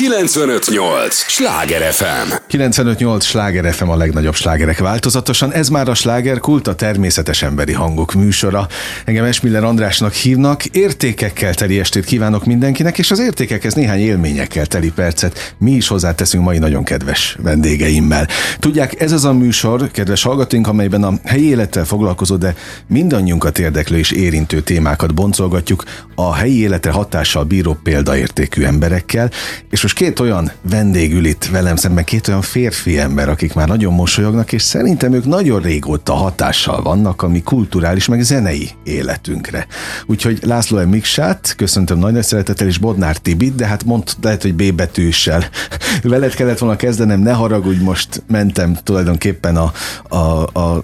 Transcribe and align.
958! 0.00 1.14
Sláger 1.14 1.92
FM! 1.92 2.32
958! 2.46 3.24
Sláger 3.24 3.74
FM 3.74 3.88
a 3.88 3.96
legnagyobb 3.96 4.34
slágerek 4.34 4.78
változatosan. 4.78 5.52
Ez 5.52 5.68
már 5.68 5.88
a 5.88 5.94
slágerkult, 5.94 6.66
a 6.66 6.74
természetes 6.74 7.42
emberi 7.42 7.72
hangok 7.72 8.12
műsora. 8.12 8.68
Engem 9.04 9.24
Esmiller 9.24 9.64
Andrásnak 9.64 10.12
hívnak. 10.12 10.64
Értékekkel 10.64 11.54
teli 11.54 11.78
estét 11.78 12.04
kívánok 12.04 12.44
mindenkinek, 12.44 12.98
és 12.98 13.10
az 13.10 13.18
értékekhez 13.18 13.74
néhány 13.74 14.00
élményekkel 14.00 14.66
teli 14.66 14.90
percet 14.90 15.54
mi 15.58 15.70
is 15.70 15.88
hozzáteszünk 15.88 16.44
mai 16.44 16.58
nagyon 16.58 16.84
kedves 16.84 17.36
vendégeimmel. 17.42 18.28
Tudják, 18.58 19.00
ez 19.00 19.12
az 19.12 19.24
a 19.24 19.32
műsor, 19.32 19.90
kedves 19.90 20.22
hallgatóink, 20.22 20.66
amelyben 20.66 21.02
a 21.02 21.12
helyi 21.24 21.48
élettel 21.48 21.84
foglalkozó, 21.84 22.36
de 22.36 22.54
mindannyiunkat 22.86 23.58
érdeklő 23.58 23.98
és 23.98 24.10
érintő 24.10 24.60
témákat 24.60 25.14
boncolgatjuk 25.14 25.84
a 26.14 26.34
helyi 26.34 26.60
életre 26.60 26.90
hatással 26.90 27.44
bíró 27.44 27.78
példaértékű 27.82 28.62
emberekkel, 28.62 29.30
és 29.70 29.84
most 29.90 30.02
két 30.02 30.20
olyan 30.20 30.50
vendég 30.70 31.12
ül 31.12 31.24
itt 31.24 31.44
velem 31.44 31.76
szemben, 31.76 32.04
két 32.04 32.28
olyan 32.28 32.42
férfi 32.42 32.98
ember, 32.98 33.28
akik 33.28 33.54
már 33.54 33.68
nagyon 33.68 33.92
mosolyognak, 33.92 34.52
és 34.52 34.62
szerintem 34.62 35.12
ők 35.12 35.24
nagyon 35.24 35.60
régóta 35.60 36.12
hatással 36.12 36.82
vannak 36.82 37.22
a 37.22 37.28
mi 37.28 37.42
kulturális, 37.42 38.06
meg 38.06 38.22
zenei 38.22 38.70
életünkre. 38.84 39.66
Úgyhogy 40.06 40.38
László 40.42 40.78
M. 40.84 40.88
Miksát, 40.88 41.54
köszöntöm 41.56 41.98
nagy, 41.98 42.12
nagy 42.12 42.22
szeretettel, 42.22 42.66
és 42.66 42.78
Bodnár 42.78 43.16
Tibit, 43.16 43.54
de 43.54 43.66
hát 43.66 43.84
mond, 43.84 44.02
lehet, 44.22 44.42
hogy 44.42 44.54
B 44.54 44.74
betűssel. 44.74 45.44
Veled 46.02 46.34
kellett 46.34 46.58
volna 46.58 46.76
kezdenem, 46.76 47.20
ne 47.20 47.32
haragudj, 47.32 47.82
most 47.82 48.22
mentem 48.26 48.78
tulajdonképpen 48.82 49.56
a, 49.56 49.72
a, 50.08 50.16
a, 50.52 50.82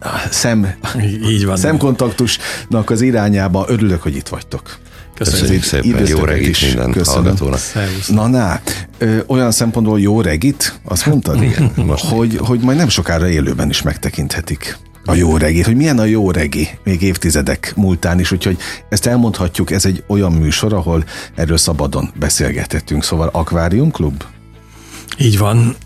a 0.00 0.22
szem, 0.30 0.74
Így 1.28 1.44
van. 1.44 1.56
szemkontaktusnak 1.56 2.90
az 2.90 3.00
irányába. 3.00 3.64
Örülök, 3.68 4.02
hogy 4.02 4.16
itt 4.16 4.28
vagytok. 4.28 4.78
Köszönjük 5.14 5.62
szépen, 5.62 6.06
jó 6.06 6.26
is. 6.26 6.60
minden 6.66 6.90
Köszönöm. 6.90 7.22
hallgatónak. 7.22 7.58
Szervusz. 7.58 8.08
Na, 8.08 8.26
na, 8.26 8.60
ö, 8.98 9.18
olyan 9.26 9.50
szempontból 9.50 10.00
jó 10.00 10.20
regit, 10.20 10.80
azt 10.84 11.06
mondtad? 11.06 11.42
Igen, 11.42 11.72
most 11.86 12.04
hogy, 12.04 12.36
hogy 12.36 12.60
majd 12.60 12.76
nem 12.78 12.88
sokára 12.88 13.28
élőben 13.28 13.68
is 13.68 13.82
megtekinthetik 13.82 14.78
a 15.04 15.14
jó 15.14 15.36
regit, 15.36 15.64
hogy 15.64 15.76
milyen 15.76 15.98
a 15.98 16.04
jó 16.04 16.30
regi, 16.30 16.68
még 16.84 17.02
évtizedek 17.02 17.72
múltán 17.76 18.20
is, 18.20 18.32
úgyhogy 18.32 18.56
ezt 18.88 19.06
elmondhatjuk, 19.06 19.70
ez 19.70 19.84
egy 19.84 20.04
olyan 20.06 20.32
műsor, 20.32 20.72
ahol 20.72 21.04
erről 21.34 21.56
szabadon 21.56 22.10
beszélgethetünk, 22.18 23.04
szóval 23.04 23.28
Aquarium 23.32 23.90
Klub? 23.90 24.22
Így 25.18 25.38
van. 25.38 25.76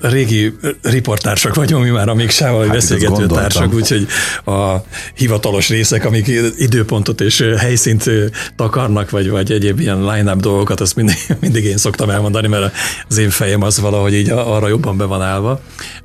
Régi 0.00 0.52
riportársak 0.82 1.54
vagyunk 1.54 1.84
mi 1.84 1.90
már 1.90 2.08
a 2.08 2.14
Miksával, 2.14 2.64
Hát 2.64 2.72
beszélgető 2.74 3.26
társak, 3.26 3.74
úgyhogy 3.74 4.06
a 4.44 4.76
hivatalos 5.14 5.68
részek, 5.68 6.04
amik 6.04 6.30
időpontot 6.58 7.20
és 7.20 7.44
helyszínt 7.58 8.10
takarnak, 8.56 9.10
vagy, 9.10 9.30
vagy 9.30 9.52
egyéb 9.52 9.80
ilyen 9.80 10.04
line-up 10.04 10.40
dolgokat, 10.40 10.80
azt 10.80 10.96
mindig, 10.96 11.16
mindig 11.40 11.64
én 11.64 11.76
szoktam 11.76 12.10
elmondani, 12.10 12.48
mert 12.48 12.74
az 13.08 13.18
én 13.18 13.30
fejem 13.30 13.62
az 13.62 13.80
valahogy 13.80 14.14
így 14.14 14.30
arra 14.30 14.68
jobban 14.68 14.96
be 14.96 15.04
van 15.04 15.22
állva. 15.22 15.60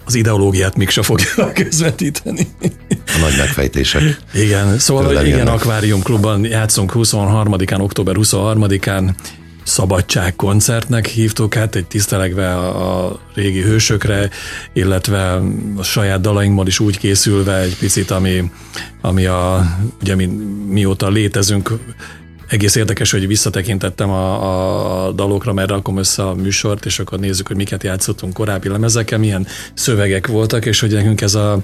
Az 0.06 0.16
ideológiát 0.16 0.76
Miksa 0.76 1.04
fogja 1.04 1.28
közvetíteni. 1.54 2.48
a 2.90 3.18
nagy 3.22 3.36
megfejtések. 3.38 4.18
Igen, 4.34 4.80
szóval 4.80 5.26
igen. 5.26 5.48
Akvárium 5.48 6.02
Klubban 6.02 6.46
játszunk 6.46 6.92
23-án, 6.96 7.80
október 7.82 8.16
23-án, 8.18 9.10
Szabadság 9.72 10.36
koncertnek 10.36 11.06
hívtuk 11.06 11.54
hát, 11.54 11.76
egy 11.76 11.88
tisztelegve 11.88 12.56
a, 12.56 13.06
a 13.06 13.20
régi 13.34 13.62
hősökre, 13.62 14.30
illetve 14.74 15.42
a 15.78 15.84
saját 15.84 16.22
dalainkból 16.22 16.68
is 16.68 16.80
úgy 16.80 16.98
készülve 16.98 17.58
egy 17.58 17.78
picit, 17.78 18.12
ami, 18.12 18.52
ami 19.02 19.26
a, 19.26 19.66
ugye 20.02 20.16
mi, 20.16 20.26
mióta 20.68 21.10
létezünk, 21.10 21.72
egész 22.48 22.76
érdekes, 22.76 23.12
hogy 23.12 23.28
visszatekintettem 23.28 24.10
a, 24.10 25.06
a 25.06 25.12
dalokra, 25.12 25.54
mert 25.54 25.70
rakom 25.70 25.98
össze 25.98 26.24
a 26.24 26.34
műsort, 26.34 26.86
és 26.86 27.00
akkor 27.00 27.20
nézzük, 27.20 27.48
hogy 27.48 27.56
miket 27.56 27.84
játszottunk 27.84 28.34
korábbi 28.34 28.70
lemezeken, 28.70 29.20
milyen 29.20 29.48
szövegek 29.74 30.28
voltak, 30.28 30.66
és 30.66 30.80
hogy 30.80 30.92
nekünk 30.92 31.22
ez 31.22 31.36
a, 31.36 31.60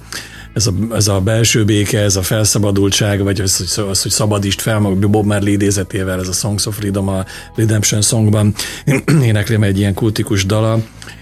ez 0.58 0.68
a, 0.68 0.96
ez 0.96 1.08
a 1.08 1.20
belső 1.20 1.66
béke, 1.66 2.00
ez 2.00 2.16
a 2.16 2.22
felszabadultság, 2.22 3.24
vagy 3.24 3.42
az, 3.42 3.76
hogy, 3.76 3.86
az, 3.90 4.02
hogy 4.02 4.12
szabadítsd 4.12 4.60
fel 4.60 4.80
magad 4.80 5.10
Bob 5.10 5.26
Marley 5.26 5.54
idézetével, 5.54 6.20
ez 6.20 6.28
a 6.28 6.32
Songs 6.32 6.66
of 6.66 6.76
Freedom 6.76 7.08
a 7.08 7.26
Redemption 7.56 8.02
Songban 8.02 8.54
éneklem 9.24 9.64
egy 9.64 9.78
ilyen 9.78 9.94
kultikus 9.94 10.46
dala, 10.46 10.80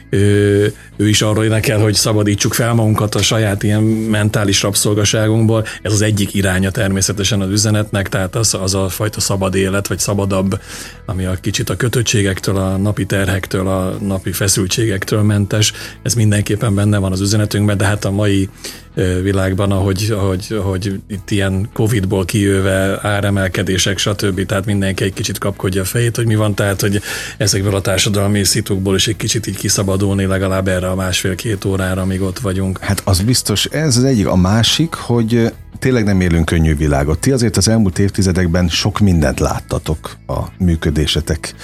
ő, 0.09 0.74
ő 0.97 1.07
is 1.07 1.22
arról 1.22 1.44
énekel, 1.44 1.79
hogy 1.79 1.94
szabadítsuk 1.94 2.53
fel 2.53 2.74
magunkat 2.74 3.16
a 3.16 3.22
saját 3.22 3.63
ilyen 3.63 3.84
mentális 3.84 4.62
rabszolgaságunkból. 4.62 5.66
Ez 5.81 5.94
az 5.94 6.01
egyik 6.01 6.34
iránya 6.34 6.72
természetesen 6.72 7.41
az 7.41 7.50
üzenetnek, 7.50 8.09
tehát 8.09 8.35
az, 8.35 8.53
az 8.53 8.75
a 8.75 8.90
fajta 8.90 9.19
szabad 9.19 9.56
élet, 9.56 9.88
vagy 9.88 10.00
szabadabb, 10.00 10.59
ami 11.06 11.25
a 11.25 11.34
kicsit 11.41 11.69
a 11.69 11.75
kötöttségektől, 11.75 12.57
a 12.57 12.78
napi 12.78 13.06
terhektől, 13.06 13.68
a 13.68 13.97
napi 14.01 14.31
feszültségektől 14.31 15.22
mentes. 15.22 15.74
Ez 16.01 16.13
mindenképpen 16.13 16.75
benne 16.75 16.97
van 16.97 17.12
az 17.12 17.22
üzenetünkben, 17.22 17.78
de 17.78 17.85
hát 17.85 18.06
a 18.06 18.12
mai 18.12 18.50
világban, 19.22 19.72
ahogy, 19.72 20.07
ahogy, 20.11 20.45
ahogy 20.50 21.00
itt 21.07 21.31
ilyen 21.31 21.69
Covid-ból 21.73 22.25
kijöve 22.25 23.00
áremelkedések, 23.01 23.97
stb. 23.97 24.45
Tehát 24.45 24.66
mindenki 24.66 25.03
egy 25.03 25.13
kicsit 25.13 25.38
kapkodja 25.38 25.81
a 25.81 25.85
fejét, 25.85 26.16
hogy 26.16 26.25
mi 26.25 26.35
van, 26.35 26.56
tehát 26.56 26.81
hogy 26.81 27.01
ezekből 27.38 27.75
a 27.75 27.81
társadalmi 27.81 28.44
szitukból 28.44 28.95
is 28.95 29.07
egy 29.07 29.16
kicsit 29.16 29.47
így 29.47 29.57
kiszabadulni 29.57 30.25
legalább 30.25 30.67
erre 30.67 30.89
a 30.89 30.95
másfél-két 30.95 31.66
órára, 31.66 32.01
amíg 32.01 32.22
ott 32.22 32.39
vagyunk. 32.39 32.79
Hát 32.79 33.01
az 33.06 33.22
biztos, 33.22 33.66
ez 33.66 33.97
az 33.97 34.03
egyik. 34.03 34.28
A 34.28 34.35
másik, 34.35 34.94
hogy 34.94 35.51
tényleg 35.79 36.03
nem 36.03 36.22
élünk 36.22 36.45
könnyű 36.45 36.75
világot. 36.75 37.19
Ti 37.19 37.31
azért 37.31 37.57
az 37.57 37.67
elmúlt 37.67 38.00
évtizedekben 38.00 38.67
sok 38.67 39.00
mindent 39.00 39.39
láttatok 39.39 40.17
a 40.27 40.39
működésetek 40.57 41.56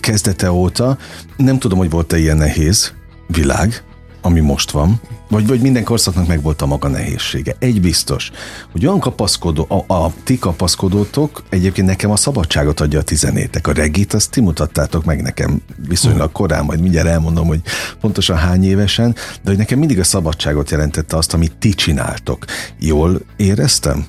kezdete 0.00 0.52
óta. 0.52 0.98
Nem 1.36 1.58
tudom, 1.58 1.78
hogy 1.78 1.90
volt-e 1.90 2.18
ilyen 2.18 2.36
nehéz 2.36 2.92
világ, 3.26 3.82
ami 4.22 4.40
most 4.40 4.70
van, 4.70 5.00
vagy, 5.32 5.46
vagy 5.46 5.60
minden 5.60 5.84
korszaknak 5.84 6.26
meg 6.26 6.42
volt 6.42 6.62
a 6.62 6.66
maga 6.66 6.88
nehézsége. 6.88 7.56
Egy 7.58 7.80
biztos, 7.80 8.30
hogy 8.72 8.86
olyan 8.86 9.00
kapaszkodó, 9.00 9.84
a, 9.86 9.94
a 9.94 10.12
ti 10.24 10.38
kapaszkodótok 10.38 11.42
egyébként 11.48 11.86
nekem 11.86 12.10
a 12.10 12.16
szabadságot 12.16 12.80
adja 12.80 12.98
a 12.98 13.02
tizenétek. 13.02 13.66
A 13.66 13.72
regit, 13.72 14.12
azt 14.12 14.30
ti 14.30 14.40
mutattátok 14.40 15.04
meg 15.04 15.22
nekem 15.22 15.62
viszonylag 15.88 16.32
korán, 16.32 16.64
majd 16.64 16.80
mindjárt 16.80 17.08
elmondom, 17.08 17.46
hogy 17.46 17.60
pontosan 18.00 18.36
hány 18.36 18.64
évesen, 18.64 19.12
de 19.12 19.50
hogy 19.50 19.56
nekem 19.56 19.78
mindig 19.78 19.98
a 19.98 20.04
szabadságot 20.04 20.70
jelentette 20.70 21.16
azt, 21.16 21.34
amit 21.34 21.56
ti 21.58 21.74
csináltok. 21.74 22.44
Jól 22.78 23.20
éreztem? 23.36 24.04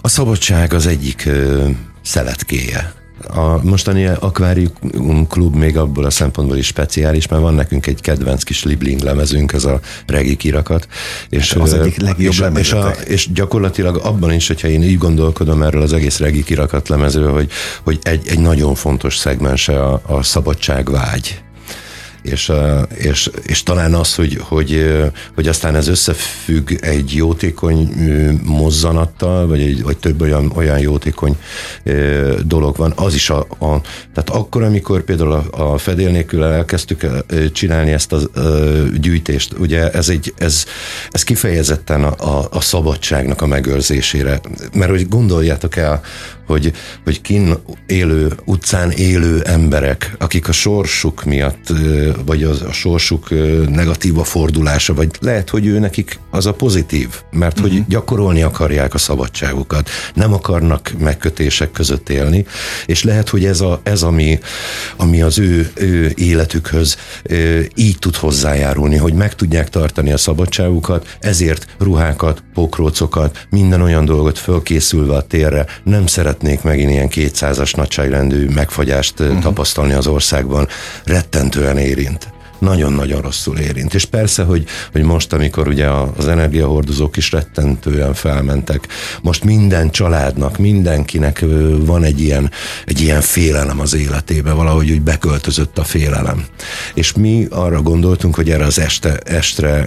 A 0.00 0.08
szabadság 0.08 0.72
az 0.72 0.86
egyik 0.86 1.26
ö, 1.26 1.68
szeletkéje. 2.02 2.97
A 3.26 3.64
mostani 3.64 4.06
Aquarium 4.06 5.26
Klub 5.28 5.54
még 5.54 5.76
abból 5.76 6.04
a 6.04 6.10
szempontból 6.10 6.56
is 6.56 6.66
speciális, 6.66 7.28
mert 7.28 7.42
van 7.42 7.54
nekünk 7.54 7.86
egy 7.86 8.00
kedvenc 8.00 8.42
kis 8.42 8.64
libling 8.64 9.00
lemezünk, 9.00 9.52
ez 9.52 9.64
a 9.64 9.80
regi 10.06 10.36
kirakat. 10.36 10.88
És, 11.28 11.52
Hát 11.52 11.62
az 11.62 11.72
egyik 11.72 12.00
legjobb 12.00 12.32
és, 12.32 12.42
és, 12.58 12.72
a, 12.72 12.88
és 12.88 13.32
gyakorlatilag 13.32 13.96
abban 13.96 14.32
is, 14.32 14.46
hogyha 14.46 14.68
én 14.68 14.82
így 14.82 14.98
gondolkodom 14.98 15.62
erről 15.62 15.82
az 15.82 15.92
egész 15.92 16.18
regi 16.18 16.42
kirakat 16.42 16.88
lemezről, 16.88 17.32
hogy, 17.32 17.50
hogy 17.82 17.98
egy, 18.02 18.28
egy 18.28 18.40
nagyon 18.40 18.74
fontos 18.74 19.16
szegmense 19.16 19.84
a, 19.84 20.00
a 20.06 20.22
szabadságvágy. 20.22 21.42
És, 22.22 22.52
és, 22.94 23.30
és 23.42 23.62
talán 23.62 23.94
az, 23.94 24.14
hogy, 24.14 24.38
hogy, 24.40 24.94
hogy 25.34 25.48
aztán 25.48 25.74
ez 25.74 25.88
összefügg 25.88 26.70
egy 26.80 27.14
jótékony 27.14 27.90
mozzanattal, 28.44 29.46
vagy, 29.46 29.60
egy, 29.60 29.82
vagy 29.82 29.96
több 29.96 30.20
olyan, 30.20 30.52
olyan 30.54 30.78
jótékony 30.78 31.36
dolog 32.46 32.76
van, 32.76 32.92
az 32.96 33.14
is 33.14 33.30
a, 33.30 33.38
a 33.38 33.80
tehát 34.14 34.30
akkor, 34.30 34.62
amikor 34.62 35.02
például 35.02 35.32
a, 35.32 35.72
a 35.72 35.78
fedél 35.78 36.10
nélkül 36.10 36.44
elkezdtük 36.44 37.06
csinálni 37.52 37.90
ezt 37.90 38.12
a 38.12 38.20
gyűjtést, 39.00 39.54
ugye 39.58 39.90
ez, 39.90 40.08
egy, 40.08 40.34
ez, 40.38 40.64
ez 41.10 41.22
kifejezetten 41.22 42.04
a, 42.04 42.38
a, 42.38 42.48
a 42.50 42.60
szabadságnak 42.60 43.42
a 43.42 43.46
megőrzésére, 43.46 44.40
mert 44.72 44.90
hogy 44.90 45.08
gondoljátok 45.08 45.76
el, 45.76 46.00
hogy, 46.48 46.72
hogy 47.04 47.20
kin 47.20 47.54
élő, 47.86 48.32
utcán 48.44 48.90
élő 48.90 49.40
emberek, 49.40 50.14
akik 50.18 50.48
a 50.48 50.52
sorsuk 50.52 51.24
miatt, 51.24 51.72
vagy 52.26 52.42
az, 52.42 52.62
a 52.62 52.72
sorsuk 52.72 53.30
negatíva 53.68 54.24
fordulása, 54.24 54.94
vagy 54.94 55.10
lehet, 55.20 55.50
hogy 55.50 55.66
ő 55.66 55.78
nekik 55.78 56.18
az 56.30 56.46
a 56.46 56.52
pozitív, 56.52 57.08
mert 57.30 57.58
hogy 57.58 57.84
gyakorolni 57.88 58.42
akarják 58.42 58.94
a 58.94 58.98
szabadságukat, 58.98 59.88
nem 60.14 60.32
akarnak 60.32 60.92
megkötések 60.98 61.70
között 61.70 62.08
élni, 62.08 62.46
és 62.86 63.02
lehet, 63.02 63.28
hogy 63.28 63.44
ez, 63.44 63.60
a, 63.60 63.80
ez 63.82 64.02
ami, 64.02 64.38
ami 64.96 65.22
az 65.22 65.38
ő, 65.38 65.70
ő 65.74 66.12
életükhöz 66.14 66.96
így 67.74 67.98
tud 67.98 68.16
hozzájárulni, 68.16 68.96
hogy 68.96 69.12
meg 69.12 69.34
tudják 69.34 69.68
tartani 69.68 70.12
a 70.12 70.16
szabadságukat, 70.16 71.16
ezért 71.20 71.66
ruhákat, 71.78 72.42
pokrócokat, 72.54 73.46
minden 73.50 73.82
olyan 73.82 74.04
dolgot 74.04 74.38
fölkészülve 74.38 75.16
a 75.16 75.22
térre 75.22 75.66
nem 75.84 76.06
szeretnék 76.38 76.62
megint 76.62 76.90
ilyen 76.90 77.08
200-as 77.32 77.76
nagyságrendű 77.76 78.48
megfagyást 78.48 79.20
uh-huh. 79.20 79.38
tapasztalni 79.38 79.92
az 79.92 80.06
országban. 80.06 80.68
Rettentően 81.04 81.78
érint. 81.78 82.28
nagyon-nagyon 82.58 83.20
rosszul 83.20 83.58
érint. 83.58 83.94
És 83.94 84.04
persze, 84.04 84.42
hogy, 84.42 84.64
hogy 84.92 85.02
most, 85.02 85.32
amikor 85.32 85.68
ugye 85.68 85.86
az 86.16 86.28
energiahordozók 86.28 87.16
is 87.16 87.32
rettentően 87.32 88.14
felmentek, 88.14 88.88
most 89.22 89.44
minden 89.44 89.90
családnak, 89.90 90.58
mindenkinek 90.58 91.44
van 91.78 92.04
egy 92.04 92.20
ilyen, 92.20 92.50
egy 92.84 93.00
ilyen 93.00 93.20
félelem 93.20 93.80
az 93.80 93.94
életébe, 93.94 94.52
valahogy 94.52 94.90
úgy 94.90 95.02
beköltözött 95.02 95.78
a 95.78 95.84
félelem. 95.84 96.44
És 96.94 97.12
mi 97.12 97.46
arra 97.50 97.82
gondoltunk, 97.82 98.34
hogy 98.34 98.50
erre 98.50 98.64
az 98.64 98.78
este, 98.78 99.18
estre 99.24 99.86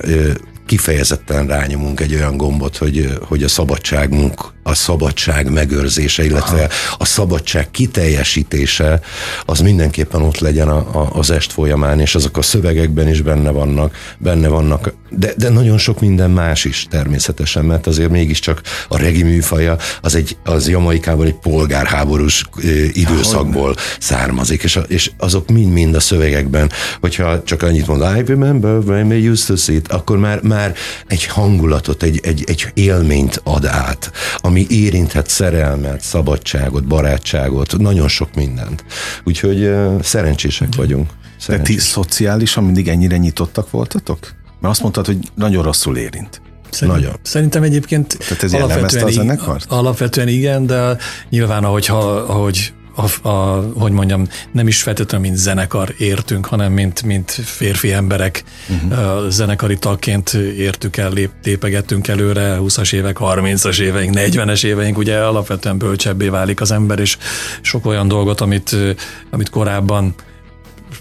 kifejezetten 0.71 1.47
rányomunk 1.47 1.99
egy 1.99 2.13
olyan 2.13 2.37
gombot, 2.37 2.77
hogy, 2.77 3.17
hogy 3.27 3.43
a 3.43 3.47
szabadságunk, 3.47 4.53
a 4.63 4.73
szabadság 4.73 5.51
megőrzése, 5.51 6.25
illetve 6.25 6.57
Aha. 6.57 6.95
a 6.97 7.05
szabadság 7.05 7.71
kiteljesítése 7.71 8.99
az 9.45 9.59
mindenképpen 9.59 10.21
ott 10.21 10.39
legyen 10.39 10.67
a, 10.67 10.77
a, 10.77 11.09
az 11.13 11.29
est 11.31 11.51
folyamán, 11.51 11.99
és 11.99 12.15
azok 12.15 12.37
a 12.37 12.41
szövegekben 12.41 13.07
is 13.07 13.21
benne 13.21 13.49
vannak, 13.49 13.95
benne 14.17 14.47
vannak, 14.47 14.93
de, 15.09 15.33
de 15.37 15.49
nagyon 15.49 15.77
sok 15.77 15.99
minden 15.99 16.31
más 16.31 16.65
is 16.65 16.87
természetesen, 16.89 17.65
mert 17.65 17.87
azért 17.87 18.09
mégiscsak 18.09 18.61
a 18.87 18.97
regi 18.97 19.23
műfaja 19.23 19.77
az 20.01 20.15
egy, 20.15 20.37
az 20.43 20.69
Jamaikában 20.69 21.25
egy 21.25 21.35
polgárháborús 21.35 22.43
időszakból 22.91 23.75
származik, 23.99 24.63
és, 24.63 24.75
a, 24.75 24.81
és 24.87 25.11
azok 25.17 25.49
mind-mind 25.49 25.95
a 25.95 25.99
szövegekben, 25.99 26.71
hogyha 26.99 27.43
csak 27.43 27.63
annyit 27.63 27.87
mond, 27.87 28.01
I 28.17 28.23
remember 28.25 28.77
when 28.77 29.07
we 29.07 29.29
used 29.29 29.47
to 29.47 29.55
sit, 29.55 29.87
akkor 29.87 30.17
már 30.17 30.41
már 30.41 30.75
egy 31.07 31.25
hangulatot, 31.25 32.03
egy, 32.03 32.19
egy, 32.23 32.43
egy 32.47 32.67
élményt 32.73 33.41
ad 33.43 33.65
át, 33.65 34.11
ami 34.51 34.65
érinthet 34.69 35.29
szerelmet, 35.29 36.01
szabadságot, 36.01 36.87
barátságot, 36.87 37.77
nagyon 37.77 38.07
sok 38.07 38.35
mindent. 38.35 38.83
Úgyhogy 39.23 39.73
szerencsések 40.01 40.75
vagyunk. 40.75 41.09
Szerencsés. 41.37 41.75
De 41.75 41.81
ti 41.81 41.87
szociálisan 41.87 42.63
mindig 42.63 42.87
ennyire 42.87 43.17
nyitottak 43.17 43.71
voltatok? 43.71 44.19
Mert 44.59 44.73
azt 44.73 44.81
mondtad, 44.81 45.05
hogy 45.05 45.17
nagyon 45.35 45.63
rosszul 45.63 45.97
érint. 45.97 46.41
Szerint, 46.69 46.97
Nagyon. 46.97 47.15
Szerintem 47.21 47.63
egyébként 47.63 48.17
Tehát 48.17 48.43
ez 48.43 48.53
alapvetően, 48.53 49.05
a 49.05 49.09
zenekart? 49.09 49.65
alapvetően 49.71 50.27
igen, 50.27 50.65
de 50.65 50.97
nyilván 51.29 51.63
ahogy, 51.63 51.85
ha, 51.85 51.97
ahogy 52.15 52.73
a, 52.95 53.27
a, 53.27 53.71
hogy 53.75 53.91
mondjam, 53.91 54.27
nem 54.51 54.67
is 54.67 54.81
feltétlenül 54.81 55.27
mint 55.27 55.39
zenekar 55.39 55.93
értünk, 55.97 56.45
hanem 56.45 56.71
mint, 56.71 57.03
mint 57.03 57.31
férfi 57.31 57.91
emberek 57.91 58.43
uh-huh. 58.69 59.27
zenekari 59.29 59.77
tagként 59.77 60.33
értük 60.57 60.97
el, 60.97 61.11
lép, 61.11 61.29
tépegettünk 61.41 62.07
előre, 62.07 62.57
20-as 62.59 62.93
évek, 62.93 63.17
30-as 63.19 63.79
éveink, 63.79 64.15
40-es 64.17 64.65
éveink, 64.65 64.97
ugye 64.97 65.17
alapvetően 65.17 65.77
bölcsebbé 65.77 66.27
válik 66.27 66.61
az 66.61 66.71
ember, 66.71 66.99
és 66.99 67.17
sok 67.61 67.85
olyan 67.85 68.07
dolgot, 68.07 68.41
amit, 68.41 68.75
amit 69.29 69.49
korábban 69.49 70.15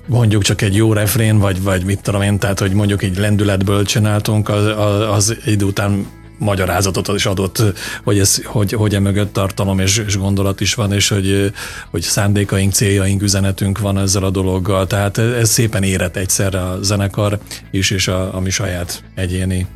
mondjuk 0.07 0.43
csak 0.43 0.63
egy 0.63 0.77
jó 0.77 0.93
refrén, 0.93 1.39
vagy, 1.39 1.63
vagy 1.63 1.85
mit 1.85 2.01
tudom 2.03 2.23
én, 2.23 2.39
tehát 2.39 2.59
hogy 2.59 2.73
mondjuk 2.73 3.03
egy 3.03 3.19
lendületből 3.19 3.85
csináltunk, 3.85 4.49
az, 4.49 4.67
az, 4.67 5.09
az 5.17 5.37
idő 5.45 5.65
után 5.65 6.07
magyarázatot 6.41 7.09
is 7.09 7.27
adott, 7.27 7.63
hogy, 8.05 8.19
ez, 8.19 8.45
hogy, 8.45 8.73
hogy 8.73 8.95
emögött 8.95 9.33
tartalom 9.33 9.79
és, 9.79 10.03
és 10.07 10.19
gondolat 10.19 10.61
is 10.61 10.75
van, 10.75 10.93
és 10.93 11.09
hogy, 11.09 11.53
hogy 11.91 12.03
szándékaink, 12.03 12.73
céljaink, 12.73 13.23
üzenetünk 13.23 13.79
van 13.79 13.99
ezzel 13.99 14.25
a 14.25 14.31
dologgal. 14.31 14.87
Tehát 14.87 15.19
ez 15.19 15.51
szépen 15.51 15.83
érett 15.83 16.17
egyszerre 16.17 16.61
a 16.61 16.83
zenekar 16.83 17.39
is, 17.71 17.91
és 17.91 18.09
a, 18.09 18.35
a 18.35 18.41
mi 18.41 18.51
saját 18.51 19.03
egyéni 19.15 19.67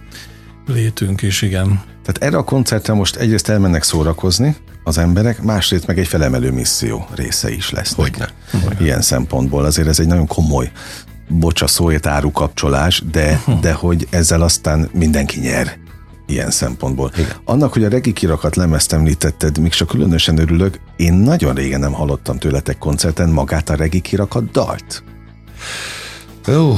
létünk 0.67 1.23
is, 1.23 1.43
igen. 1.43 1.83
Tehát 2.05 2.23
erre 2.23 2.37
a 2.37 2.45
koncertre 2.45 2.93
most 2.93 3.17
egyrészt 3.17 3.49
elmennek 3.49 3.83
szórakozni 3.83 4.57
az 4.85 4.99
emberek, 4.99 5.43
másrészt 5.43 5.87
meg 5.87 5.99
egy 5.99 6.07
felemelő 6.07 6.51
misszió 6.51 7.09
része 7.15 7.51
is 7.53 7.71
lesz. 7.71 7.95
Hogyne. 7.95 8.29
Ilyen 8.81 9.01
szempontból 9.01 9.65
azért 9.65 9.89
ez 9.89 10.01
egy 10.01 10.07
nagyon 10.07 10.27
komoly 10.27 10.71
bocsa 11.29 11.67
szóért 11.67 12.07
áru 12.07 12.33
kapcsolás, 12.33 13.03
de, 13.11 13.43
de 13.61 13.73
hogy 13.73 14.07
ezzel 14.11 14.43
aztán 14.43 14.89
mindenki 14.93 15.41
nyer 15.41 15.77
ilyen 16.27 16.51
szempontból. 16.51 17.11
Igen. 17.15 17.33
Annak, 17.45 17.73
hogy 17.73 17.85
a 17.85 17.89
regi 17.89 18.13
kirakat 18.13 18.57
lemezt 18.57 18.93
említetted, 18.93 19.59
még 19.59 19.73
csak 19.73 19.89
különösen 19.89 20.39
örülök, 20.39 20.81
én 20.97 21.13
nagyon 21.13 21.55
régen 21.55 21.81
nem 21.81 21.93
hallottam 21.93 22.39
tőletek 22.39 22.79
koncerten 22.79 23.29
magát 23.29 23.71
a 23.71 23.75
regi 23.75 24.01
kirakat 24.01 24.51
dalt. 24.51 25.03
Ó, 26.49 26.75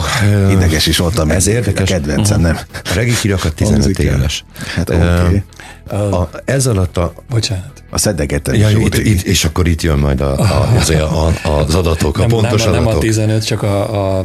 Ideges 0.51 0.87
is 0.87 0.97
voltam. 0.97 1.31
Ez 1.31 1.47
érdekes. 1.47 1.91
A 1.91 1.93
kedvencem, 1.93 2.41
nem? 2.41 2.59
A 2.73 2.93
regi 2.95 3.15
kirakat 3.15 3.55
15 3.55 3.99
éves. 3.99 4.45
Hát 4.75 4.91
oké. 4.91 4.99
Okay. 5.01 5.43
A, 6.11 6.31
ez 6.45 6.67
alatt 6.67 6.97
a... 6.97 7.13
Bocsánat. 7.29 7.85
A 7.91 7.99
szedegetem 7.99 8.55
ja, 8.55 8.71
itt, 8.71 8.95
itt, 8.95 9.23
és 9.23 9.45
akkor 9.45 9.69
itt 9.69 9.83
jön 9.83 9.99
majd 9.99 10.21
a, 10.21 10.39
a, 10.39 10.77
az, 10.77 10.91
a, 10.91 11.33
az 11.43 11.75
adatok, 11.75 12.17
a 12.17 12.21
nem, 12.21 12.29
pontos 12.29 12.65
nem, 12.65 12.73
adatok. 12.73 12.89
Nem 12.89 12.97
a 12.97 13.01
15, 13.01 13.45
csak 13.45 13.63
a, 13.63 14.19
a 14.19 14.25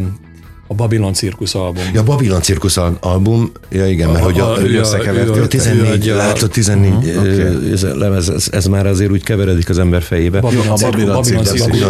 a 0.72 0.74
Babylon 0.74 1.14
Cirkusz 1.14 1.56
album. 1.56 1.84
Ja, 1.94 2.04
Babylon 2.04 2.42
Cirkusz 2.42 2.78
album, 3.00 3.52
ja 3.70 3.88
igen, 3.88 4.10
mert 4.10 4.22
a, 4.22 4.24
hogy 4.24 4.40
a, 4.40 4.54
a, 4.54 4.62
ő 4.62 4.80
összekeverték. 4.80 5.48
14, 5.48 6.06
látod, 6.06 6.50
14 6.50 6.92
uh-huh, 6.92 7.18
okay. 7.18 7.72
ez, 7.72 7.84
lemez, 7.96 8.30
ez, 8.30 8.48
ez, 8.52 8.66
már 8.66 8.88
azért 8.88 9.12
úgy 9.12 9.24
keveredik 9.24 9.70
az 9.70 9.80
ember 9.80 10.02
fejébe. 10.02 10.40
Babylon, 10.40 10.68
a 10.68 10.76
Babylon, 10.82 11.24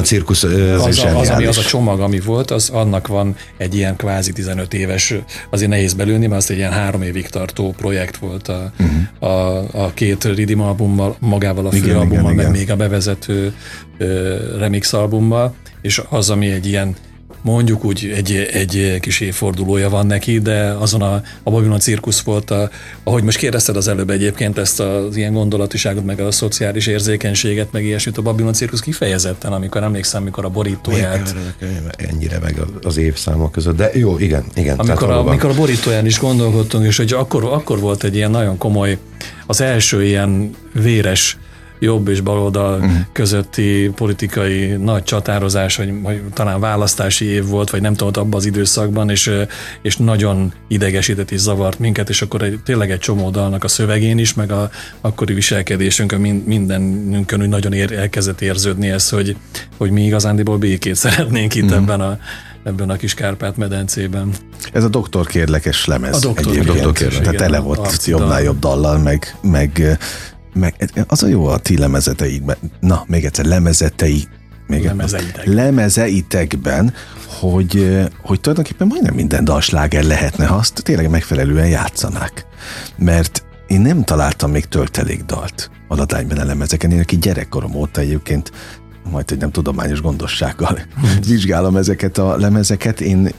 Cirkusz. 0.03 0.43
Az, 0.43 0.85
az, 0.85 0.99
a, 0.99 1.19
az, 1.19 1.29
ami 1.29 1.45
az 1.45 1.57
a 1.57 1.61
csomag, 1.61 1.99
ami 1.99 2.19
volt, 2.19 2.51
az 2.51 2.69
annak 2.69 3.07
van 3.07 3.35
egy 3.57 3.75
ilyen 3.75 3.95
kvázi 3.95 4.31
15 4.31 4.73
éves, 4.73 5.15
azért 5.49 5.69
nehéz 5.69 5.93
belülni, 5.93 6.27
mert 6.27 6.41
az 6.41 6.51
egy 6.51 6.57
ilyen 6.57 6.71
három 6.71 7.01
évig 7.01 7.27
tartó 7.27 7.73
projekt 7.77 8.17
volt 8.17 8.47
a, 8.47 8.71
uh-huh. 8.79 9.31
a, 9.31 9.57
a 9.83 9.91
két 9.93 10.23
Ridim 10.23 10.61
albummal, 10.61 11.15
magával 11.19 11.65
a 11.65 11.71
főalbummal, 11.71 12.33
meg 12.33 12.35
igen. 12.35 12.51
még 12.51 12.71
a 12.71 12.75
bevezető 12.75 13.53
remix 14.57 14.93
albummal, 14.93 15.53
és 15.81 16.01
az, 16.09 16.29
ami 16.29 16.51
egy 16.51 16.65
ilyen 16.65 16.95
mondjuk 17.41 17.85
úgy 17.85 18.11
egy, 18.15 18.35
egy 18.51 18.97
kis 18.99 19.19
évfordulója 19.19 19.89
van 19.89 20.05
neki, 20.05 20.39
de 20.39 20.75
azon 20.79 21.01
a, 21.01 21.21
a 21.43 21.51
Babylon 21.51 21.79
cirkusz 21.79 22.21
volt, 22.21 22.51
a, 22.51 22.69
ahogy 23.03 23.23
most 23.23 23.37
kérdezted 23.37 23.75
az 23.75 23.87
előbb 23.87 24.09
egyébként 24.09 24.57
ezt 24.57 24.79
az 24.79 25.15
ilyen 25.15 25.33
gondolatiságot, 25.33 26.05
meg 26.05 26.19
a 26.19 26.31
szociális 26.31 26.87
érzékenységet, 26.87 27.71
meg 27.71 27.83
ilyesmit, 27.83 28.17
a 28.17 28.21
Babylon 28.21 28.53
cirkusz 28.53 28.79
kifejezetten, 28.79 29.53
amikor 29.53 29.83
emlékszem, 29.83 30.21
amikor 30.21 30.45
a 30.45 30.49
borítóját... 30.49 31.35
Ennyire 31.95 32.39
meg 32.39 32.61
az 32.83 32.97
évszámok 32.97 33.51
között, 33.51 33.75
de 33.75 33.89
jó, 33.93 34.17
igen, 34.17 34.43
igen. 34.55 34.77
Amikor, 34.77 35.09
a, 35.09 35.27
amikor 35.27 35.49
a 35.49 35.53
borítóján 35.53 36.05
is 36.05 36.19
gondolkodtunk, 36.19 36.85
és 36.85 36.97
hogy 36.97 37.13
akkor, 37.13 37.43
akkor 37.43 37.79
volt 37.79 38.03
egy 38.03 38.15
ilyen 38.15 38.31
nagyon 38.31 38.57
komoly, 38.57 38.97
az 39.45 39.61
első 39.61 40.03
ilyen 40.03 40.55
véres 40.73 41.37
jobb 41.81 42.07
és 42.07 42.21
baloldal 42.21 42.79
uh-huh. 42.79 42.91
közötti 43.11 43.91
politikai 43.95 44.67
nagy 44.67 45.03
csatározás, 45.03 45.75
vagy, 45.75 46.01
vagy 46.01 46.21
talán 46.33 46.59
választási 46.59 47.25
év 47.25 47.45
volt, 47.45 47.69
vagy 47.69 47.81
nem 47.81 47.93
tudom, 47.93 48.23
abban 48.23 48.39
az 48.39 48.45
időszakban, 48.45 49.09
és, 49.09 49.31
és 49.81 49.97
nagyon 49.97 50.53
idegesített 50.67 51.31
és 51.31 51.39
zavart 51.39 51.79
minket, 51.79 52.09
és 52.09 52.21
akkor 52.21 52.41
egy, 52.41 52.59
tényleg 52.63 52.91
egy 52.91 52.99
csomó 52.99 53.29
dalnak 53.29 53.63
a 53.63 53.67
szövegén 53.67 54.17
is, 54.17 54.33
meg 54.33 54.51
a 54.51 54.69
akkori 55.01 55.33
viselkedésünkön, 55.33 56.21
mindenünkön 56.45 57.41
úgy 57.41 57.49
nagyon 57.49 57.73
ér, 57.73 57.91
elkezdett 57.91 58.41
érződni 58.41 58.89
ez, 58.89 59.09
hogy, 59.09 59.35
hogy 59.77 59.91
mi 59.91 60.05
igazándiból 60.05 60.57
békét 60.57 60.95
szeretnénk 61.05 61.55
itt 61.55 61.63
uh-huh. 61.63 61.77
ebben 61.77 62.01
a 62.01 62.19
ebben 62.63 62.89
a 62.89 62.95
kis 62.95 63.13
Kárpát-medencében. 63.13 64.33
Ez 64.73 64.83
a 64.83 64.87
doktor 64.87 65.27
kérlekes 65.27 65.85
lemez. 65.85 66.15
A 66.15 66.19
doktor, 66.19 66.47
egyébként. 66.47 66.75
doktor 66.75 66.91
kérlek. 66.91 67.21
Tehát 67.21 67.35
tele 67.35 67.59
volt 67.59 68.05
jobbnál 68.05 68.41
jobb 68.41 68.59
dallal, 68.59 68.97
meg, 68.97 69.35
meg 69.41 69.97
meg 70.53 70.75
az 71.07 71.23
a 71.23 71.27
jó 71.27 71.45
a 71.45 71.57
ti 71.57 71.77
lemezeteikben, 71.77 72.57
na, 72.79 73.03
még 73.07 73.25
egyszer, 73.25 73.45
lemezetei, 73.45 74.27
még 74.67 74.83
Lemezeitek. 74.83 75.45
lemezeitekben, 75.45 76.93
hogy, 77.39 77.99
hogy 78.21 78.39
tulajdonképpen 78.39 78.87
majdnem 78.87 79.13
minden 79.13 79.43
dalsláger 79.43 80.03
lehetne, 80.03 80.45
ha 80.45 80.55
azt 80.55 80.81
tényleg 80.83 81.09
megfelelően 81.09 81.67
játszanák. 81.67 82.45
Mert 82.97 83.43
én 83.67 83.81
nem 83.81 84.03
találtam 84.03 84.51
még 84.51 84.65
töltelék 84.65 85.23
dalt 85.23 85.69
a 85.87 85.95
ladányban 85.95 86.37
a 86.37 86.45
lemezeken. 86.45 86.91
Én 86.91 86.99
aki 86.99 87.17
gyerekkorom 87.17 87.75
óta 87.75 88.01
egyébként 88.01 88.51
majd, 89.11 89.29
hogy 89.29 89.37
nem 89.37 89.51
tudományos 89.51 90.01
gondossággal 90.01 90.79
vizsgálom 91.27 91.75
ezeket 91.75 92.17
a 92.17 92.37
lemezeket. 92.37 93.01
Én 93.01 93.29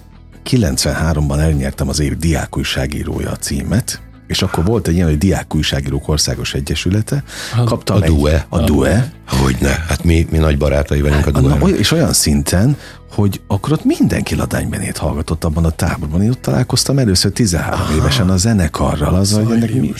93-ban 0.50 1.38
elnyertem 1.38 1.88
az 1.88 2.00
év 2.00 2.16
diákújságírója 2.16 3.30
a 3.30 3.36
címet, 3.36 4.00
és 4.32 4.42
akkor 4.42 4.64
volt 4.64 4.88
egy 4.88 4.94
ilyen, 4.94 5.06
hogy 5.06 5.18
Diák 5.18 5.54
Újságírók 5.54 6.08
Országos 6.08 6.54
Egyesülete. 6.54 7.22
Kaptam 7.64 7.96
a 7.96 8.00
DUE. 8.00 8.46
A 8.48 8.60
DUE. 8.60 9.12
Hogyne, 9.26 9.84
hát 9.88 10.04
mi, 10.04 10.26
mi 10.30 10.38
nagy 10.38 10.58
barátai 10.58 11.00
vagyunk 11.00 11.26
a 11.26 11.30
DUE. 11.30 11.76
És 11.76 11.90
olyan 11.90 12.12
szinten, 12.12 12.76
hogy 13.10 13.40
akkor 13.46 13.72
ott 13.72 13.84
mindenki 13.84 14.34
ladánybenét 14.34 14.96
hallgatott 14.96 15.44
abban 15.44 15.64
a 15.64 15.70
táborban. 15.70 16.22
Én 16.22 16.30
ott 16.30 16.42
találkoztam 16.42 16.98
először 16.98 17.32
13 17.32 17.80
Aha. 17.80 17.94
évesen 17.94 18.30
a 18.30 18.36
zenekarral, 18.36 19.14
az, 19.14 19.32
hogy 19.32 19.50
ennek 19.50 19.74
mi... 19.74 19.92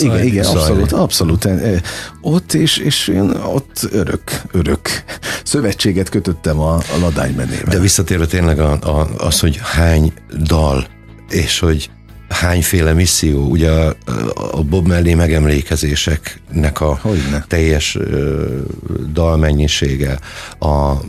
Igen, 0.00 0.24
igen, 0.24 0.44
abszolút, 0.44 0.92
abszolút. 0.92 1.44
E, 1.44 1.80
ott, 2.20 2.52
és, 2.52 2.76
és 2.76 3.08
én 3.08 3.30
ott 3.30 3.88
örök, 3.90 4.22
örök 4.52 4.88
szövetséget 5.44 6.08
kötöttem 6.08 6.58
a, 6.58 6.74
a 6.74 6.98
ladánybenével. 7.00 7.64
De 7.68 7.78
visszatérve 7.78 8.26
tényleg 8.26 8.58
a, 8.58 8.72
a, 8.72 9.08
az, 9.18 9.40
hogy 9.40 9.60
hány 9.62 10.12
dal, 10.42 10.86
és 11.28 11.58
hogy 11.58 11.90
hányféle 12.28 12.92
misszió, 12.92 13.46
ugye 13.46 13.70
a, 13.70 13.96
a 14.50 14.62
Bob 14.62 14.86
Mellé 14.86 15.14
megemlékezéseknek 15.14 16.80
a 16.80 16.98
Hogyne. 17.02 17.44
teljes 17.48 17.98
dalmennyisége, 19.12 20.18
a, 20.58 20.66
a, 20.68 21.00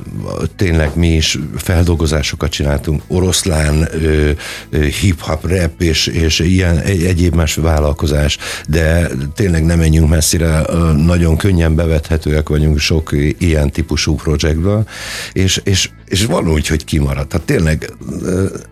tényleg 0.55 0.95
mi 0.95 1.07
is 1.07 1.37
feldolgozásokat 1.55 2.49
csináltunk, 2.49 3.01
oroszlán, 3.07 3.87
ö, 3.91 4.31
ö, 4.69 4.83
hip-hop, 4.83 5.47
rap 5.47 5.81
és, 5.81 6.07
és 6.07 6.39
ilyen 6.39 6.77
egy, 6.77 7.03
egyéb 7.03 7.35
más 7.35 7.55
vállalkozás, 7.55 8.37
de 8.67 9.09
tényleg 9.35 9.65
nem 9.65 9.77
menjünk 9.77 10.09
messzire, 10.09 10.61
nagyon 10.95 11.37
könnyen 11.37 11.75
bevethetőek 11.75 12.49
vagyunk 12.49 12.79
sok 12.79 13.09
ilyen 13.37 13.71
típusú 13.71 14.15
projektből, 14.15 14.87
és, 15.33 15.61
és, 15.63 15.89
és 16.09 16.25
van 16.25 16.49
úgy, 16.49 16.67
hogy 16.67 16.85
kimarad. 16.85 17.27
Tehát 17.27 17.45
tényleg 17.45 17.93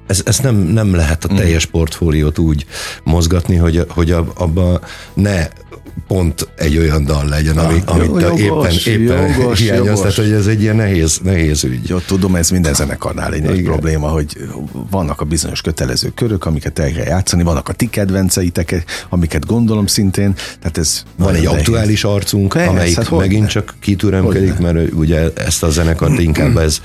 ez, 0.07 0.21
ez 0.25 0.39
nem, 0.39 0.55
nem 0.55 0.95
lehet 0.95 1.25
a 1.25 1.35
teljes 1.35 1.65
portfóliót 1.65 2.37
úgy 2.37 2.65
mozgatni, 3.03 3.55
hogy, 3.55 3.85
hogy 3.89 4.11
abba 4.11 4.81
ne 5.13 5.47
pont 6.07 6.47
egy 6.55 6.77
olyan 6.77 7.05
dal 7.05 7.25
legyen, 7.27 7.57
ami, 7.57 7.81
Ah, 7.85 7.95
amit 7.95 8.39
jogos, 8.39 8.85
éppen, 8.85 9.01
éppen 9.01 9.27
jogos, 9.39 9.59
hiányoz, 9.61 9.85
jogos. 9.85 9.99
tehát 9.99 10.15
hogy 10.15 10.31
ez 10.31 10.47
egy 10.47 10.61
ilyen 10.61 10.75
nehéz, 10.75 11.19
nehéz 11.23 11.63
ügy. 11.63 11.89
Jó, 11.89 11.97
tudom, 11.97 12.35
ez 12.35 12.49
minden 12.49 12.73
zenekarnál 12.73 13.33
egy 13.33 13.41
nagy 13.41 13.57
Igen. 13.57 13.71
probléma, 13.71 14.07
hogy 14.07 14.37
vannak 14.89 15.21
a 15.21 15.25
bizonyos 15.25 15.61
kötelező 15.61 16.11
körök, 16.15 16.45
amiket 16.45 16.79
el 16.79 16.91
kell 16.91 17.05
játszani, 17.05 17.43
vannak 17.43 17.69
a 17.69 17.73
ti 17.73 17.89
kedvenceitek, 17.89 18.83
amiket 19.09 19.45
gondolom 19.45 19.87
szintén, 19.87 20.33
tehát 20.59 20.77
ez 20.77 21.03
Van 21.15 21.35
egy 21.35 21.43
nehéz. 21.43 21.59
aktuális 21.59 22.03
arcunk, 22.03 22.53
Persze, 22.53 22.69
amelyik 22.69 22.95
hát 22.95 23.11
megint 23.11 23.47
csak 23.47 23.75
kitüremkedik, 23.81 24.53
Hogyne. 24.53 24.71
mert 24.71 24.93
ugye 24.93 25.29
ezt 25.35 25.63
a 25.63 25.69
zenekart 25.69 26.19
inkább 26.29 26.57
ez 26.57 26.81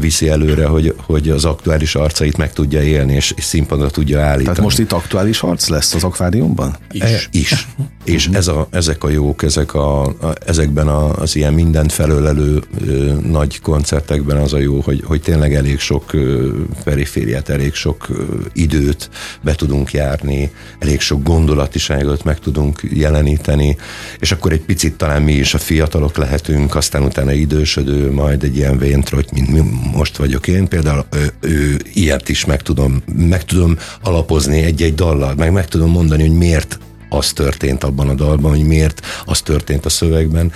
viszi 0.00 0.28
előre, 0.28 0.66
hogy, 0.66 0.94
hogy 1.06 1.28
az 1.28 1.44
aktuális 1.44 1.94
arcait 1.94 2.36
meg 2.36 2.52
tudja 2.52 2.82
élni, 2.82 3.14
és, 3.14 3.32
és 3.36 3.44
színpadra 3.44 3.90
tudja 3.90 4.20
állítani. 4.20 4.42
Tehát 4.44 4.60
most 4.60 4.78
itt 4.78 4.92
aktuális 4.92 5.38
harc 5.38 5.68
lesz 5.68 5.94
az 5.94 6.04
akváriumban? 6.04 6.76
Is. 6.90 7.02
E, 7.02 7.20
is. 7.30 7.66
És 8.04 8.28
ez 8.32 8.41
a, 8.48 8.66
ezek 8.70 9.04
a 9.04 9.08
jók, 9.08 9.42
ezek 9.42 9.74
a, 9.74 10.02
a, 10.04 10.32
ezekben 10.46 10.88
a, 10.88 11.12
az 11.14 11.36
ilyen 11.36 11.52
mindent 11.52 11.92
felölelő 11.92 12.62
ö, 12.86 13.12
nagy 13.30 13.60
koncertekben 13.60 14.36
az 14.36 14.52
a 14.52 14.58
jó, 14.58 14.80
hogy, 14.80 15.02
hogy 15.04 15.20
tényleg 15.20 15.54
elég 15.54 15.78
sok 15.78 16.12
ö, 16.12 16.50
perifériát, 16.84 17.48
elég 17.48 17.74
sok 17.74 18.08
ö, 18.08 18.22
időt 18.52 19.10
be 19.40 19.54
tudunk 19.54 19.92
járni, 19.92 20.50
elég 20.78 21.00
sok 21.00 21.22
gondolatiságot 21.22 22.24
meg 22.24 22.38
tudunk 22.38 22.80
jeleníteni, 22.90 23.76
és 24.18 24.32
akkor 24.32 24.52
egy 24.52 24.62
picit 24.62 24.96
talán 24.96 25.22
mi 25.22 25.32
is 25.32 25.54
a 25.54 25.58
fiatalok 25.58 26.16
lehetünk, 26.16 26.74
aztán 26.74 27.02
utána 27.02 27.32
idősödő, 27.32 28.12
majd 28.12 28.42
egy 28.42 28.56
ilyen 28.56 28.78
véntrojt, 28.78 29.32
mint 29.32 29.48
mi 29.48 29.60
most 29.94 30.16
vagyok 30.16 30.48
én, 30.48 30.68
például 30.68 31.04
ő, 31.10 31.32
ő 31.40 31.80
ilyet 31.92 32.28
is 32.28 32.44
meg 32.44 32.62
tudom, 32.62 33.02
meg 33.16 33.44
tudom 33.44 33.76
alapozni 34.02 34.62
egy-egy 34.62 34.94
dallal, 34.94 35.34
meg 35.34 35.52
meg 35.52 35.66
tudom 35.66 35.90
mondani, 35.90 36.26
hogy 36.26 36.36
miért 36.36 36.78
az 37.18 37.32
történt 37.32 37.84
abban 37.84 38.08
a 38.08 38.14
dalban, 38.14 38.50
hogy 38.50 38.66
miért 38.66 39.00
az 39.24 39.40
történt 39.40 39.84
a 39.84 39.88
szövegben. 39.88 40.52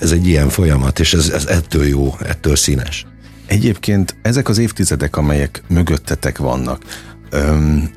Ez 0.00 0.10
egy 0.10 0.26
ilyen 0.26 0.48
folyamat, 0.48 0.98
és 1.00 1.14
ez, 1.14 1.28
ez 1.28 1.44
ettől 1.46 1.86
jó, 1.86 2.14
ettől 2.26 2.56
színes. 2.56 3.06
Egyébként 3.46 4.16
ezek 4.22 4.48
az 4.48 4.58
évtizedek, 4.58 5.16
amelyek 5.16 5.62
mögöttetek 5.68 6.38
vannak, 6.38 6.82
öm, 7.30 7.90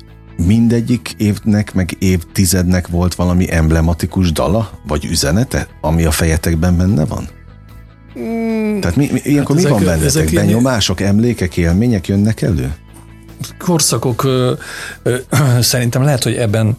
mindegyik 0.46 1.14
évnek, 1.16 1.74
meg 1.74 1.96
évtizednek 1.98 2.88
volt 2.88 3.14
valami 3.14 3.50
emblematikus 3.52 4.32
dala, 4.32 4.80
vagy 4.86 5.04
üzenete, 5.04 5.68
ami 5.80 6.04
a 6.04 6.10
fejetekben 6.10 6.76
benne 6.76 7.04
van? 7.04 7.28
Tehát 8.80 8.96
mi, 8.96 9.08
mi, 9.12 9.20
ilyenkor 9.22 9.56
Hát 9.56 9.64
mi 9.64 9.70
van 9.70 9.80
ezek- 9.82 9.94
bennetek? 9.94 10.22
ezek 10.24 10.34
Benyomások, 10.34 11.00
emlékek, 11.00 11.56
élmények 11.56 12.08
jönnek 12.08 12.42
elő? 12.42 12.74
Korszakok 13.58 14.24
ö, 14.24 14.52
ö, 15.02 15.16
szerintem 15.60 16.02
lehet, 16.02 16.22
hogy 16.22 16.34
ebben 16.34 16.76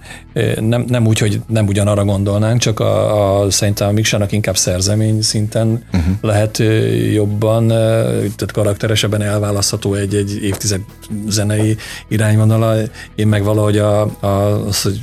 nem, 0.59 0.85
nem 0.87 1.07
úgy, 1.07 1.19
hogy 1.19 1.41
nem 1.47 1.67
ugyanarra 1.67 2.05
gondolnánk, 2.05 2.59
csak 2.59 2.79
a, 2.79 3.41
a 3.41 3.51
szerintem 3.51 3.87
a 3.87 3.91
Miksának 3.91 4.31
inkább 4.31 4.57
szerzemény 4.57 5.21
szinten 5.21 5.83
uh-huh. 5.93 6.15
lehet 6.21 6.57
jobban, 7.13 7.67
tehát 7.67 8.51
karakteresebben 8.53 9.21
elválasztható 9.21 9.93
egy-egy 9.93 10.43
évtized 10.43 10.81
zenei 11.27 11.77
irányvonala. 12.07 12.75
Én 13.15 13.27
meg 13.27 13.43
valahogy 13.43 13.77
a, 13.77 14.01
a, 14.19 14.27
az, 14.67 14.81
hogy 14.81 14.99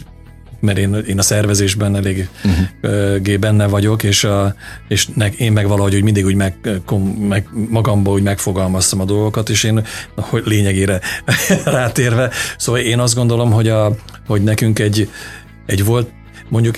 mert 0.61 0.79
én, 0.79 0.95
én 0.95 1.19
a 1.19 1.23
szervezésben 1.23 1.97
elég 1.97 2.29
uh-huh. 2.45 3.39
benne 3.39 3.67
vagyok, 3.67 4.03
és, 4.03 4.25
a, 4.25 4.55
és 4.89 5.07
ne, 5.15 5.29
én 5.29 5.53
meg 5.53 5.69
valahogy 5.69 5.95
úgy 5.95 6.03
mindig 6.03 6.25
úgy 6.25 6.35
meg, 6.35 6.55
kom, 6.85 7.03
meg 7.03 7.49
magamba 7.69 8.11
úgy 8.11 8.23
megfogalmaztam 8.23 9.01
a 9.01 9.05
dolgokat, 9.05 9.49
és 9.49 9.65
én 9.65 9.85
hogy 10.15 10.43
lényegére 10.47 11.01
rátérve, 11.65 12.31
szóval 12.57 12.81
én 12.81 12.99
azt 12.99 13.15
gondolom, 13.15 13.53
hogy, 13.53 13.69
a, 13.69 13.97
hogy 14.27 14.43
nekünk 14.43 14.79
egy, 14.79 15.11
egy 15.67 15.85
volt, 15.85 16.11
mondjuk 16.49 16.77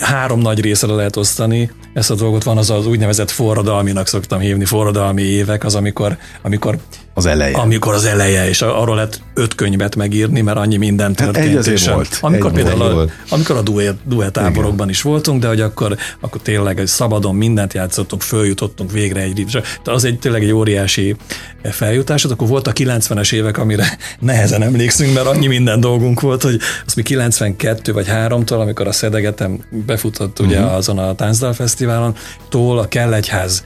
három 0.00 0.40
nagy 0.40 0.60
részre 0.60 0.92
lehet 0.92 1.16
osztani 1.16 1.70
ezt 1.94 2.10
a 2.10 2.14
dolgot. 2.14 2.42
Van 2.44 2.58
az 2.58 2.70
az 2.70 2.86
úgynevezett 2.86 3.30
forradalminak 3.30 4.06
szoktam 4.08 4.38
hívni, 4.40 4.64
forradalmi 4.64 5.22
évek, 5.22 5.64
az 5.64 5.74
amikor, 5.74 6.16
amikor 6.42 6.78
Az 7.14 7.26
eleje. 7.26 7.56
amikor 7.56 7.94
az 7.94 8.04
eleje, 8.04 8.48
és 8.48 8.62
arról 8.62 8.94
lehet 8.94 9.20
öt 9.34 9.54
könyvet 9.54 9.96
megírni, 9.96 10.40
mert 10.40 10.56
annyi 10.56 10.76
minden 10.76 11.12
történt. 11.14 11.66
egy 11.66 11.72
és 11.72 11.86
a- 11.86 11.94
volt. 11.94 12.18
Amikor 12.20 12.50
Egy 12.50 12.54
például 12.56 12.82
a, 12.82 12.92
volt. 12.92 13.12
amikor 13.28 13.56
a 13.56 13.62
duett, 13.62 13.98
duett 14.04 14.32
táborokban 14.32 14.88
is 14.88 15.02
voltunk, 15.02 15.40
de 15.40 15.46
hogy 15.48 15.60
akkor, 15.60 15.96
akkor 16.20 16.40
tényleg 16.40 16.80
egy 16.80 16.86
szabadon 16.86 17.34
mindent 17.34 17.72
játszottunk, 17.74 18.22
följutottunk 18.22 18.92
végre 18.92 19.20
egy 19.20 19.36
ripsre. 19.36 19.62
Az 19.84 20.04
egy 20.04 20.18
tényleg 20.18 20.42
egy 20.42 20.52
óriási 20.52 21.16
feljutás. 21.62 22.24
Akkor 22.24 22.48
volt 22.48 22.66
a 22.66 22.72
90-es 22.72 23.32
évek, 23.32 23.58
amire 23.58 23.98
nehezen 24.20 24.62
emlékszünk, 24.62 25.14
mert 25.14 25.26
annyi 25.26 25.46
minden 25.46 25.80
dolgunk 25.80 26.20
volt, 26.20 26.42
hogy 26.42 26.58
az 26.86 26.94
mi 26.94 27.02
92 27.02 27.92
vagy 27.92 28.06
3-tól, 28.10 28.60
amikor 28.60 28.86
a 28.86 28.92
Szedegetem 29.36 29.84
befutott 29.86 30.38
ugye 30.38 30.58
uh-huh. 30.58 30.74
azon 30.74 30.98
a 30.98 31.14
Táncdal 31.14 31.52
Fesztiválon, 31.52 32.14
tól 32.48 32.78
a 32.78 32.88
Kellegyház 32.88 33.64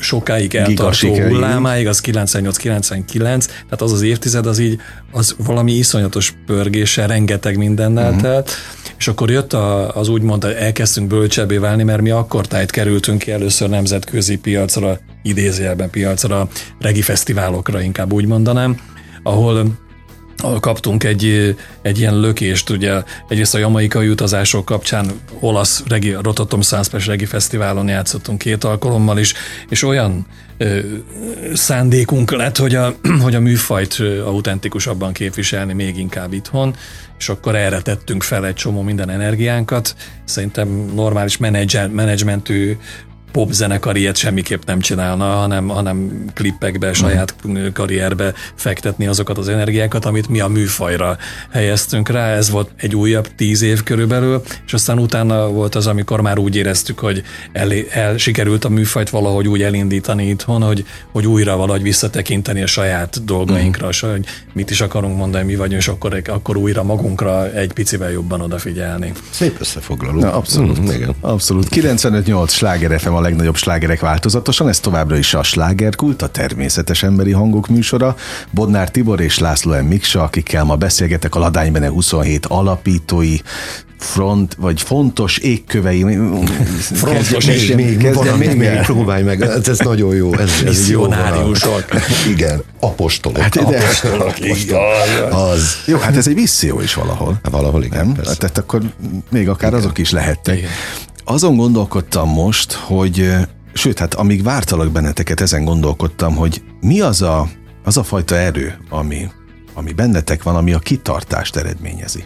sokáig 0.00 0.54
eltartó 0.54 1.14
hullámáig, 1.14 1.86
az 1.86 2.00
98-99, 2.04 3.18
tehát 3.18 3.82
az 3.82 3.92
az 3.92 4.02
évtized 4.02 4.46
az 4.46 4.58
így, 4.58 4.80
az 5.10 5.36
valami 5.46 5.72
iszonyatos 5.72 6.34
pörgéssel, 6.46 7.06
rengeteg 7.06 7.56
mindennel 7.56 8.08
uh-huh. 8.08 8.22
telt, 8.22 8.50
és 8.98 9.08
akkor 9.08 9.30
jött 9.30 9.52
a, 9.52 9.96
az 9.96 10.08
úgymond, 10.08 10.44
elkezdtünk 10.44 11.08
bölcsebbé 11.08 11.56
válni, 11.56 11.82
mert 11.82 12.02
mi 12.02 12.10
akkor 12.10 12.46
tájt 12.46 12.70
kerültünk 12.70 13.18
ki 13.18 13.30
először 13.30 13.68
nemzetközi 13.68 14.38
piacra, 14.38 14.98
idézőjelben 15.22 15.90
piacra, 15.90 16.48
regi 16.80 17.02
fesztiválokra 17.02 17.80
inkább 17.80 18.12
úgy 18.12 18.26
mondanám, 18.26 18.80
ahol 19.22 19.66
kaptunk 20.60 21.04
egy, 21.04 21.56
egy 21.82 21.98
ilyen 21.98 22.20
lökést, 22.20 22.70
ugye 22.70 23.02
egyrészt 23.28 23.54
a 23.54 23.58
jamaikai 23.58 24.08
utazások 24.08 24.64
kapcsán 24.64 25.06
olasz 25.40 25.82
regi, 25.86 26.16
Rototom 26.22 26.62
Sanspes 26.62 27.06
Regi 27.06 27.24
Fesztiválon 27.24 27.88
játszottunk 27.88 28.38
két 28.38 28.64
alkalommal 28.64 29.18
is, 29.18 29.34
és 29.68 29.82
olyan 29.82 30.26
ö, 30.56 30.78
szándékunk 31.54 32.30
lett, 32.30 32.56
hogy 32.56 32.74
a, 32.74 32.94
hogy 33.24 33.34
a 33.34 33.40
műfajt 33.40 33.96
autentikusabban 34.24 35.12
képviselni 35.12 35.72
még 35.72 35.98
inkább 35.98 36.32
itthon, 36.32 36.74
és 37.18 37.28
akkor 37.28 37.56
erre 37.56 37.80
tettünk 37.80 38.22
fel 38.22 38.46
egy 38.46 38.54
csomó 38.54 38.82
minden 38.82 39.10
energiánkat. 39.10 39.94
Szerintem 40.24 40.68
normális 40.94 41.36
menedzser, 41.36 41.88
menedzsmentű 41.88 42.76
popzenekar 43.32 43.96
ilyet 43.96 44.16
semmiképp 44.16 44.62
nem 44.64 44.80
csinálna, 44.80 45.24
hanem, 45.24 45.68
hanem 45.68 46.24
klippekbe, 46.34 46.92
saját 46.92 47.34
karrierbe 47.72 48.32
fektetni 48.54 49.06
azokat 49.06 49.38
az 49.38 49.48
energiákat, 49.48 50.04
amit 50.04 50.28
mi 50.28 50.40
a 50.40 50.48
műfajra 50.48 51.16
helyeztünk 51.50 52.08
rá. 52.08 52.28
Ez 52.28 52.50
volt 52.50 52.70
egy 52.76 52.94
újabb 52.94 53.28
tíz 53.36 53.62
év 53.62 53.82
körülbelül, 53.82 54.42
és 54.66 54.72
aztán 54.72 54.98
utána 54.98 55.48
volt 55.48 55.74
az, 55.74 55.86
amikor 55.86 56.20
már 56.20 56.38
úgy 56.38 56.56
éreztük, 56.56 56.98
hogy 56.98 57.22
el, 57.52 57.70
el 57.90 58.16
sikerült 58.16 58.64
a 58.64 58.68
műfajt 58.68 59.10
valahogy 59.10 59.48
úgy 59.48 59.62
elindítani 59.62 60.28
itthon, 60.28 60.62
hogy, 60.62 60.84
hogy 61.12 61.26
újra 61.26 61.56
valahogy 61.56 61.82
visszatekinteni 61.82 62.62
a 62.62 62.66
saját 62.66 63.24
dolgainkra, 63.24 63.86
mm. 63.86 64.10
hogy 64.10 64.26
mit 64.52 64.70
is 64.70 64.80
akarunk 64.80 65.16
mondani, 65.16 65.44
mi 65.44 65.56
vagyunk, 65.56 65.80
és 65.80 65.88
akkor, 65.88 66.22
akkor 66.26 66.56
újra 66.56 66.82
magunkra 66.82 67.52
egy 67.52 67.72
picivel 67.72 68.10
jobban 68.10 68.40
odafigyelni. 68.40 69.12
Szép 69.30 69.56
összefoglaló. 69.60 70.20
Na, 70.20 70.32
abszolút. 70.32 70.80
Mm, 70.80 70.90
igen. 70.90 71.14
Abszolút. 71.20 71.68
95-8 71.70 72.48
sláger 72.48 73.00
FM 73.00 73.12
a 73.12 73.20
legnagyobb 73.22 73.56
slágerek 73.56 74.00
változatosan, 74.00 74.68
ez 74.68 74.80
továbbra 74.80 75.16
is 75.16 75.34
a 75.34 75.42
slágerkult, 75.42 76.22
a 76.22 76.28
természetes 76.28 77.02
emberi 77.02 77.32
hangok 77.32 77.68
műsora. 77.68 78.16
Bodnár 78.50 78.90
Tibor 78.90 79.20
és 79.20 79.38
László 79.38 79.72
M. 79.82 79.84
Miksa, 79.84 80.22
akikkel 80.22 80.64
ma 80.64 80.76
beszélgetek 80.76 81.34
a 81.34 81.38
Ladánybene 81.38 81.88
27 81.88 82.46
alapítói, 82.46 83.36
front, 84.02 84.54
vagy 84.58 84.82
fontos 84.82 85.38
égkövei. 85.38 86.18
Frontos 86.78 87.46
és 87.46 87.72
Még, 87.74 87.96
kezdjem 87.96 88.12
van, 88.26 88.38
még, 88.38 88.56
még 88.56 88.80
próbálj 88.80 89.22
meg, 89.22 89.42
ez, 89.42 89.68
ez 89.68 89.78
nagyon 89.78 90.14
jó. 90.14 90.34
Ez, 90.34 90.50
ez 90.66 90.90
jó. 90.90 91.06
Igen, 92.28 92.62
apostolok. 92.80 93.38
Hát 93.38 93.54
ide- 93.54 93.82
apostolok, 93.82 94.34
apostolok. 94.40 95.32
Az. 95.32 95.76
Jó, 95.86 95.98
hát 95.98 96.16
ez 96.16 96.26
egy 96.26 96.34
misszió 96.34 96.80
is 96.80 96.94
valahol. 96.94 97.40
Valahol 97.50 97.84
igen, 97.84 98.06
Nem? 98.06 98.14
persze. 98.14 98.36
Tehát 98.36 98.58
akkor 98.58 98.80
még 99.30 99.48
akár 99.48 99.70
igen. 99.70 99.82
azok 99.82 99.98
is 99.98 100.10
lehettek. 100.10 100.56
Igen. 100.56 100.70
Azon 101.24 101.56
gondolkodtam 101.56 102.28
most, 102.28 102.72
hogy 102.72 103.34
sőt, 103.72 103.98
hát 103.98 104.14
amíg 104.14 104.42
vártalak 104.42 104.92
benneteket, 104.92 105.40
ezen 105.40 105.64
gondolkodtam, 105.64 106.34
hogy 106.34 106.62
mi 106.80 107.00
az 107.00 107.22
a, 107.22 107.48
az 107.84 107.96
a 107.96 108.02
fajta 108.02 108.36
erő, 108.36 108.78
ami 108.88 109.28
ami 109.74 109.92
bennetek 109.92 110.42
van, 110.42 110.56
ami 110.56 110.72
a 110.72 110.78
kitartást 110.78 111.56
eredményezi. 111.56 112.24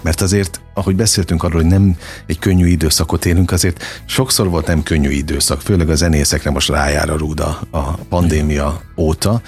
Mert 0.00 0.20
azért, 0.20 0.60
ahogy 0.74 0.96
beszéltünk 0.96 1.42
arról, 1.42 1.60
hogy 1.60 1.70
nem 1.70 1.96
egy 2.26 2.38
könnyű 2.38 2.66
időszakot 2.66 3.24
élünk, 3.24 3.50
azért 3.50 3.82
sokszor 4.06 4.48
volt 4.48 4.66
nem 4.66 4.82
könnyű 4.82 5.10
időszak, 5.10 5.60
főleg 5.60 5.90
a 5.90 5.94
zenészekre 5.94 6.50
most 6.50 6.68
rájár 6.68 7.10
a 7.10 7.16
rúda 7.16 7.60
a 7.70 7.92
pandémia 8.08 8.80
óta. 8.96 9.42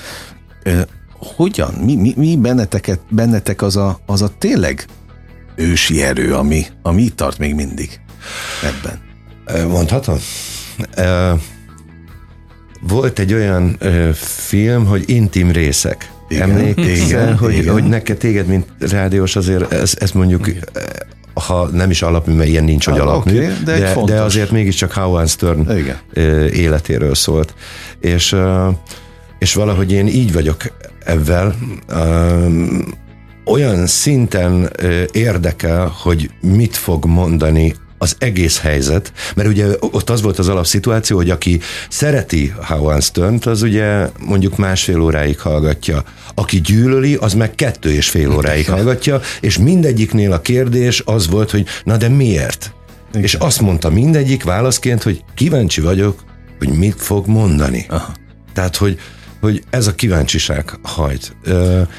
Hogyan? 1.37 1.75
Mi, 1.75 1.95
mi, 1.95 2.15
mi 2.17 2.37
benneteket, 2.37 3.01
bennetek 3.11 3.63
az 3.63 3.77
a, 3.77 3.99
az 4.07 4.23
a 4.23 4.31
tényleg 4.39 4.87
ősi 5.57 6.03
erő, 6.03 6.35
ami, 6.35 6.67
ami 6.83 7.03
itt 7.03 7.17
tart 7.17 7.39
még 7.39 7.55
mindig 7.55 8.01
ebben? 8.63 9.03
Mondhatom? 9.69 10.19
Volt 12.81 13.19
egy 13.19 13.33
olyan 13.33 13.79
film, 14.47 14.87
hogy 14.87 15.03
intim 15.07 15.51
részek. 15.51 16.13
Igen, 16.29 16.51
Emlékszel, 16.51 16.95
igen, 16.95 17.37
hogy, 17.37 17.55
igen. 17.55 17.73
hogy 17.73 17.85
neked 17.85 18.17
téged, 18.17 18.47
mint 18.47 18.67
rádiós 18.79 19.37
azért 19.37 19.73
ez, 19.73 19.95
ez 19.99 20.11
mondjuk 20.11 20.47
igen 20.47 20.65
ha 21.35 21.69
nem 21.73 21.91
is 21.91 22.03
alapmű, 22.03 22.35
mert 22.35 22.49
ilyen 22.49 22.65
nincs, 22.65 22.85
hogy 22.85 22.99
ah, 22.99 23.07
alapmű, 23.07 23.37
okay, 23.37 23.53
de, 23.65 23.79
de, 23.79 23.95
de 24.05 24.21
azért 24.21 24.51
mégiscsak 24.51 24.93
Howard 24.93 25.29
Stern 25.29 25.77
Igen. 25.77 25.99
életéről 26.53 27.15
szólt. 27.15 27.55
És, 28.01 28.37
és 29.39 29.55
valahogy 29.55 29.93
én 29.93 30.07
így 30.07 30.33
vagyok 30.33 30.63
ebben, 31.05 31.55
olyan 33.45 33.87
szinten 33.87 34.71
érdekel, 35.13 35.93
hogy 36.03 36.31
mit 36.41 36.77
fog 36.77 37.05
mondani 37.05 37.75
az 38.05 38.17
egész 38.19 38.61
helyzet, 38.61 39.13
mert 39.35 39.49
ugye 39.49 39.67
ott 39.81 40.11
az 40.11 40.23
volt 40.23 40.39
az 40.39 40.49
alapszituáció, 40.49 41.17
hogy 41.17 41.31
aki 41.31 41.61
szereti 41.89 42.55
Howard 42.63 43.03
stern 43.03 43.39
az 43.45 43.63
ugye 43.63 44.09
mondjuk 44.27 44.57
másfél 44.57 45.01
óráig 45.01 45.39
hallgatja. 45.39 46.05
Aki 46.35 46.61
gyűlöli, 46.61 47.15
az 47.15 47.35
meg 47.35 47.55
kettő 47.55 47.91
és 47.91 48.09
fél 48.09 48.33
óráig 48.33 48.69
hallgatja, 48.69 49.21
és 49.41 49.59
mindegyiknél 49.59 50.33
a 50.33 50.41
kérdés 50.41 51.03
az 51.05 51.29
volt, 51.29 51.51
hogy 51.51 51.67
na 51.85 51.97
de 51.97 52.09
miért? 52.09 52.75
Igen. 53.11 53.23
És 53.23 53.35
azt 53.35 53.61
mondta 53.61 53.91
mindegyik 53.91 54.45
válaszként, 54.45 55.03
hogy 55.03 55.25
kíváncsi 55.35 55.81
vagyok, 55.81 56.25
hogy 56.59 56.69
mit 56.69 57.03
fog 57.03 57.27
mondani. 57.27 57.87
Aha. 57.89 58.13
Tehát, 58.55 58.77
hogy 58.77 58.99
hogy 59.45 59.63
ez 59.71 59.87
a 59.87 59.95
kíváncsiság 59.95 60.79
hajt. 60.83 61.37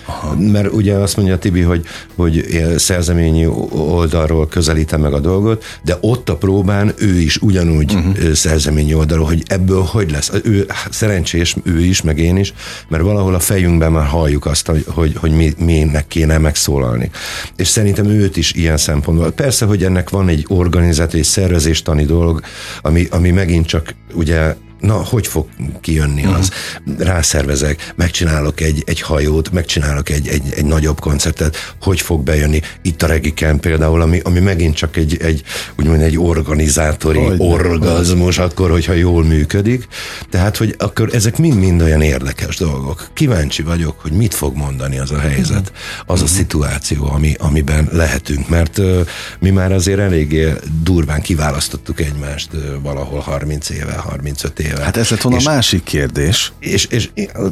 Aha. 0.06 0.36
Mert 0.36 0.74
ugye 0.74 0.94
azt 0.94 1.16
mondja 1.18 1.38
Tibi, 1.38 1.62
hogy, 1.62 1.86
hogy 2.16 2.46
szerzeményi 2.78 3.46
oldalról 3.70 4.48
közelítem 4.48 5.02
meg 5.02 5.14
a 5.14 5.20
dolgot, 5.20 5.64
de 5.84 5.98
ott 6.02 6.30
a 6.30 6.36
próbán 6.36 6.94
ő 6.98 7.20
is 7.20 7.38
ugyanúgy 7.38 7.94
uh-huh. 7.94 8.32
szerzeményi 8.32 8.94
oldalról, 8.94 9.26
hogy 9.26 9.44
ebből 9.48 9.82
hogy 9.82 10.12
lesz. 10.12 10.32
Ő 10.44 10.66
szerencsés, 10.90 11.56
ő 11.64 11.80
is, 11.80 12.02
meg 12.02 12.20
én 12.20 12.38
is, 12.38 12.54
mert 12.88 13.04
valahol 13.04 13.36
a 13.36 13.40
fejünkben 13.40 13.92
már 13.92 14.06
halljuk 14.06 14.46
azt, 14.46 14.68
hogy, 14.68 14.86
hogy, 14.88 15.16
hogy 15.18 15.32
mi, 15.32 15.54
minek 15.58 16.08
kéne 16.08 16.38
megszólalni. 16.38 17.10
És 17.56 17.68
szerintem 17.68 18.06
őt 18.06 18.38
is 18.38 18.54
ilyen 18.54 18.78
szempontból. 18.78 19.32
Persze, 19.32 19.66
hogy 19.66 19.84
ennek 19.84 20.10
van 20.10 20.28
egy 20.28 20.46
organizát, 20.48 21.14
egy 21.14 21.24
szervezéstani 21.24 22.06
dolog, 22.06 22.42
ami, 22.82 23.08
ami 23.12 23.32
megint 23.32 23.66
csak 23.66 23.96
ugye 24.14 24.56
na, 24.86 24.94
hogy 24.94 25.28
fog 25.28 25.48
kijönni 25.82 26.26
az? 26.26 26.52
Uh-huh. 26.86 27.06
Rászervezek, 27.06 27.92
megcsinálok 27.96 28.62
egy, 28.62 28.84
egy 28.86 29.02
hajót, 29.02 29.52
megcsinálok 29.52 30.10
egy, 30.10 30.28
egy, 30.28 30.44
egy 30.56 30.66
nagyobb 30.66 31.00
koncertet, 31.00 31.76
hogy 31.82 32.02
fog 32.02 32.24
bejönni? 32.24 32.62
Itt 32.82 33.02
a 33.04 33.08
Regicamp 33.08 33.62
például, 33.62 34.02
ami, 34.02 34.20
ami 34.24 34.40
megint 34.40 34.76
csak 34.76 34.98
egy, 34.98 35.18
egy 35.22 35.44
úgymond 35.78 36.02
egy 36.02 36.18
organizátori 36.18 37.20
hogy 37.20 37.36
orgazmus, 37.40 38.36
hogy. 38.36 38.46
akkor, 38.46 38.72
hogyha 38.72 38.94
jól 38.94 39.24
működik. 39.24 39.88
Tehát, 40.30 40.58
hogy 40.58 40.76
akkor 40.78 41.10
ezek 41.14 41.38
mind-mind 41.38 41.82
olyan 41.82 42.02
érdekes 42.02 42.58
dolgok. 42.58 43.08
Kíváncsi 43.14 43.62
vagyok, 43.62 44.00
hogy 44.00 44.12
mit 44.12 44.34
fog 44.34 44.56
mondani 44.56 45.00
az 45.00 45.12
a 45.12 45.20
helyzet, 45.20 45.58
uh-huh. 45.58 45.78
az 46.06 46.22
uh-huh. 46.22 46.24
a 46.24 46.28
szituáció, 46.28 47.10
ami, 47.12 47.36
amiben 47.40 47.90
lehetünk, 47.92 48.50
mert 48.50 48.78
uh, 48.78 49.08
mi 49.40 49.50
már 49.50 49.72
azért 49.72 50.00
eléggé 50.00 50.54
durván 50.84 51.22
kiválasztottuk 51.22 52.00
egymást 52.00 52.54
uh, 52.54 52.62
valahol 52.82 53.20
30 53.20 53.70
éve, 53.70 53.94
35 53.94 54.60
éve. 54.60 54.75
Hát 54.84 54.98
ez 54.98 55.10
lett 55.10 55.22
volna 55.22 55.38
a 55.38 55.54
másik 55.54 55.84
kérdés. 55.84 56.54
És, 56.60 56.86
és 56.86 57.10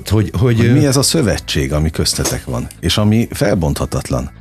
hogy, 0.10 0.32
hogy, 0.40 0.60
hogy 0.60 0.74
mi 0.74 0.86
ez 0.86 0.98
a 0.98 1.02
szövetség, 1.02 1.74
ami 1.74 1.90
köztetek 1.90 2.46
van, 2.46 2.68
és 2.80 2.98
ami 2.98 3.28
felbonthatatlan. 3.32 4.32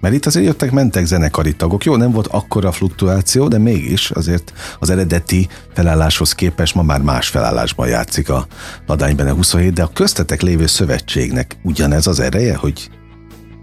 Mert 0.00 0.14
itt 0.14 0.26
azért 0.26 0.46
jöttek, 0.46 0.70
mentek 0.70 1.04
zenekari 1.04 1.52
tagok. 1.52 1.84
Jó, 1.84 1.96
nem 1.96 2.10
volt 2.10 2.26
akkora 2.26 2.72
fluktuáció, 2.72 3.48
de 3.48 3.58
mégis 3.58 4.10
azért 4.10 4.52
az 4.78 4.90
eredeti 4.90 5.48
felálláshoz 5.74 6.32
képest 6.32 6.74
ma 6.74 6.82
már 6.82 7.00
más 7.00 7.28
felállásban 7.28 7.88
játszik 7.88 8.28
a 8.28 8.46
Ladánybene 8.86 9.30
27, 9.30 9.72
de 9.72 9.82
a 9.82 9.90
köztetek 9.92 10.42
lévő 10.42 10.66
szövetségnek 10.66 11.56
ugyanez 11.62 12.06
az 12.06 12.20
ereje, 12.20 12.56
hogy 12.56 12.90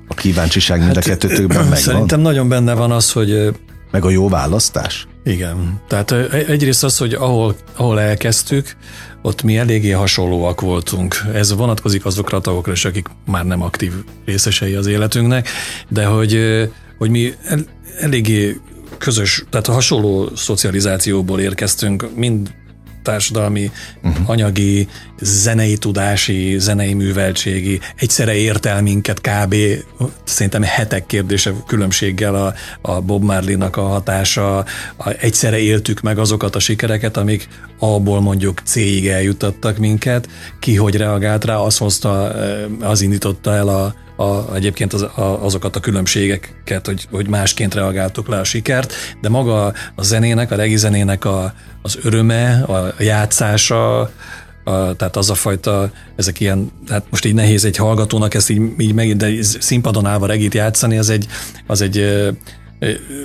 a 0.07 0.13
kíváncsiság 0.13 0.79
mind 0.79 0.95
hát, 0.95 1.05
a 1.05 1.09
kettőtökben 1.09 1.57
megvan? 1.57 1.75
Szerintem 1.75 2.19
nagyon 2.19 2.49
benne 2.49 2.73
van 2.73 2.91
az, 2.91 3.11
hogy 3.11 3.55
meg 3.95 4.05
a 4.05 4.09
jó 4.09 4.29
választás? 4.29 5.07
Igen. 5.23 5.81
Tehát 5.87 6.11
egyrészt 6.31 6.83
az, 6.83 6.97
hogy 6.97 7.13
ahol, 7.13 7.55
ahol 7.75 7.99
elkezdtük, 7.99 8.75
ott 9.21 9.43
mi 9.43 9.57
eléggé 9.57 9.91
hasonlóak 9.91 10.61
voltunk. 10.61 11.15
Ez 11.33 11.53
vonatkozik 11.53 12.05
azokra 12.05 12.37
a 12.37 12.41
tagokra 12.41 12.71
is, 12.71 12.85
akik 12.85 13.07
már 13.25 13.45
nem 13.45 13.61
aktív 13.61 13.93
részesei 14.25 14.73
az 14.73 14.87
életünknek, 14.87 15.49
de 15.89 16.05
hogy, 16.05 16.39
hogy 16.97 17.09
mi 17.09 17.33
el, 17.43 17.59
eléggé 17.99 18.59
közös, 18.97 19.43
tehát 19.49 19.65
hasonló 19.65 20.29
szocializációból 20.35 21.39
érkeztünk, 21.39 22.15
mind 22.15 22.53
társadalmi, 23.03 23.71
uh-huh. 24.03 24.29
anyagi, 24.29 24.87
zenei 25.19 25.77
tudási, 25.77 26.55
zenei 26.59 26.93
műveltségi, 26.93 27.79
egyszerre 27.95 28.33
értelminket 28.33 29.21
kb. 29.21 29.55
szerintem 30.23 30.63
hetek 30.63 31.05
kérdése 31.05 31.53
különbséggel 31.67 32.35
a, 32.35 32.53
a 32.81 33.01
Bob 33.01 33.23
Marley-nak 33.23 33.77
a 33.77 33.81
hatása, 33.81 34.57
a, 34.57 34.65
egyszerre 35.19 35.57
éltük 35.57 36.01
meg 36.01 36.17
azokat 36.17 36.55
a 36.55 36.59
sikereket, 36.59 37.17
amik 37.17 37.47
abból 37.79 38.21
mondjuk 38.21 38.61
C-ig 38.65 39.07
eljutattak 39.07 39.77
minket, 39.77 40.29
ki 40.59 40.75
hogy 40.75 40.95
reagált 40.95 41.45
rá, 41.45 41.55
azt 41.55 41.77
hozta, 41.77 42.33
az 42.79 43.01
indította 43.01 43.53
el 43.53 43.67
a, 43.67 43.95
a, 44.23 44.55
egyébként 44.55 44.93
az, 44.93 45.01
a, 45.01 45.43
azokat 45.43 45.75
a 45.75 45.79
különbségeket, 45.79 46.85
hogy, 46.85 47.07
hogy 47.11 47.27
másként 47.27 47.73
reagáltuk 47.73 48.27
le 48.27 48.39
a 48.39 48.43
sikert, 48.43 48.93
de 49.21 49.29
maga 49.29 49.73
a 49.95 50.03
zenének, 50.03 50.51
a 50.51 50.55
regi 50.55 50.77
zenének 50.77 51.25
a, 51.25 51.53
az 51.81 51.97
öröme, 52.03 52.63
a 52.63 52.93
játszása, 52.99 54.11
a, 54.65 54.95
tehát 54.95 55.15
az 55.15 55.29
a 55.29 55.35
fajta, 55.35 55.91
ezek 56.15 56.39
ilyen, 56.39 56.71
hát 56.87 57.05
most 57.09 57.25
így 57.25 57.33
nehéz 57.33 57.65
egy 57.65 57.77
hallgatónak 57.77 58.33
ezt 58.33 58.49
így, 58.49 58.61
így 58.77 58.93
megint, 58.93 59.17
de 59.17 59.43
színpadon 59.59 60.05
állva 60.05 60.25
regit 60.25 60.53
játszani, 60.53 60.97
az 60.97 61.09
egy, 61.09 61.27
az 61.67 61.81
egy 61.81 62.05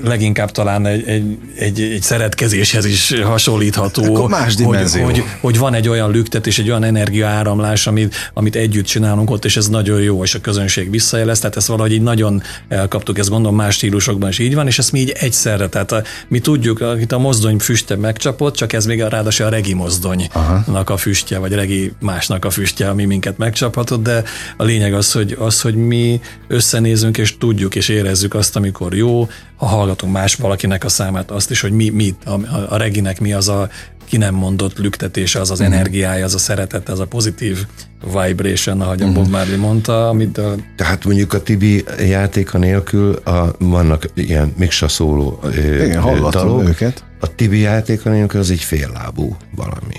leginkább 0.04 0.50
talán 0.50 0.86
egy, 0.86 1.08
egy, 1.08 1.38
egy, 1.54 1.80
egy 1.80 2.02
szeretkezéshez 2.02 2.84
is 2.84 3.14
hasonlítható. 3.22 4.14
Akkor 4.14 4.28
más 4.28 4.54
dimenzió. 4.54 5.04
Hogy, 5.04 5.18
hogy, 5.18 5.24
hogy 5.40 5.58
van 5.58 5.74
egy 5.74 5.88
olyan 5.88 6.10
lüktetés, 6.10 6.58
egy 6.58 6.68
olyan 6.68 6.84
energiaáramlás, 6.84 7.86
amit, 7.86 8.14
amit 8.34 8.56
együtt 8.56 8.84
csinálunk 8.84 9.30
ott, 9.30 9.44
és 9.44 9.56
ez 9.56 9.68
nagyon 9.68 10.00
jó, 10.00 10.22
és 10.22 10.34
a 10.34 10.40
közönség 10.40 10.90
visszajelez, 10.90 11.38
tehát 11.38 11.56
ezt 11.56 11.66
valahogy 11.66 11.92
így 11.92 12.02
nagyon 12.02 12.42
elkaptuk, 12.68 13.18
ezt 13.18 13.28
gondolom 13.28 13.56
más 13.56 13.74
stílusokban 13.74 14.28
is 14.28 14.38
így 14.38 14.54
van, 14.54 14.66
és 14.66 14.78
ezt 14.78 14.92
mi 14.92 14.98
így 14.98 15.10
egyszerre, 15.10 15.68
tehát 15.68 15.92
a, 15.92 16.02
mi 16.28 16.38
tudjuk, 16.38 16.84
itt 17.00 17.12
a 17.12 17.18
mozdony 17.18 17.58
füste 17.58 17.96
megcsapott, 17.96 18.54
csak 18.54 18.72
ez 18.72 18.86
még 18.86 19.02
a, 19.02 19.08
ráadásul 19.08 19.46
a 19.46 19.48
regi 19.48 19.74
mozdonynak 19.74 20.90
a 20.90 20.96
füstje, 20.96 21.38
vagy 21.38 21.52
regi 21.52 21.92
másnak 22.00 22.44
a 22.44 22.50
füstje, 22.50 22.88
ami 22.88 23.04
minket 23.04 23.38
megcsaphatott, 23.38 24.02
de 24.02 24.22
a 24.56 24.64
lényeg 24.64 24.94
az, 24.94 25.12
hogy, 25.12 25.36
az, 25.38 25.60
hogy 25.60 25.74
mi 25.74 26.20
összenézünk, 26.48 27.18
és 27.18 27.38
tudjuk, 27.38 27.74
és 27.74 27.88
érezzük 27.88 28.34
azt, 28.34 28.56
amikor 28.56 28.94
jó, 28.94 29.28
ha 29.57 29.66
hallgatunk 29.66 30.12
más 30.12 30.35
valakinek 30.35 30.85
a 30.85 30.88
számát, 30.88 31.31
azt 31.31 31.50
is, 31.50 31.61
hogy 31.61 31.72
mi, 31.72 31.88
mi 31.88 32.14
a, 32.24 32.31
a 32.68 32.76
reginek 32.76 33.20
mi 33.20 33.33
az 33.33 33.48
a 33.48 33.68
ki 34.11 34.16
nem 34.16 34.35
mondott 34.35 34.79
lüktetése, 34.79 35.40
az 35.40 35.50
az 35.50 35.61
mm. 35.61 35.64
energiája, 35.64 36.24
az 36.24 36.35
a 36.35 36.38
szeretet, 36.38 36.88
az 36.88 37.00
a 37.00 37.07
pozitív 37.07 37.66
vibration, 38.03 38.81
ahogy 38.81 39.05
mm. 39.05 39.09
a 39.09 39.12
Bob 39.12 39.31
Marley 39.31 39.59
mondta, 39.59 40.09
amit... 40.09 40.38
A... 40.38 40.55
Tehát 40.76 41.05
mondjuk 41.05 41.33
a 41.33 41.42
Tibi 41.42 41.85
játéka 41.98 42.59
nélkül 42.59 43.14
a, 43.14 43.55
vannak 43.59 44.09
ilyen 44.14 44.53
miksa 44.57 44.88
szóló 44.88 45.40
Igen, 45.53 46.00
dalok. 46.31 46.68
őket. 46.68 47.05
A 47.20 47.35
Tibi 47.35 47.59
játéka 47.59 48.11
nélkül 48.11 48.40
az 48.40 48.50
egy 48.50 48.62
féllábú 48.62 49.37
valami. 49.55 49.96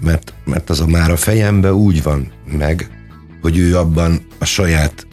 Mert, 0.00 0.32
mert 0.44 0.70
az 0.70 0.80
a 0.80 0.86
már 0.86 1.10
a 1.10 1.16
fejembe 1.16 1.74
úgy 1.74 2.02
van 2.02 2.32
meg, 2.58 2.90
hogy 3.42 3.58
ő 3.58 3.76
abban 3.78 4.26
a 4.38 4.44
saját 4.44 5.06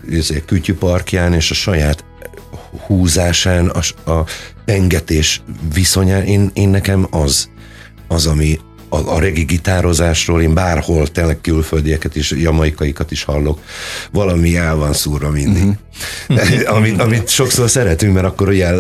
kütyüparkján 0.46 1.34
és 1.34 1.52
a 1.52 1.54
saját 1.54 2.04
húzásán, 2.86 3.68
a, 3.70 4.12
a 4.12 4.26
pengetés 4.66 5.42
viszonyán, 5.74 6.24
én, 6.24 6.52
én 6.54 6.70
nekem 6.70 7.08
az, 7.10 7.50
az, 8.08 8.26
ami, 8.26 8.60
a, 8.90 9.16
a 9.16 9.20
regi 9.20 9.44
gitározásról, 9.44 10.42
én 10.42 10.54
bárhol 10.54 11.08
tényleg 11.08 11.42
külföldieket 11.42 12.16
is, 12.16 12.32
jamaikaikat 12.32 13.12
is 13.12 13.24
hallok, 13.24 13.60
valami 14.12 14.56
el 14.56 14.76
van 14.76 14.94
szúrva 14.94 15.30
mindig. 15.30 15.64
Uh-huh. 16.30 16.76
amit, 16.78 17.02
amit 17.02 17.30
sokszor 17.30 17.70
szeretünk, 17.70 18.14
mert 18.14 18.26
akkor 18.26 18.48
ugye, 18.48 18.74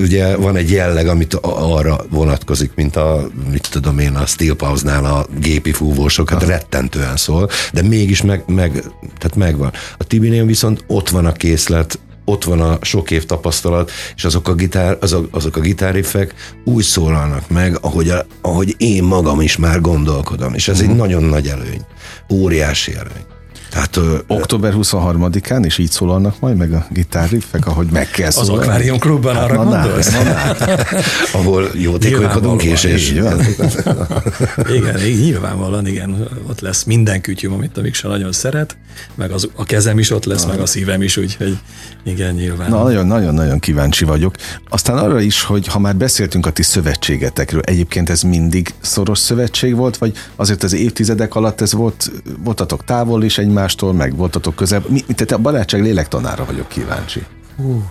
ugye 0.00 0.36
van 0.36 0.56
egy 0.56 0.70
jelleg, 0.70 1.08
amit 1.08 1.34
arra 1.40 2.00
vonatkozik, 2.10 2.72
mint 2.74 2.96
a, 2.96 3.28
mit 3.50 3.68
tudom 3.70 3.98
én, 3.98 4.14
a 4.14 4.26
Steel 4.26 4.54
Pause-nál 4.54 5.04
a 5.04 5.26
gépi 5.40 5.72
fúvósok, 5.72 6.30
hát 6.30 6.42
rettentően 6.46 7.16
szól, 7.16 7.50
de 7.72 7.82
mégis 7.82 8.22
meg, 8.22 8.42
meg, 8.46 8.72
tehát 9.18 9.36
megvan. 9.36 9.72
A 9.98 10.04
Tibinél 10.04 10.46
viszont 10.46 10.84
ott 10.86 11.08
van 11.08 11.26
a 11.26 11.32
készlet, 11.32 11.98
ott 12.30 12.44
van 12.44 12.60
a 12.60 12.78
sok 12.80 13.10
év 13.10 13.24
tapasztalat, 13.24 13.90
és 14.16 14.24
azok 14.24 14.48
a, 14.48 14.54
gitár, 14.54 14.96
azok, 15.00 15.28
azok 15.30 15.56
a 15.56 15.60
gitárriffek 15.60 16.34
úgy 16.64 16.84
szólalnak 16.84 17.48
meg, 17.48 17.78
ahogy, 17.80 18.08
a, 18.08 18.26
ahogy 18.40 18.74
én 18.78 19.02
magam 19.02 19.40
is 19.40 19.56
már 19.56 19.80
gondolkodom, 19.80 20.54
és 20.54 20.68
ez 20.68 20.74
uh-huh. 20.74 20.90
egy 20.90 20.96
mhm. 20.96 21.06
nagyon 21.06 21.22
nagy 21.22 21.46
előny, 21.46 21.84
óriási 22.30 22.94
előny. 22.94 23.38
Tehát, 23.70 23.96
ö, 23.96 24.18
Október 24.26 24.72
23-án 24.76 25.62
is 25.64 25.78
így 25.78 25.90
szólalnak 25.90 26.40
majd 26.40 26.56
meg 26.56 26.72
a 26.72 26.86
gitárriffek, 26.90 27.66
ahogy 27.66 27.86
meg 27.90 28.10
kell 28.10 28.30
szólalni. 28.30 28.60
Az 28.60 28.66
Aquarium 28.66 28.98
Klubban 28.98 29.34
hát, 29.34 29.44
arra 29.44 29.62
na, 29.62 29.70
gondolsz? 29.70 30.10
Na, 30.10 30.22
na, 30.22 30.54
ahol 31.38 31.68
jótékonykodunk 31.74 32.62
és, 32.62 32.84
és 32.84 33.10
igen, 34.76 35.00
így 35.06 35.20
nyilvánvalóan, 35.20 35.86
igen, 35.86 36.28
ott 36.48 36.60
lesz 36.60 36.84
minden 36.84 37.20
kütyüm, 37.20 37.52
amit 37.52 37.76
a 37.76 37.80
Miksa 37.80 38.08
nagyon 38.08 38.32
szeret, 38.32 38.76
meg 39.14 39.30
az, 39.30 39.48
a 39.54 39.64
kezem 39.64 39.98
is 39.98 40.10
ott 40.10 40.24
lesz, 40.24 40.42
na. 40.42 40.48
meg 40.48 40.60
a 40.60 40.66
szívem 40.66 41.02
is, 41.02 41.16
úgyhogy 41.16 41.58
igen, 42.04 42.34
nyilván. 42.34 42.70
Na, 42.70 42.82
nagyon-nagyon-nagyon 42.82 43.58
kíváncsi 43.58 44.04
vagyok. 44.04 44.34
Aztán 44.68 44.98
arra 44.98 45.20
is, 45.20 45.42
hogy 45.42 45.66
ha 45.66 45.78
már 45.78 45.96
beszéltünk 45.96 46.46
a 46.46 46.50
ti 46.50 46.62
szövetségetekről, 46.62 47.62
egyébként 47.64 48.10
ez 48.10 48.22
mindig 48.22 48.74
szoros 48.80 49.18
szövetség 49.18 49.74
volt, 49.76 49.96
vagy 49.96 50.16
azért 50.36 50.62
az 50.62 50.72
évtizedek 50.72 51.34
alatt 51.34 51.60
ez 51.60 51.72
volt, 51.72 52.10
voltatok 52.44 52.84
távol 52.84 53.24
is 53.24 53.38
egymás 53.38 53.59
egymástól, 53.60 53.92
meg 53.92 54.16
voltatok 54.16 54.54
közel. 54.54 54.84
Mi, 54.88 55.00
tehát 55.00 55.32
a 55.32 55.38
barátság 55.38 55.82
lélektanára 55.82 56.44
vagyok 56.44 56.68
kíváncsi. 56.68 57.22
Hú, 57.56 57.82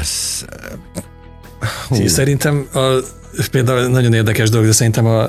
ez... 0.00 0.44
Hú. 1.88 2.06
Szerintem 2.06 2.66
a, 2.72 2.78
például 3.50 3.86
nagyon 3.86 4.12
érdekes 4.12 4.50
dolog, 4.50 4.66
de 4.66 4.72
szerintem 4.72 5.06
a, 5.06 5.22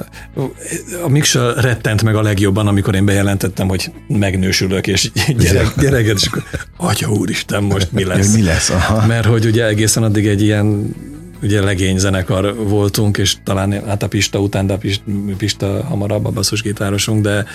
a 1.04 1.10
Miksa 1.10 1.62
rettent 1.62 2.04
meg 2.04 2.16
a 2.16 2.22
legjobban, 2.22 2.68
amikor 2.68 2.96
én 2.96 3.06
bejelentettem, 3.06 3.68
hogy 3.68 3.92
megnősülök, 4.08 4.88
és 4.88 5.12
gyerek, 5.38 5.74
gyereket, 5.80 6.16
és 6.16 6.28
akkor, 6.28 6.44
atya 6.78 7.10
úristen, 7.10 7.64
most 7.64 7.92
mi 7.92 8.04
lesz? 8.04 8.36
mi 8.36 8.44
lesz? 8.44 8.70
Aha. 8.70 9.06
Mert 9.06 9.26
hogy 9.26 9.46
ugye 9.46 9.66
egészen 9.66 10.04
addig 10.04 10.28
egy 10.28 10.42
ilyen 10.42 10.96
ugye 11.42 11.62
legényzenekar 11.62 12.56
voltunk, 12.56 13.18
és 13.18 13.36
talán 13.44 13.86
hát 13.86 14.04
a 14.04 14.08
Pista 14.08 14.40
után, 14.40 14.68
de 14.68 14.74
a 14.74 14.78
Pista, 14.78 15.04
Pista 15.38 15.84
hamarabb 15.84 16.26
a 16.26 16.30
basszusgitárosunk, 16.30 17.24
de, 17.24 17.46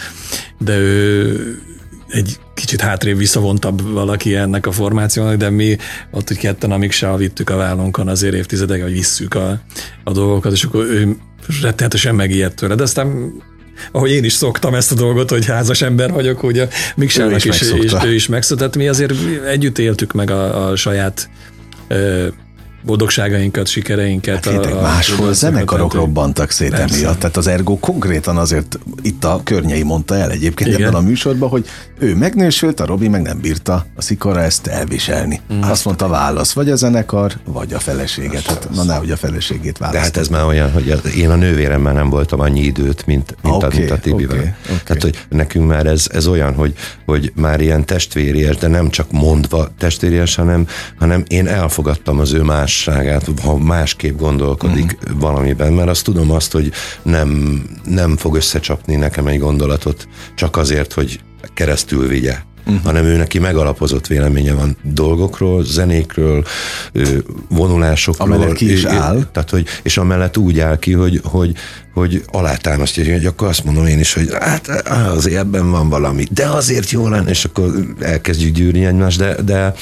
de 0.58 0.76
ő, 0.76 1.62
egy 2.10 2.38
kicsit 2.54 2.80
hátrébb 2.80 3.16
visszavontabb 3.16 3.92
valaki 3.92 4.34
ennek 4.34 4.66
a 4.66 4.72
formációnak, 4.72 5.36
de 5.36 5.50
mi 5.50 5.76
ott, 6.10 6.28
hogy 6.28 6.38
ketten, 6.38 6.70
amíg 6.70 6.92
se 6.92 7.16
vittük 7.16 7.50
a 7.50 7.56
vállunkon 7.56 8.08
azért 8.08 8.34
évtizedek, 8.34 8.82
hogy 8.82 8.92
visszük 8.92 9.34
a, 9.34 9.60
a 10.04 10.12
dolgokat, 10.12 10.52
és 10.52 10.64
akkor 10.64 10.84
ő 10.84 11.16
rettenetesen 11.62 12.14
megijedt 12.14 12.56
tőle. 12.56 12.74
De 12.74 12.82
aztán 12.82 13.32
ahogy 13.92 14.10
én 14.10 14.24
is 14.24 14.32
szoktam 14.32 14.74
ezt 14.74 14.92
a 14.92 14.94
dolgot, 14.94 15.30
hogy 15.30 15.46
házas 15.46 15.82
ember 15.82 16.12
vagyok, 16.12 16.42
ugye 16.42 16.68
Mikselnek 16.96 17.44
is, 17.44 17.60
is, 17.60 17.72
is, 17.72 17.92
ő 18.04 18.14
is 18.14 18.26
megszokott. 18.26 18.76
Mi 18.76 18.88
azért 18.88 19.14
együtt 19.46 19.78
éltük 19.78 20.12
meg 20.12 20.30
a, 20.30 20.68
a 20.68 20.76
saját 20.76 21.28
ö, 21.88 22.26
boldogságainkat, 22.82 23.66
sikereinket. 23.66 24.44
Hát 24.44 24.66
a, 24.66 24.78
a 24.78 24.80
máshol 24.80 25.32
zenekarok 25.32 25.94
robbantak 25.94 26.50
szét 26.50 26.70
Persze. 26.70 26.96
emiatt. 26.96 27.18
Tehát 27.18 27.36
az 27.36 27.46
Ergo 27.46 27.78
konkrétan 27.78 28.36
azért 28.36 28.78
itt 29.02 29.24
a 29.24 29.40
környei 29.44 29.82
mondta 29.82 30.14
el 30.14 30.30
egyébként 30.30 30.70
Igen. 30.70 30.82
ebben 30.82 30.94
a 30.94 31.00
műsorban, 31.00 31.48
hogy 31.48 31.66
ő 31.98 32.16
megnősült, 32.16 32.80
a 32.80 32.86
Robi 32.86 33.08
meg 33.08 33.22
nem 33.22 33.40
bírta 33.40 33.86
a 33.96 34.02
szikora 34.02 34.40
ezt 34.40 34.66
elviselni. 34.66 35.40
Mm. 35.52 35.62
Azt 35.62 35.84
mondta 35.84 36.08
válasz, 36.08 36.52
vagy 36.52 36.70
a 36.70 36.76
zenekar, 36.76 37.32
vagy 37.44 37.72
a 37.72 37.78
feleséget. 37.78 38.46
Hát, 38.46 38.68
na 38.74 38.84
nehogy 38.84 39.10
a 39.10 39.16
feleségét 39.16 39.78
választ. 39.78 39.98
De 39.98 40.04
hát 40.04 40.16
ez 40.16 40.28
már 40.28 40.44
olyan, 40.44 40.72
hogy 40.72 41.00
én 41.16 41.30
a 41.30 41.36
nővéremmel 41.36 41.92
nem 41.92 42.10
voltam 42.10 42.40
annyi 42.40 42.60
időt, 42.60 43.06
mint, 43.06 43.36
mint, 43.42 43.56
okay, 43.56 43.70
a, 43.70 43.78
mint 43.78 43.90
a 43.90 43.98
Tibivel. 43.98 44.36
Okay, 44.36 44.52
okay. 44.64 44.76
Tehát, 44.84 45.02
hogy 45.02 45.18
nekünk 45.28 45.66
már 45.66 45.86
ez, 45.86 46.06
ez 46.12 46.26
olyan, 46.26 46.54
hogy, 46.54 46.74
hogy 47.04 47.32
már 47.34 47.60
ilyen 47.60 47.84
testvéries, 47.84 48.56
de 48.56 48.66
nem 48.66 48.90
csak 48.90 49.10
mondva 49.10 49.68
testvéries, 49.78 50.34
hanem, 50.34 50.66
hanem 50.98 51.24
én 51.28 51.46
elfogadtam 51.46 52.18
az 52.18 52.32
ő 52.32 52.42
más 52.42 52.69
másságát, 52.70 53.28
ha 53.42 53.56
másképp 53.56 54.18
gondolkodik 54.18 54.98
uh-huh. 55.02 55.20
valamiben, 55.20 55.72
mert 55.72 55.88
azt 55.88 56.04
tudom 56.04 56.30
azt, 56.30 56.52
hogy 56.52 56.72
nem, 57.02 57.62
nem 57.84 58.16
fog 58.16 58.36
összecsapni 58.36 58.96
nekem 58.96 59.26
egy 59.26 59.38
gondolatot 59.38 60.08
csak 60.34 60.56
azért, 60.56 60.92
hogy 60.92 61.20
keresztül 61.54 62.08
vigye 62.08 62.38
uh-huh. 62.66 62.84
hanem 62.84 63.04
ő 63.04 63.16
neki 63.16 63.38
megalapozott 63.38 64.06
véleménye 64.06 64.52
van 64.52 64.76
dolgokról, 64.82 65.64
zenékről, 65.64 66.44
vonulásokról. 67.48 68.32
Amellett 68.32 68.54
ki 68.54 68.72
is 68.72 68.84
áll. 68.84 69.24
Tehát, 69.32 69.50
hogy, 69.50 69.66
és 69.82 69.96
amellett 69.96 70.36
úgy 70.36 70.60
áll 70.60 70.78
ki, 70.78 70.92
hogy, 70.92 71.20
hogy, 71.24 71.54
hogy 71.94 72.24
alátámasztja, 72.26 73.12
hogy 73.12 73.26
akkor 73.26 73.48
azt 73.48 73.64
mondom 73.64 73.86
én 73.86 73.98
is, 73.98 74.14
hogy 74.14 74.28
hát 74.40 74.68
azért 74.88 75.36
ebben 75.36 75.70
van 75.70 75.88
valami, 75.88 76.24
de 76.30 76.46
azért 76.46 76.90
jó 76.90 77.08
lenne, 77.08 77.30
és 77.30 77.44
akkor 77.44 77.70
elkezdjük 78.00 78.54
gyűrni 78.54 78.84
egymást, 78.84 79.18
de, 79.18 79.42
de, 79.42 79.74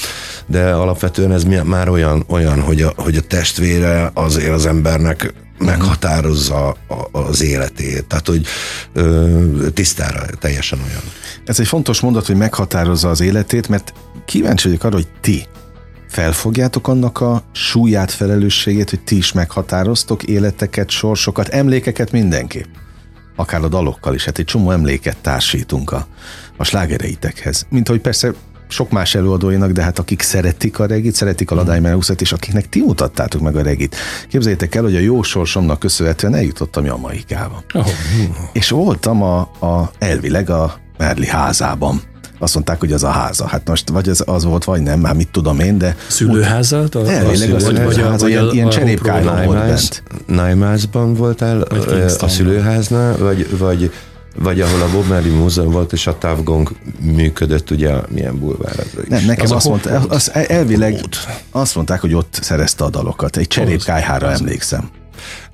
de 0.47 0.71
alapvetően 0.71 1.33
ez 1.33 1.45
már 1.65 1.89
olyan, 1.89 2.25
olyan 2.29 2.61
hogy, 2.61 2.83
a, 2.83 2.93
hogy 2.97 3.17
a 3.17 3.21
testvére 3.21 4.11
azért 4.15 4.53
az 4.53 4.67
embernek 4.67 5.33
meghatározza 5.59 6.77
az 7.13 7.43
életét. 7.43 8.05
Tehát, 8.05 8.27
hogy 8.27 8.47
tisztára 9.75 10.27
teljesen 10.39 10.79
olyan. 10.87 11.03
Ez 11.45 11.61
egy 11.61 11.67
fontos 11.67 12.01
mondat, 12.01 12.27
hogy 12.27 12.37
meghatározza 12.37 13.09
az 13.11 13.21
életét, 13.21 13.69
mert 13.69 13.93
kíváncsi 14.25 14.67
vagyok 14.67 14.85
arra, 14.85 14.95
hogy 14.95 15.09
ti 15.21 15.47
felfogjátok 16.09 16.89
annak 16.89 17.21
a 17.21 17.43
súlyát, 17.53 18.11
felelősségét, 18.11 18.91
hogy 18.91 19.01
ti 19.01 19.17
is 19.17 19.33
meghatároztok 19.33 20.23
életeket, 20.23 20.91
sorsokat, 20.91 21.49
emlékeket 21.49 22.13
mindenképp. 22.13 22.67
Akár 23.37 23.63
a 23.65 23.69
dalokkal 23.69 24.15
is, 24.15 24.25
hát 24.25 24.39
egy 24.39 24.45
csomó 24.45 24.71
emléket 24.71 25.17
társítunk 25.17 25.91
a, 25.93 26.07
a 26.57 26.65
slágereitekhez. 26.65 27.67
Mint 27.69 27.89
ahogy 27.89 28.01
persze 28.01 28.33
sok 28.69 28.91
más 28.91 29.15
előadóinak, 29.15 29.71
de 29.71 29.83
hát 29.83 29.99
akik 29.99 30.23
szeretik 30.23 30.79
a 30.79 30.87
regit, 30.87 31.15
szeretik 31.15 31.51
a 31.51 31.55
mhm. 31.55 31.65
Ladály 31.65 31.81
Menuszet, 31.81 32.21
és 32.21 32.33
akiknek 32.33 32.69
ti 32.69 32.81
mutattátok 32.81 33.41
meg 33.41 33.57
a 33.57 33.63
regit. 33.63 33.97
Képzeljétek 34.29 34.75
el, 34.75 34.83
hogy 34.83 34.97
a 34.97 35.01
jó 35.01 35.23
sorsomnak 35.23 35.79
köszönhetően 35.79 36.35
eljutottam 36.35 36.85
Jamaikába. 36.85 37.63
Oh. 37.73 37.87
És 38.53 38.69
voltam 38.69 39.23
a, 39.23 39.39
a 39.41 39.91
elvileg 39.99 40.51
a 40.51 40.75
Merli 40.99 41.27
házában. 41.27 42.03
Azt 42.39 42.55
mondták, 42.55 42.81
hogy 42.81 42.93
az 42.93 43.03
a 43.03 43.09
háza. 43.09 43.47
Hát 43.47 43.69
most 43.69 43.89
vagy 43.89 44.09
az, 44.09 44.23
az 44.27 44.45
volt, 44.45 44.65
vagy 44.65 44.83
nem, 44.83 45.01
már 45.01 45.15
mit 45.15 45.29
tudom 45.29 45.61
én, 45.61 45.79
de... 45.79 45.97
Szülőháza? 46.09 46.79
A, 46.79 47.09
elvileg 47.09 47.55
a 47.55 47.59
szülőháza, 47.59 48.17
vagy, 48.17 48.31
ilyen, 48.31 48.49
ilyen 48.53 48.69
cserépkájban 48.69 49.45
volt 49.45 49.59
bent. 49.59 50.03
Naimásban 50.27 51.15
voltál 51.15 51.61
a 52.19 52.29
szülőháznál, 52.29 53.17
vagy, 53.17 53.59
vagy 53.59 53.93
vagy 54.39 54.61
ahol 54.61 54.83
a 54.83 54.91
Bob 54.91 55.07
Marley 55.07 55.35
Múzeum 55.35 55.73
volt, 55.73 55.93
és 55.93 56.07
a 56.07 56.19
Távgong 56.19 56.71
működött, 57.01 57.71
ugye 57.71 57.95
milyen 58.09 58.39
bulvár 58.39 58.79
ez 58.79 58.87
Nem, 59.09 59.25
nekem 59.25 59.45
az 59.45 59.53
azt 59.53 59.69
mondta, 59.69 60.01
az 60.09 60.31
elvileg 60.35 61.01
azt 61.51 61.75
mondták, 61.75 62.01
hogy 62.01 62.15
ott 62.15 62.39
szerezte 62.43 62.85
a 62.85 62.91
dalokat. 62.91 63.37
Egy 63.37 63.47
cserépkájhára 63.47 64.33
emlékszem. 64.33 64.89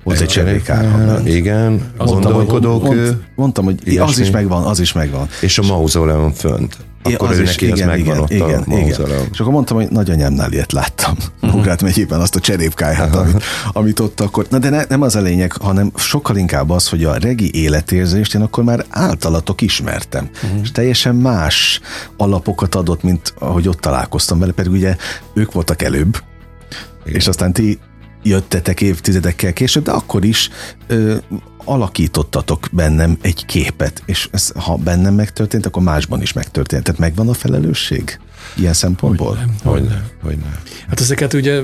Volt 0.05 0.19
egy 0.19 0.27
cserépkájhára. 0.27 1.21
Igen, 1.23 1.91
gondolkodók 1.97 2.83
mond, 2.83 3.17
Mondtam, 3.35 3.65
hogy 3.65 3.79
ilyesmi. 3.83 4.11
az 4.11 4.19
is 4.19 4.29
megvan, 4.29 4.63
az 4.63 4.79
is 4.79 4.93
megvan. 4.93 5.27
És 5.41 5.57
a 5.57 5.61
mauzoleum 5.61 6.31
fönt. 6.31 6.77
Akkor 7.03 7.29
az 7.29 7.37
ő 7.37 7.43
neki 7.43 7.65
igen, 7.65 7.89
az 7.89 7.95
megvan 7.95 7.99
igen, 8.05 8.21
ott 8.21 8.31
igen, 8.31 8.63
a 8.67 8.77
igen. 8.77 9.27
És 9.31 9.39
akkor 9.39 9.53
mondtam, 9.53 9.77
hogy 9.77 9.87
nagyanyámnál 9.89 10.51
ilyet 10.51 10.71
láttam. 10.71 11.15
Uh-huh. 11.41 11.59
Ugrát 11.59 11.81
megyében 11.81 12.19
azt 12.19 12.35
a 12.35 12.39
cserépkáját, 12.39 13.15
amit, 13.15 13.43
amit 13.73 13.99
ott 13.99 14.21
akkor... 14.21 14.45
Na 14.49 14.57
de 14.57 14.69
ne, 14.69 14.83
nem 14.87 15.01
az 15.01 15.15
a 15.15 15.21
lényeg, 15.21 15.51
hanem 15.51 15.91
sokkal 15.95 16.37
inkább 16.37 16.69
az, 16.69 16.89
hogy 16.89 17.03
a 17.03 17.13
regi 17.17 17.55
életérzést 17.55 18.35
én 18.35 18.41
akkor 18.41 18.63
már 18.63 18.85
általatok 18.89 19.61
ismertem. 19.61 20.29
Uh-huh. 20.43 20.59
És 20.61 20.71
teljesen 20.71 21.15
más 21.15 21.79
alapokat 22.17 22.75
adott, 22.75 23.03
mint 23.03 23.33
ahogy 23.39 23.67
ott 23.67 23.79
találkoztam 23.79 24.39
vele, 24.39 24.51
pedig 24.51 24.71
ugye 24.71 24.95
ők 25.33 25.51
voltak 25.51 25.81
előbb, 25.81 26.21
igen. 27.05 27.19
és 27.19 27.27
aztán 27.27 27.53
ti 27.53 27.79
jöttetek 28.25 28.81
évtizedekkel 28.81 29.53
később, 29.53 29.83
de 29.83 29.91
akkor 29.91 30.25
is 30.25 30.49
ö, 30.87 31.15
alakítottatok 31.65 32.67
bennem 32.71 33.17
egy 33.21 33.45
képet, 33.45 34.03
és 34.05 34.29
ez, 34.31 34.51
ha 34.55 34.75
bennem 34.75 35.13
megtörtént, 35.13 35.65
akkor 35.65 35.83
másban 35.83 36.21
is 36.21 36.33
megtörtént. 36.33 36.83
Tehát 36.83 36.99
megvan 36.99 37.29
a 37.29 37.33
felelősség 37.33 38.19
ilyen 38.55 38.73
szempontból? 38.73 39.37
Hogy 39.63 39.83
nem, 39.83 40.05
hogy 40.21 40.37
nem. 40.37 40.55
Hát 40.87 40.99
ezeket 40.99 41.33
ugye 41.33 41.61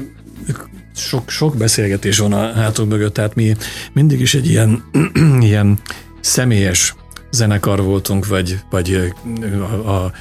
sok, 0.95 1.29
sok 1.29 1.57
beszélgetés 1.57 2.17
van 2.17 2.33
a 2.33 2.53
hátunk 2.53 2.89
mögött, 2.89 3.13
tehát 3.13 3.35
mi 3.35 3.55
mindig 3.93 4.19
is 4.19 4.33
egy 4.33 4.47
ilyen, 4.47 4.83
ilyen 5.49 5.79
személyes 6.21 6.95
zenekar 7.31 7.81
voltunk, 7.81 8.27
vagy, 8.27 8.59
vagy 8.69 9.13
a, 9.73 9.89
a 9.89 10.11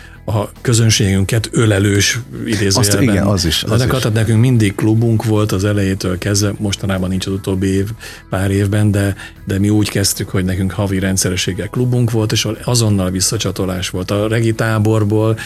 közönségünket 0.60 1.48
ölelős 1.52 2.18
idézőjelben. 2.44 2.80
Azt, 2.80 3.00
igen, 3.00 3.26
az 3.26 3.44
is. 3.44 3.62
Az 3.62 3.70
zenekar, 3.70 3.96
is. 3.96 4.02
Tehát 4.02 4.16
nekünk 4.16 4.40
mindig 4.40 4.74
klubunk 4.74 5.24
volt 5.24 5.52
az 5.52 5.64
elejétől 5.64 6.18
kezdve, 6.18 6.52
mostanában 6.58 7.08
nincs 7.08 7.26
az 7.26 7.32
utóbbi 7.32 7.66
év, 7.66 7.88
pár 8.30 8.50
évben, 8.50 8.90
de, 8.90 9.14
de 9.44 9.58
mi 9.58 9.68
úgy 9.68 9.90
kezdtük, 9.90 10.28
hogy 10.28 10.44
nekünk 10.44 10.72
havi 10.72 10.98
rendszerességgel 10.98 11.68
klubunk 11.68 12.10
volt, 12.10 12.32
és 12.32 12.48
azonnal 12.64 13.10
visszacsatolás 13.10 13.88
volt. 13.88 14.10
A 14.10 14.28
regi 14.28 14.52
táborból 14.52 15.38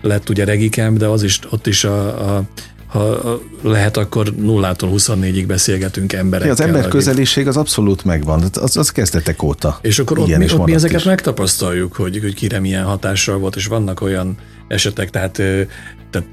lett 0.00 0.28
ugye 0.28 0.44
regi 0.44 0.68
camp, 0.68 0.98
de 0.98 1.06
az 1.06 1.22
is, 1.22 1.38
ott 1.50 1.66
is 1.66 1.84
a, 1.84 2.36
a 2.36 2.42
ha 2.94 3.40
lehet, 3.62 3.96
akkor 3.96 4.34
nullától 4.34 4.90
24-ig 4.92 5.44
beszélgetünk 5.46 6.12
emberekkel. 6.12 6.52
Az 6.52 6.60
ember 6.60 6.88
közeliség 6.88 7.46
az 7.46 7.56
abszolút 7.56 8.04
megvan, 8.04 8.42
az, 8.52 8.76
az 8.76 8.90
kezdetek 8.90 9.42
óta. 9.42 9.78
És 9.82 9.98
akkor 9.98 10.18
ott, 10.18 10.36
mi, 10.36 10.52
ott 10.52 10.64
mi 10.64 10.74
ezeket 10.74 10.98
is. 10.98 11.04
megtapasztaljuk, 11.04 11.94
hogy, 11.94 12.18
hogy 12.20 12.34
kire 12.34 12.60
milyen 12.60 12.84
hatással 12.84 13.38
volt, 13.38 13.56
és 13.56 13.66
vannak 13.66 14.00
olyan 14.00 14.36
esetek, 14.68 15.10
tehát, 15.10 15.32
tehát 16.10 16.28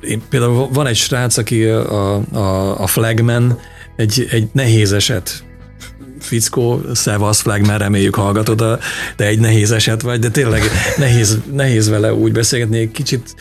én, 0.00 0.22
például 0.28 0.68
van 0.72 0.86
egy 0.86 0.96
srác, 0.96 1.36
aki 1.36 1.64
a, 1.64 2.14
a, 2.14 2.80
a 2.80 2.86
flagman, 2.86 3.58
egy, 3.96 4.26
egy 4.30 4.48
nehéz 4.52 4.92
eset 4.92 5.44
fickó, 6.26 6.80
szevasz 6.94 7.40
flagman, 7.40 7.78
reméljük 7.78 8.14
hallgatod, 8.14 8.78
de 9.16 9.26
egy 9.26 9.38
nehéz 9.38 9.70
eset 9.70 10.02
vagy, 10.02 10.18
de 10.18 10.30
tényleg 10.30 10.62
nehéz, 10.96 11.38
nehéz 11.52 11.88
vele 11.88 12.14
úgy 12.14 12.32
beszélgetni, 12.32 12.78
egy 12.78 12.90
kicsit 12.90 13.34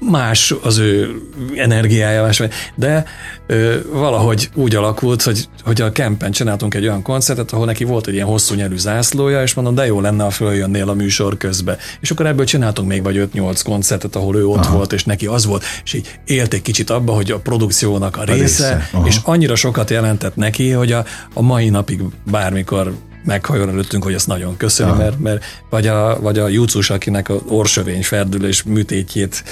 más 0.00 0.54
az 0.62 0.78
ő 0.78 1.10
energiája, 1.56 2.22
más, 2.22 2.42
de 2.74 3.04
ö, 3.48 3.76
valahogy 3.92 4.50
úgy 4.54 4.74
alakult, 4.74 5.22
hogy, 5.22 5.48
hogy 5.62 5.80
a 5.80 5.92
Kempen 5.92 6.30
csináltunk 6.30 6.74
egy 6.74 6.82
olyan 6.82 7.02
koncertet, 7.02 7.52
ahol 7.52 7.66
neki 7.66 7.84
volt 7.84 8.06
egy 8.06 8.14
ilyen 8.14 8.26
hosszú 8.26 8.54
nyelű 8.54 8.76
zászlója, 8.76 9.42
és 9.42 9.54
mondom, 9.54 9.74
de 9.74 9.86
jó 9.86 10.00
lenne, 10.00 10.22
ha 10.22 10.30
följönnél 10.30 10.88
a 10.88 10.94
műsor 10.94 11.36
közbe. 11.36 11.76
És 12.00 12.10
akkor 12.10 12.26
ebből 12.26 12.44
csináltunk 12.44 12.88
még 12.88 13.02
vagy 13.02 13.28
5-8 13.34 13.60
koncertet, 13.64 14.16
ahol 14.16 14.36
ő 14.36 14.46
ott 14.46 14.64
Aha. 14.64 14.76
volt, 14.76 14.92
és 14.92 15.04
neki 15.04 15.26
az 15.26 15.46
volt, 15.46 15.64
és 15.84 15.92
így 15.92 16.18
élt 16.24 16.54
egy 16.54 16.62
kicsit 16.62 16.90
abba, 16.90 17.12
hogy 17.12 17.30
a 17.30 17.38
produkciónak 17.38 18.16
a, 18.16 18.20
a 18.20 18.24
része, 18.24 18.88
része. 18.92 19.06
és 19.06 19.18
annyira 19.24 19.54
sokat 19.54 19.90
jelentett 19.90 20.36
neki, 20.36 20.70
hogy 20.70 20.92
a, 20.92 21.04
a 21.34 21.42
mai 21.42 21.68
napig 21.68 22.00
bármikor 22.30 22.92
meghajol 23.28 23.68
előttünk, 23.68 24.04
hogy 24.04 24.14
ezt 24.14 24.26
nagyon 24.26 24.56
köszönöm, 24.56 24.96
mert, 24.96 25.18
mert 25.18 25.44
vagy 25.70 25.86
a, 25.86 26.20
vagy 26.20 26.38
a 26.38 26.48
Júcus, 26.48 26.90
akinek 26.90 27.28
a 27.28 27.34
orsövény 27.48 28.02
ferdülés 28.02 28.62
műtétjét, 28.62 29.44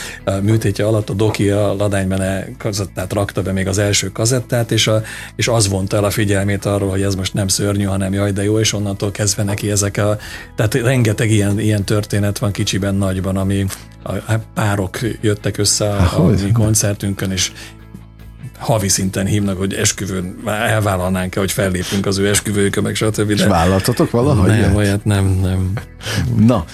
műtétje 0.42 0.86
alatt 0.86 1.10
a 1.10 1.12
doki 1.12 1.50
a 1.50 1.74
ladánymene 1.74 2.48
kazettát 2.58 3.12
rakta 3.12 3.42
be 3.42 3.52
még 3.52 3.68
az 3.68 3.78
első 3.78 4.12
kazettát, 4.12 4.70
és, 4.72 4.86
a, 4.86 5.02
és 5.36 5.48
az 5.48 5.68
vonta 5.68 5.96
el 5.96 6.04
a 6.04 6.10
figyelmét 6.10 6.64
arról, 6.64 6.90
hogy 6.90 7.02
ez 7.02 7.14
most 7.14 7.34
nem 7.34 7.48
szörnyű, 7.48 7.84
hanem 7.84 8.12
jaj, 8.12 8.32
de 8.32 8.44
jó, 8.44 8.58
és 8.58 8.72
onnantól 8.72 9.10
kezdve 9.10 9.42
neki 9.42 9.70
ezek 9.70 9.96
a, 9.96 10.18
tehát 10.56 10.74
rengeteg 10.74 11.30
ilyen, 11.30 11.60
ilyen 11.60 11.84
történet 11.84 12.38
van 12.38 12.52
kicsiben, 12.52 12.94
nagyban, 12.94 13.36
ami 13.36 13.66
a, 14.02 14.12
a 14.12 14.40
párok 14.54 14.98
jöttek 15.20 15.58
össze 15.58 15.88
a, 15.88 16.18
a 16.18 16.26
mi 16.26 16.52
koncertünkön, 16.52 17.30
és 17.30 17.52
havi 18.58 18.88
szinten 18.88 19.26
hívnak, 19.26 19.58
hogy 19.58 19.74
esküvőn 19.74 20.36
elvállalnánk-e, 20.46 21.40
hogy 21.40 21.52
fellépünk 21.52 22.06
az 22.06 22.18
ő 22.18 22.28
esküvőjükön, 22.28 22.82
meg 22.82 22.94
stb. 22.94 23.30
És 23.30 23.44
vállaltatok 23.44 24.10
valahogy? 24.10 24.48
Nem, 24.48 24.74
olyat 24.74 25.04
nem, 25.04 25.24
nem. 25.26 25.72
Na, 26.36 26.64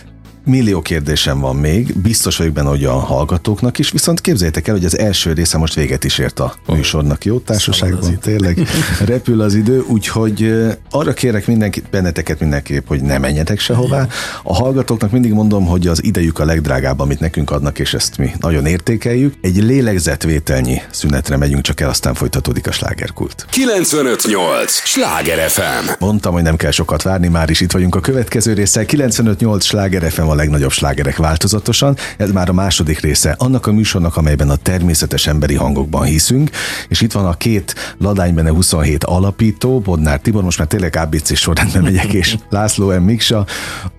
Millió 0.45 0.81
kérdésem 0.81 1.41
van 1.41 1.57
még, 1.57 1.99
biztos 1.99 2.37
vagyok 2.37 2.53
benne, 2.53 2.69
hogy 2.69 2.85
a 2.85 2.93
hallgatóknak 2.93 3.79
is, 3.79 3.91
viszont 3.91 4.21
képzeljétek 4.21 4.69
el, 4.69 4.75
hogy 4.75 4.85
az 4.85 4.99
első 4.99 5.33
része 5.33 5.59
most 5.59 5.75
véget 5.75 6.05
is 6.05 6.19
ért 6.19 6.41
a 6.41 6.55
műsornak. 6.67 7.25
Jó 7.25 7.39
társaságban, 7.39 8.19
tényleg 8.19 8.69
repül 9.07 9.41
az 9.41 9.55
idő, 9.55 9.85
úgyhogy 9.87 10.55
arra 10.91 11.13
kérek 11.13 11.47
mindenkit, 11.47 11.91
benneteket 11.91 12.41
mindenképp, 12.41 12.87
hogy 12.87 13.03
ne 13.03 13.19
menjetek 13.19 13.61
sehová. 13.61 14.07
A 14.43 14.55
hallgatóknak 14.55 15.11
mindig 15.11 15.33
mondom, 15.33 15.67
hogy 15.67 15.87
az 15.87 16.05
idejük 16.05 16.39
a 16.39 16.45
legdrágább, 16.45 17.01
amit 17.01 17.21
nekünk 17.21 17.51
adnak, 17.51 17.79
és 17.79 17.95
ezt 17.95 18.19
mi 18.19 18.31
nagyon 18.41 18.67
értékeljük. 18.67 19.35
Egy 19.41 19.63
lélegzetvételnyi 19.63 20.83
szünetre 20.91 21.37
megyünk 21.37 21.63
csak 21.63 21.81
el, 21.81 21.89
aztán 21.89 22.15
folytatódik 22.15 22.67
a 22.67 22.73
slágerkult. 22.73 23.47
958! 23.51 24.73
Sláger 24.73 25.51
FM! 25.51 25.91
Mondtam, 25.99 26.33
hogy 26.33 26.43
nem 26.43 26.57
kell 26.57 26.71
sokat 26.71 27.03
várni, 27.03 27.29
már 27.29 27.51
is 27.51 27.61
itt 27.61 27.73
vagyunk 27.73 27.95
a 27.95 28.01
következő 28.01 28.53
része. 28.53 28.85
958! 28.85 29.65
Sláger 29.65 30.11
FM 30.11 30.31
a 30.33 30.35
legnagyobb 30.35 30.71
slágerek 30.71 31.17
változatosan. 31.17 31.97
Ez 32.17 32.31
már 32.31 32.49
a 32.49 32.53
második 32.53 33.01
része 33.01 33.35
annak 33.39 33.67
a 33.67 33.73
műsornak, 33.73 34.17
amelyben 34.17 34.51
a 34.51 34.57
természetes 34.57 35.27
emberi 35.27 35.55
hangokban 35.55 36.05
hiszünk, 36.05 36.51
és 36.89 37.01
itt 37.01 37.13
van 37.13 37.27
a 37.27 37.35
két 37.35 37.75
Ladánybene 37.99 38.51
27 38.51 39.05
alapító, 39.05 39.81
Bodnár 39.81 40.21
Tibor, 40.21 40.43
most 40.43 40.59
már 40.59 40.69
tényleg 40.69 40.97
ABC 40.97 41.37
sorrendben 41.37 41.83
megyek, 41.83 42.13
és 42.13 42.37
László 42.51 42.99
M. 42.99 43.03
Miksa, 43.03 43.47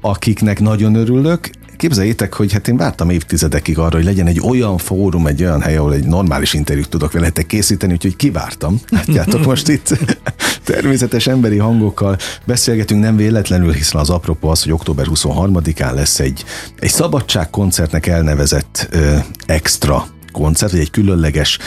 akiknek 0.02 0.60
nagyon 0.60 0.96
örülök, 0.96 1.50
képzeljétek, 1.78 2.34
hogy 2.34 2.54
hát 2.54 2.68
én 2.68 2.78
vártam 2.78 3.10
évtizedekig 3.10 3.78
arra, 3.78 3.96
hogy 3.96 4.06
legyen 4.06 4.28
egy 4.28 4.40
olyan 4.40 4.78
fórum, 4.78 5.28
egy 5.28 5.44
olyan 5.44 5.62
hely, 5.62 5.78
ahol 5.78 5.94
egy 5.94 6.06
normális 6.06 6.54
interjút 6.54 6.90
tudok 6.90 7.12
veletek 7.12 7.46
készíteni, 7.46 7.94
úgyhogy 7.94 8.16
kivártam. 8.16 8.80
Látjátok 8.90 9.46
most 9.46 9.68
itt 9.68 9.98
természetes 10.64 11.28
emberi 11.28 11.58
hangokkal 11.58 12.18
beszélgetünk, 12.46 13.02
nem 13.02 13.16
véletlenül, 13.16 13.72
hiszen 13.72 14.02
az 14.02 14.10
apropó 14.10 14.50
az, 14.50 14.64
hogy 14.64 14.72
október 14.72 15.06
23-án 15.10 15.94
lesz 15.94 16.20
egy, 16.20 16.44
egy 16.80 16.92
szabadságkoncertnek 16.92 18.08
elnevezett 18.08 18.88
ö, 18.92 19.16
extra 19.46 20.08
koncert, 20.32 20.74
egy 20.74 20.92
különleges 20.92 21.58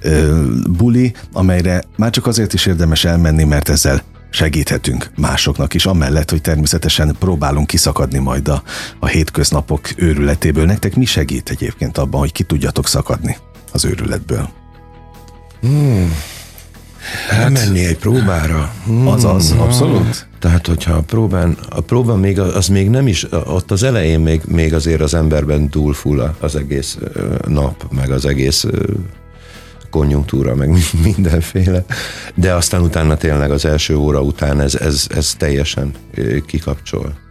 ö, 0.00 0.42
buli, 0.76 1.14
amelyre 1.32 1.82
már 1.96 2.10
csak 2.10 2.26
azért 2.26 2.52
is 2.52 2.66
érdemes 2.66 3.04
elmenni, 3.04 3.44
mert 3.44 3.68
ezzel 3.68 4.02
segíthetünk 4.36 5.10
másoknak 5.16 5.74
is, 5.74 5.86
amellett, 5.86 6.30
hogy 6.30 6.40
természetesen 6.40 7.16
próbálunk 7.18 7.66
kiszakadni 7.66 8.18
majd 8.18 8.48
a, 8.48 8.62
a 8.98 9.06
hétköznapok 9.06 9.88
őrületéből. 9.96 10.64
Nektek 10.64 10.96
mi 10.96 11.04
segít 11.04 11.50
egyébként 11.50 11.98
abban, 11.98 12.20
hogy 12.20 12.32
ki 12.32 12.42
tudjatok 12.42 12.88
szakadni 12.88 13.36
az 13.72 13.84
őrületből? 13.84 14.48
Hmm. 15.60 16.14
Hát, 17.28 17.50
menni 17.50 17.84
egy 17.84 17.96
próbára. 17.96 18.72
Hmm. 18.84 19.06
Azaz, 19.06 19.50
abszolút. 19.50 20.28
Tehát, 20.38 20.66
hogyha 20.66 20.92
a 20.92 21.00
próbán, 21.00 21.56
a 21.68 21.80
próba 21.80 22.16
még 22.16 22.40
az 22.40 22.66
még 22.66 22.90
nem 22.90 23.06
is, 23.06 23.26
ott 23.30 23.70
az 23.70 23.82
elején 23.82 24.20
még, 24.20 24.42
még 24.46 24.74
azért 24.74 25.00
az 25.00 25.14
emberben 25.14 25.68
túlful 25.68 26.36
az 26.40 26.56
egész 26.56 26.98
nap, 27.46 27.86
meg 27.90 28.10
az 28.10 28.24
egész 28.24 28.66
konjunktúra, 29.90 30.54
meg 30.54 30.70
mindenféle, 31.04 31.84
de 32.34 32.54
aztán 32.54 32.80
utána 32.80 33.16
tényleg 33.16 33.50
az 33.50 33.64
első 33.64 33.96
óra 33.96 34.20
után 34.20 34.60
ez, 34.60 34.74
ez, 34.74 35.06
ez 35.14 35.34
teljesen 35.34 35.92
kikapcsol. 36.46 37.24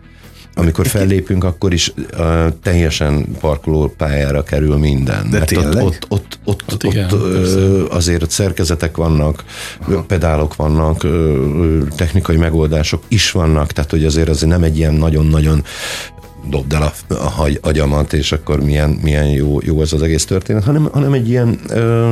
Amikor 0.58 0.88
fellépünk, 0.88 1.44
akkor 1.44 1.74
is 1.74 1.94
uh, 2.18 2.48
teljesen 2.63 3.26
parkolópályára 3.39 4.44
kerül 4.44 4.78
minden. 4.78 5.30
De 5.30 5.38
mert 5.38 5.50
tényleg? 5.50 5.84
ott, 5.84 6.06
ott, 6.08 6.39
ott, 6.44 6.63
ott, 6.65 6.74
ott, 6.74 6.84
igen, 6.84 7.12
ott 7.12 7.91
azért 7.91 8.30
szerkezetek 8.30 8.98
vannak, 8.98 9.44
Aha. 9.88 10.04
pedálok 10.04 10.56
vannak, 10.56 11.06
technikai 11.96 12.38
megoldások 12.38 13.04
is 13.08 13.32
vannak, 13.32 13.72
tehát 13.72 13.91
hogy 13.91 14.06
azért 14.06 14.30
azért 14.30 14.52
nem 14.52 14.63
egy 14.63 14.78
ilyen 14.78 14.94
nagyon-nagyon 14.94 15.63
dobd 16.49 16.73
el 16.73 16.81
a, 16.81 17.13
a 17.13 17.49
agyamat, 17.62 18.13
és 18.13 18.31
akkor 18.31 18.63
milyen, 18.63 18.89
milyen 18.89 19.25
jó, 19.25 19.60
jó 19.63 19.81
ez 19.81 19.93
az 19.93 20.01
egész 20.01 20.25
történet, 20.25 20.63
hanem, 20.63 20.89
hanem 20.91 21.13
egy 21.13 21.29
ilyen, 21.29 21.60
ö, 21.69 22.12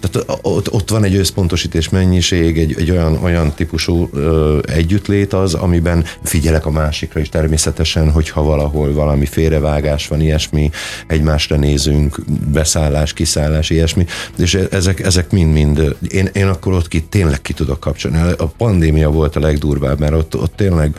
tehát 0.00 0.40
ott, 0.42 0.72
ott 0.72 0.90
van 0.90 1.04
egy 1.04 1.16
összpontosítás 1.16 1.88
mennyiség, 1.88 2.58
egy, 2.58 2.74
egy 2.78 2.90
olyan, 2.90 3.18
olyan 3.22 3.52
típusú 3.54 4.08
ö, 4.12 4.58
együttlét 4.66 5.32
az, 5.32 5.54
amiben 5.54 6.04
figyelek 6.22 6.66
a 6.66 6.70
másikra 6.70 7.20
is 7.20 7.28
természetesen, 7.28 8.10
hogyha 8.10 8.42
valahol 8.42 8.92
valami 8.92 9.26
félrevágás 9.26 10.08
van, 10.08 10.20
ilyesmi, 10.20 10.70
egymásra 11.06 11.56
nézünk, 11.56 12.20
beszállás, 12.52 13.12
kiszállás, 13.12 13.70
ilyesmi, 13.70 14.06
és 14.38 14.54
e, 14.54 14.66
ezek, 14.70 15.00
ezek 15.00 15.30
mind-mind, 15.30 15.96
én, 16.08 16.28
én 16.32 16.46
akkor 16.46 16.72
ott 16.72 16.88
ki, 16.88 17.02
tényleg 17.02 17.42
ki 17.42 17.52
tudok 17.52 17.80
kapcsolni. 17.80 18.18
A 18.38 18.46
pandémia 18.46 19.10
volt 19.10 19.36
a 19.36 19.40
legdurvább, 19.40 19.98
mert 19.98 20.12
ott, 20.12 20.36
ott 20.36 20.56
tényleg 20.56 20.94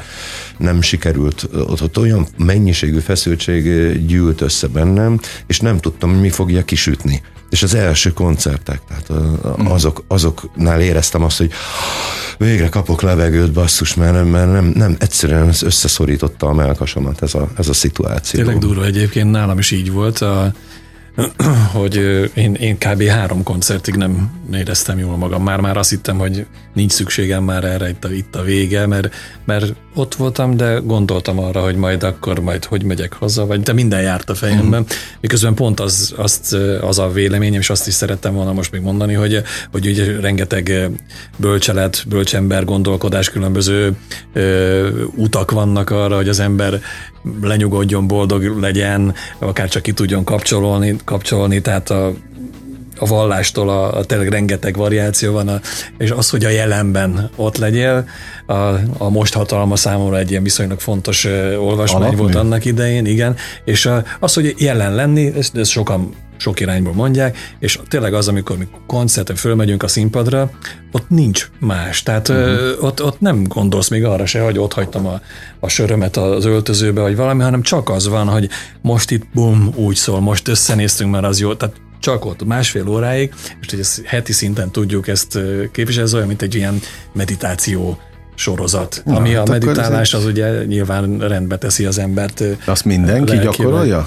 nem 0.57 0.81
sikerült, 0.81 1.49
ott, 1.53 1.81
ott 1.81 1.97
olyan 1.97 2.27
mennyiségű 2.67 2.99
feszültség 2.99 3.63
gyűlt 4.05 4.41
össze 4.41 4.67
bennem, 4.67 5.19
és 5.47 5.59
nem 5.59 5.77
tudtam, 5.77 6.09
hogy 6.09 6.19
mi 6.19 6.29
fogja 6.29 6.65
kisütni. 6.65 7.21
És 7.49 7.63
az 7.63 7.73
első 7.73 8.13
koncertek, 8.13 8.81
tehát 8.87 9.09
mhm. 9.57 9.71
azok, 9.71 10.03
azoknál 10.07 10.81
éreztem 10.81 11.23
azt, 11.23 11.37
hogy 11.37 11.51
végre 12.37 12.69
kapok 12.69 13.01
levegőt, 13.01 13.51
basszus, 13.51 13.93
mert 13.93 14.29
mert 14.29 14.51
nem, 14.51 14.71
nem 14.75 14.95
egyszerűen 14.99 15.47
összeszorította 15.47 16.47
a 16.47 16.53
melkasomat 16.53 17.21
ez 17.21 17.33
a, 17.33 17.49
ez 17.57 17.67
a 17.67 17.73
szituáció. 17.73 18.39
Tényleg 18.39 18.59
durva 18.59 18.85
egyébként, 18.85 19.31
nálam 19.31 19.57
is 19.57 19.71
így 19.71 19.91
volt. 19.91 20.19
A, 20.19 20.53
hogy 21.77 21.95
én, 22.33 22.53
én 22.53 22.77
kb. 22.77 23.03
három 23.03 23.43
koncertig 23.43 23.95
nem 23.95 24.31
éreztem 24.53 24.97
jól 24.99 25.17
magam. 25.17 25.43
Már-már 25.43 25.77
azt 25.77 25.89
hittem, 25.89 26.17
hogy 26.17 26.45
nincs 26.73 26.91
szükségem 26.91 27.43
már 27.43 27.63
erre, 27.63 27.89
itt 27.89 28.05
a, 28.05 28.11
itt 28.11 28.35
a 28.35 28.41
vége, 28.41 28.85
mert, 28.85 29.13
mert 29.45 29.73
ott 29.95 30.15
voltam, 30.15 30.57
de 30.57 30.79
gondoltam 30.83 31.39
arra, 31.39 31.63
hogy 31.63 31.75
majd 31.75 32.03
akkor 32.03 32.39
majd 32.39 32.65
hogy 32.65 32.83
megyek 32.83 33.13
haza, 33.13 33.45
vagy 33.45 33.61
de 33.61 33.73
minden 33.73 34.01
járt 34.01 34.29
a 34.29 34.35
fejemben. 34.35 34.81
Uh-huh. 34.81 34.97
Miközben 35.21 35.53
pont 35.53 35.79
az, 35.79 36.13
azt, 36.17 36.53
az 36.81 36.99
a 36.99 37.11
véleményem, 37.11 37.59
és 37.59 37.69
azt 37.69 37.87
is 37.87 37.93
szerettem 37.93 38.33
volna 38.33 38.53
most 38.53 38.71
még 38.71 38.81
mondani, 38.81 39.13
hogy, 39.13 39.41
hogy 39.71 39.87
ugye 39.87 40.19
rengeteg 40.19 40.89
bölcselet, 41.37 42.03
bölcsember 42.07 42.65
gondolkodás, 42.65 43.29
különböző 43.29 43.95
ö, 44.33 45.03
utak 45.15 45.51
vannak 45.51 45.89
arra, 45.89 46.15
hogy 46.15 46.29
az 46.29 46.39
ember 46.39 46.81
lenyugodjon, 47.41 48.07
boldog 48.07 48.59
legyen, 48.59 49.13
akár 49.39 49.69
csak 49.69 49.81
ki 49.81 49.91
tudjon 49.91 50.23
kapcsolni, 50.23 50.95
kapcsolni 51.03 51.61
tehát 51.61 51.89
a 51.89 52.13
a 52.99 53.05
vallástól 53.05 53.69
a, 53.69 53.97
a 53.97 54.03
tényleg 54.03 54.27
rengeteg 54.27 54.75
variáció 54.75 55.33
van, 55.33 55.47
a, 55.47 55.59
és 55.97 56.11
az, 56.11 56.29
hogy 56.29 56.45
a 56.45 56.49
jelenben 56.49 57.29
ott 57.35 57.57
legyél, 57.57 58.07
a, 58.45 58.53
a 58.97 59.09
most 59.09 59.33
hatalma 59.33 59.75
számomra 59.75 60.17
egy 60.17 60.31
ilyen 60.31 60.43
viszonylag 60.43 60.79
fontos 60.79 61.25
uh, 61.25 61.55
olvasmány 61.59 62.01
Alapmű. 62.01 62.21
volt 62.21 62.35
annak 62.35 62.65
idején, 62.65 63.05
igen, 63.05 63.35
és 63.65 63.85
a, 63.85 64.03
az, 64.19 64.33
hogy 64.33 64.55
jelen 64.57 64.95
lenni, 64.95 65.33
ezt, 65.37 65.57
ezt 65.57 65.71
sokan 65.71 66.13
sok 66.37 66.59
irányból 66.59 66.93
mondják, 66.93 67.37
és 67.59 67.79
tényleg 67.87 68.13
az, 68.13 68.27
amikor 68.27 68.57
mi 68.57 68.67
koncerten 68.87 69.35
fölmegyünk 69.35 69.83
a 69.83 69.87
színpadra, 69.87 70.51
ott 70.91 71.09
nincs 71.09 71.49
más. 71.59 72.03
Tehát 72.03 72.27
uh-huh. 72.27 72.45
ö, 72.45 72.77
ott, 72.79 73.03
ott 73.03 73.19
nem 73.19 73.43
gondolsz 73.43 73.89
még 73.89 74.05
arra 74.05 74.25
se, 74.25 74.41
hogy 74.41 74.57
ott 74.57 74.73
hagytam 74.73 75.05
a, 75.05 75.21
a 75.59 75.67
sörömet 75.67 76.17
az 76.17 76.45
öltözőbe, 76.45 77.01
vagy 77.01 77.15
valami, 77.15 77.41
hanem 77.43 77.61
csak 77.61 77.89
az 77.89 78.07
van, 78.07 78.27
hogy 78.27 78.49
most 78.81 79.11
itt 79.11 79.23
bum, 79.33 79.71
úgy 79.75 79.95
szól, 79.95 80.19
most 80.19 80.47
összenéztünk, 80.47 81.11
mert 81.11 81.25
az 81.25 81.39
jó. 81.39 81.53
Tehát 81.53 81.75
csak 81.99 82.25
ott 82.25 82.45
másfél 82.45 82.87
óráig, 82.87 83.33
és 83.61 83.69
hogy 83.69 83.79
ezt 83.79 84.01
heti 84.05 84.33
szinten 84.33 84.71
tudjuk 84.71 85.07
ezt 85.07 85.39
képviselni, 85.71 86.07
ez 86.07 86.13
olyan, 86.13 86.27
mint 86.27 86.41
egy 86.41 86.55
ilyen 86.55 86.79
meditáció 87.13 87.99
sorozat, 88.37 89.01
Na, 89.05 89.15
ami 89.15 89.33
a 89.35 89.37
hát 89.37 89.49
meditálás 89.49 90.13
az 90.13 90.25
ugye 90.25 90.65
nyilván 90.65 91.17
rendbe 91.17 91.57
teszi 91.57 91.85
az 91.85 91.97
embert. 91.97 92.43
Azt 92.65 92.85
mindenki 92.85 93.35
lelkivel. 93.35 93.43
gyakorolja? 93.43 94.03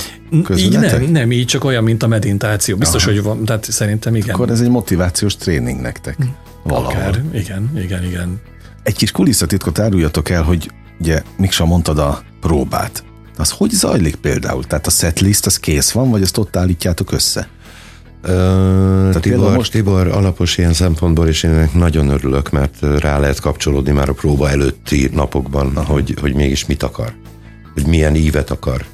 Így 0.57 0.79
nem, 0.79 1.03
nem, 1.03 1.33
így 1.33 1.47
csak 1.47 1.64
olyan, 1.64 1.85
mint 1.85 2.03
a 2.03 2.07
meditáció. 2.07 2.77
Biztos, 2.77 3.03
Aha. 3.05 3.12
hogy 3.12 3.23
van, 3.23 3.45
tehát 3.45 3.64
szerintem 3.64 4.14
igen. 4.14 4.35
Akkor 4.35 4.51
ez 4.51 4.61
egy 4.61 4.69
motivációs 4.69 5.37
tréning 5.37 5.81
nektek. 5.81 6.16
Hm. 6.16 6.23
Valahol. 6.62 6.93
Akár, 6.93 7.23
igen, 7.33 7.71
igen, 7.77 8.05
igen. 8.05 8.40
Egy 8.83 8.97
kis 8.97 9.11
kulisszatitkot 9.11 9.79
áruljatok 9.79 10.31
el, 10.31 10.43
hogy 10.43 10.71
ugye 11.01 11.23
Miksa 11.37 11.64
mondtad 11.64 11.99
a 11.99 12.23
próbát. 12.40 13.05
Az 13.37 13.51
hogy 13.51 13.71
zajlik 13.71 14.14
például? 14.14 14.64
Tehát 14.64 14.87
a 14.87 14.90
setlist 14.90 15.47
az 15.47 15.57
kész 15.57 15.90
van, 15.90 16.11
vagy 16.11 16.23
ezt 16.23 16.38
ott 16.38 16.57
állítjátok 16.57 17.12
össze? 17.12 17.49
Uh, 18.28 19.14
Tibor, 19.20 19.56
most... 19.56 19.72
Tibor 19.72 20.06
alapos 20.06 20.59
ilyen 20.59 20.72
szempontból, 20.72 21.28
és 21.28 21.42
én 21.42 21.50
ennek 21.50 21.74
nagyon 21.74 22.09
örülök, 22.09 22.50
mert 22.50 22.76
rá 22.98 23.18
lehet 23.18 23.40
kapcsolódni 23.40 23.92
már 23.92 24.09
a 24.09 24.12
próba 24.12 24.50
előtti 24.50 25.11
napokban, 25.12 25.76
hogy, 25.76 26.14
hogy 26.20 26.35
mégis 26.35 26.66
mit 26.66 26.83
akar, 26.83 27.12
hogy 27.74 27.87
milyen 27.87 28.14
ívet 28.14 28.50
akar 28.50 28.85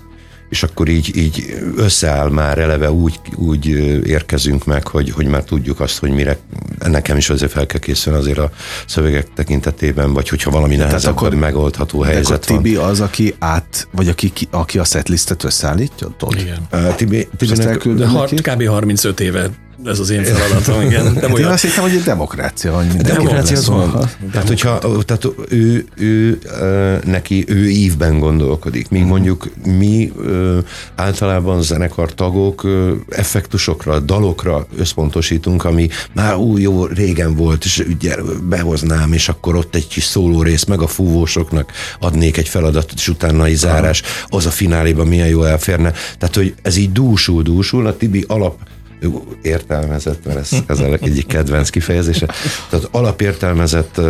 és 0.48 0.62
akkor 0.62 0.88
így, 0.88 1.16
így 1.16 1.62
összeáll 1.76 2.28
már 2.28 2.58
eleve 2.58 2.90
úgy, 2.90 3.20
úgy 3.36 3.66
érkezünk 4.06 4.64
meg, 4.64 4.86
hogy, 4.86 5.10
hogy 5.10 5.26
már 5.26 5.44
tudjuk 5.44 5.80
azt, 5.80 5.98
hogy 5.98 6.10
mire 6.10 6.38
nekem 6.78 7.16
is 7.16 7.30
azért 7.30 7.52
fel 7.52 7.66
kell 7.66 7.80
készülni 7.80 8.18
azért 8.18 8.38
a 8.38 8.50
szövegek 8.86 9.26
tekintetében, 9.34 10.12
vagy 10.12 10.28
hogyha 10.28 10.50
valami 10.50 10.76
nehezebb, 10.76 11.12
akkor 11.12 11.34
megoldható 11.34 12.00
helyzet 12.00 12.44
akkor 12.44 12.56
Tibi 12.56 12.74
van. 12.74 12.88
az, 12.88 13.00
aki 13.00 13.34
át, 13.38 13.88
vagy 13.90 14.08
aki, 14.08 14.32
aki 14.50 14.78
a 14.78 14.84
setlistet 14.84 15.44
összeállítja? 15.44 16.16
Igen. 16.28 16.66
Uh, 16.72 16.94
Tibi, 16.94 17.28
Tibi 17.36 17.54
kb. 18.38 18.66
35 18.66 19.20
éve 19.20 19.50
ez 19.86 19.98
az 19.98 20.10
én 20.10 20.24
feladatom, 20.24 20.80
igen. 20.80 21.14
De 21.20 21.26
olyan... 21.26 21.38
Én 21.38 21.46
azt 21.46 21.62
hittem, 21.62 21.82
hogy 21.82 21.94
egy 21.94 22.02
demokrácia 22.02 22.72
van. 22.72 22.88
Demokrácia 23.02 23.56
az 23.56 23.66
van. 23.66 24.08
Tehát, 24.32 24.48
hogyha 24.48 24.78
tehát 25.04 25.28
ő, 25.48 25.86
ő, 25.96 26.38
ő, 26.60 27.00
neki 27.04 27.44
ő 27.48 27.68
ívben 27.68 28.18
gondolkodik, 28.18 28.88
míg 28.88 29.00
mhm. 29.00 29.10
mondjuk 29.10 29.50
mi 29.64 30.12
általában 30.94 31.62
zenekar 31.62 32.14
tagok 32.14 32.66
effektusokra, 33.08 34.00
dalokra 34.00 34.66
összpontosítunk, 34.76 35.64
ami 35.64 35.88
már 36.12 36.36
új 36.36 36.60
jó 36.60 36.84
régen 36.84 37.34
volt, 37.34 37.64
és 37.64 37.84
ugye 37.88 38.16
behoznám, 38.48 39.12
és 39.12 39.28
akkor 39.28 39.56
ott 39.56 39.74
egy 39.74 39.88
kis 39.88 40.04
szóló 40.04 40.42
rész, 40.42 40.64
meg 40.64 40.80
a 40.80 40.86
fúvósoknak 40.86 41.72
adnék 42.00 42.36
egy 42.36 42.48
feladatot, 42.48 42.92
és 42.96 43.08
utána 43.08 43.44
egy 43.44 43.56
zárás, 43.56 44.02
az 44.26 44.46
a 44.46 44.50
fináléban 44.50 45.06
milyen 45.06 45.28
jó 45.28 45.42
elférne. 45.42 45.92
Tehát, 46.18 46.34
hogy 46.34 46.54
ez 46.62 46.76
így 46.76 46.92
dúsul, 46.92 47.42
dúsul, 47.42 47.86
a 47.86 47.96
Tibi 47.96 48.24
alap 48.28 48.58
értelmezett, 49.42 50.24
mert 50.24 50.38
ez, 50.38 50.50
ez 50.66 50.78
a 50.78 50.84
egyik 51.00 51.26
kedvenc 51.26 51.70
kifejezése, 51.70 52.26
tehát 52.68 52.88
alapértelmezett 52.90 54.00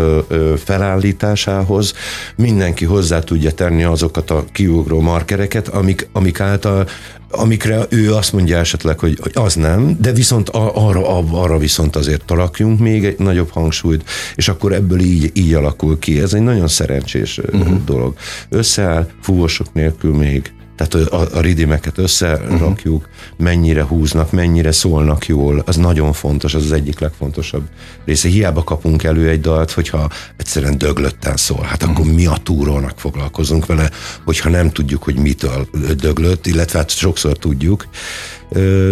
felállításához 0.65 1.95
mindenki 2.37 2.85
hozzá 2.85 3.19
tudja 3.19 3.51
tenni 3.51 3.85
azokat 3.85 4.31
a 4.31 4.45
kiugró 4.53 5.01
markereket, 5.01 5.69
amik, 5.69 6.09
amik 6.13 6.41
által 6.41 6.87
amikre 7.31 7.87
ő 7.89 8.15
azt 8.15 8.33
mondja 8.33 8.59
esetleg, 8.59 8.99
hogy, 8.99 9.19
hogy 9.23 9.33
az 9.35 9.55
nem, 9.55 9.97
de 10.01 10.13
viszont 10.13 10.49
arra, 10.49 11.19
arra 11.33 11.59
viszont 11.59 11.97
azért 11.97 12.25
talakjunk 12.25 12.79
még 12.79 13.05
egy 13.05 13.19
nagyobb 13.19 13.51
hangsúlyt, 13.51 14.09
és 14.35 14.49
akkor 14.49 14.73
ebből 14.73 15.01
így, 15.01 15.31
így 15.35 15.55
alakul 15.55 15.99
ki. 15.99 16.21
Ez 16.21 16.35
egy 16.35 16.43
nagyon 16.43 16.69
szerencsés 16.69 17.39
uh-huh. 17.39 17.85
dolog. 17.85 18.15
Összeáll, 18.49 19.09
fúvosok 19.23 19.73
nélkül 19.73 20.15
még 20.15 20.53
tehát 20.77 20.95
a, 20.95 21.37
a 21.37 21.41
ridimeket 21.41 21.99
összerakjuk, 21.99 23.03
uh-huh. 23.03 23.47
mennyire 23.47 23.85
húznak, 23.85 24.33
mennyire 24.33 24.73
szólnak 24.73 25.27
jól, 25.27 25.63
az 25.67 25.77
nagyon 25.77 26.13
fontos, 26.13 26.55
az 26.55 26.65
az 26.65 26.73
egyik 26.73 26.99
legfontosabb 26.99 27.63
része. 28.05 28.29
Hiába 28.29 28.65
kapunk 28.65 29.03
elő 29.03 29.29
egy 29.29 29.41
dalt, 29.41 29.71
hogyha 29.71 30.09
egyszerűen 30.37 30.79
döglötten 30.79 31.37
szól, 31.37 31.63
hát 31.63 31.83
uh-huh. 31.83 31.99
akkor 31.99 32.13
mi 32.13 32.27
a 32.27 32.37
túrónak 32.43 32.99
foglalkozunk 32.99 33.67
vele, 33.67 33.91
hogyha 34.25 34.49
nem 34.49 34.71
tudjuk, 34.71 35.03
hogy 35.03 35.17
mitől 35.17 35.69
döglött, 35.97 36.47
illetve 36.47 36.79
hát 36.79 36.91
sokszor 36.91 37.39
tudjuk, 37.39 37.87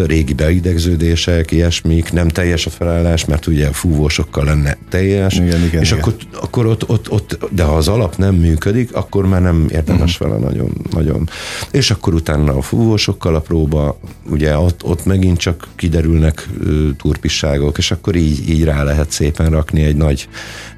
régi 0.06 0.32
beidegződések, 0.32 1.50
ilyesmik, 1.50 2.12
nem 2.12 2.28
teljes 2.28 2.66
a 2.66 2.70
felállás, 2.70 3.24
mert 3.24 3.46
ugye 3.46 3.66
fúvósokkal 3.66 4.44
lenne 4.44 4.76
teljes, 4.88 5.34
igen, 5.34 5.64
igen, 5.64 5.80
és 5.80 5.90
igen. 5.90 6.02
Akkor, 6.02 6.14
akkor 6.32 6.66
ott, 6.66 6.88
ott, 6.88 7.10
ott, 7.10 7.38
de 7.50 7.62
ha 7.62 7.76
az 7.76 7.88
alap 7.88 8.16
nem 8.16 8.34
működik, 8.34 8.94
akkor 8.94 9.26
már 9.26 9.42
nem 9.42 9.66
érdemes 9.70 10.20
uh-huh. 10.20 10.28
vele 10.28 10.50
nagyon, 10.50 10.70
nagyon. 10.90 11.28
És 11.70 11.90
akkor 11.90 12.14
utána 12.14 12.56
a 12.56 12.62
fúvósokkal 12.62 13.34
a 13.34 13.40
próba, 13.40 13.98
ugye 14.30 14.58
ott, 14.58 14.84
ott 14.84 15.04
megint 15.04 15.38
csak 15.38 15.68
kiderülnek 15.76 16.48
uh, 16.60 16.90
turpisságok, 16.96 17.78
és 17.78 17.90
akkor 17.90 18.16
így, 18.16 18.48
így 18.48 18.64
rá 18.64 18.82
lehet 18.82 19.10
szépen 19.10 19.50
rakni 19.50 19.82
egy 19.82 19.96
nagy, 19.96 20.28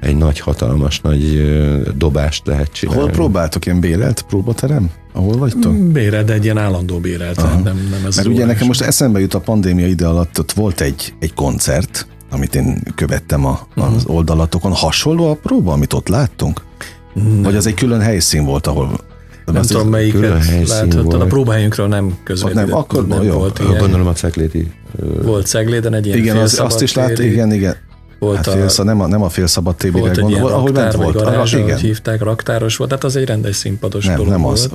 egy 0.01 0.15
nagy 0.15 0.39
hatalmas, 0.39 1.01
nagy 1.01 1.51
dobást 1.97 2.47
lehet 2.47 2.71
csinálni. 2.71 3.01
Hol 3.01 3.09
próbáltok 3.09 3.65
ilyen 3.65 3.79
bélelt 3.79 4.21
próbaterem? 4.21 4.89
Ahol 5.17 5.37
vagytok? 5.37 5.71
Mm, 5.71 5.91
bérelt, 5.91 6.29
egy 6.29 6.43
ilyen 6.43 6.57
állandó 6.57 6.99
bérelt. 6.99 7.63
Nem, 7.63 7.87
nem 7.91 8.05
ez 8.05 8.15
Mert 8.15 8.27
ugye 8.27 8.45
nekem 8.45 8.67
most 8.67 8.81
eszembe 8.81 9.19
jut 9.19 9.33
a 9.33 9.39
pandémia 9.39 9.87
ide 9.87 10.07
alatt, 10.07 10.39
ott 10.39 10.51
volt 10.51 10.81
egy, 10.81 11.13
egy 11.19 11.33
koncert, 11.33 12.07
amit 12.31 12.55
én 12.55 12.81
követtem 12.95 13.45
a, 13.45 13.67
uh-huh. 13.75 13.95
az 13.95 14.05
oldalatokon. 14.05 14.71
Hasonló 14.71 15.29
a 15.29 15.33
próba, 15.33 15.71
amit 15.71 15.93
ott 15.93 16.07
láttunk? 16.07 16.61
Nem. 17.13 17.41
Vagy 17.41 17.55
az 17.55 17.67
egy 17.67 17.73
külön 17.73 17.99
helyszín 17.99 18.45
volt, 18.45 18.67
ahol 18.67 18.99
nem 19.45 19.61
tudom, 19.61 19.89
melyiket 19.89 20.67
láthattad. 20.67 21.21
A 21.21 21.25
próbájunkról 21.25 21.87
nem 21.87 22.17
közvetlenül. 22.23 22.69
Nem, 22.69 22.79
akkor 22.79 23.07
nem 23.07 23.23
jó. 23.23 23.33
volt 23.33 23.59
ilyen. 23.59 23.77
Gondolom 23.77 24.07
a 24.07 24.13
Ceglédi. 24.13 24.71
Volt 25.23 25.45
Cegléden 25.45 25.93
egy 25.93 26.05
ilyen 26.05 26.17
Igen, 26.17 26.37
az, 26.37 26.59
azt 26.59 26.81
is 26.81 26.93
lát, 26.93 27.19
igen, 27.19 27.53
igen. 27.53 27.75
Volt 28.19 28.45
hát 28.45 28.77
a, 28.79 28.83
nem, 28.83 29.01
a, 29.01 29.07
nem 29.07 29.21
a 29.21 29.29
félszabad 29.29 29.75
tébire 29.75 30.11
gondolom, 30.11 30.43
ahogy 30.43 30.71
bent 30.71 30.93
volt. 30.93 31.15
Garázs, 31.15 31.53
igen. 31.53 31.77
hívták, 31.77 32.21
raktáros 32.21 32.75
volt, 32.75 32.89
tehát 32.89 33.05
az 33.05 33.15
egy 33.15 33.25
rendes 33.25 33.55
színpados 33.55 34.05
nem, 34.05 34.15
dolog 34.15 34.31
nem 34.31 34.41
volt. 34.41 34.69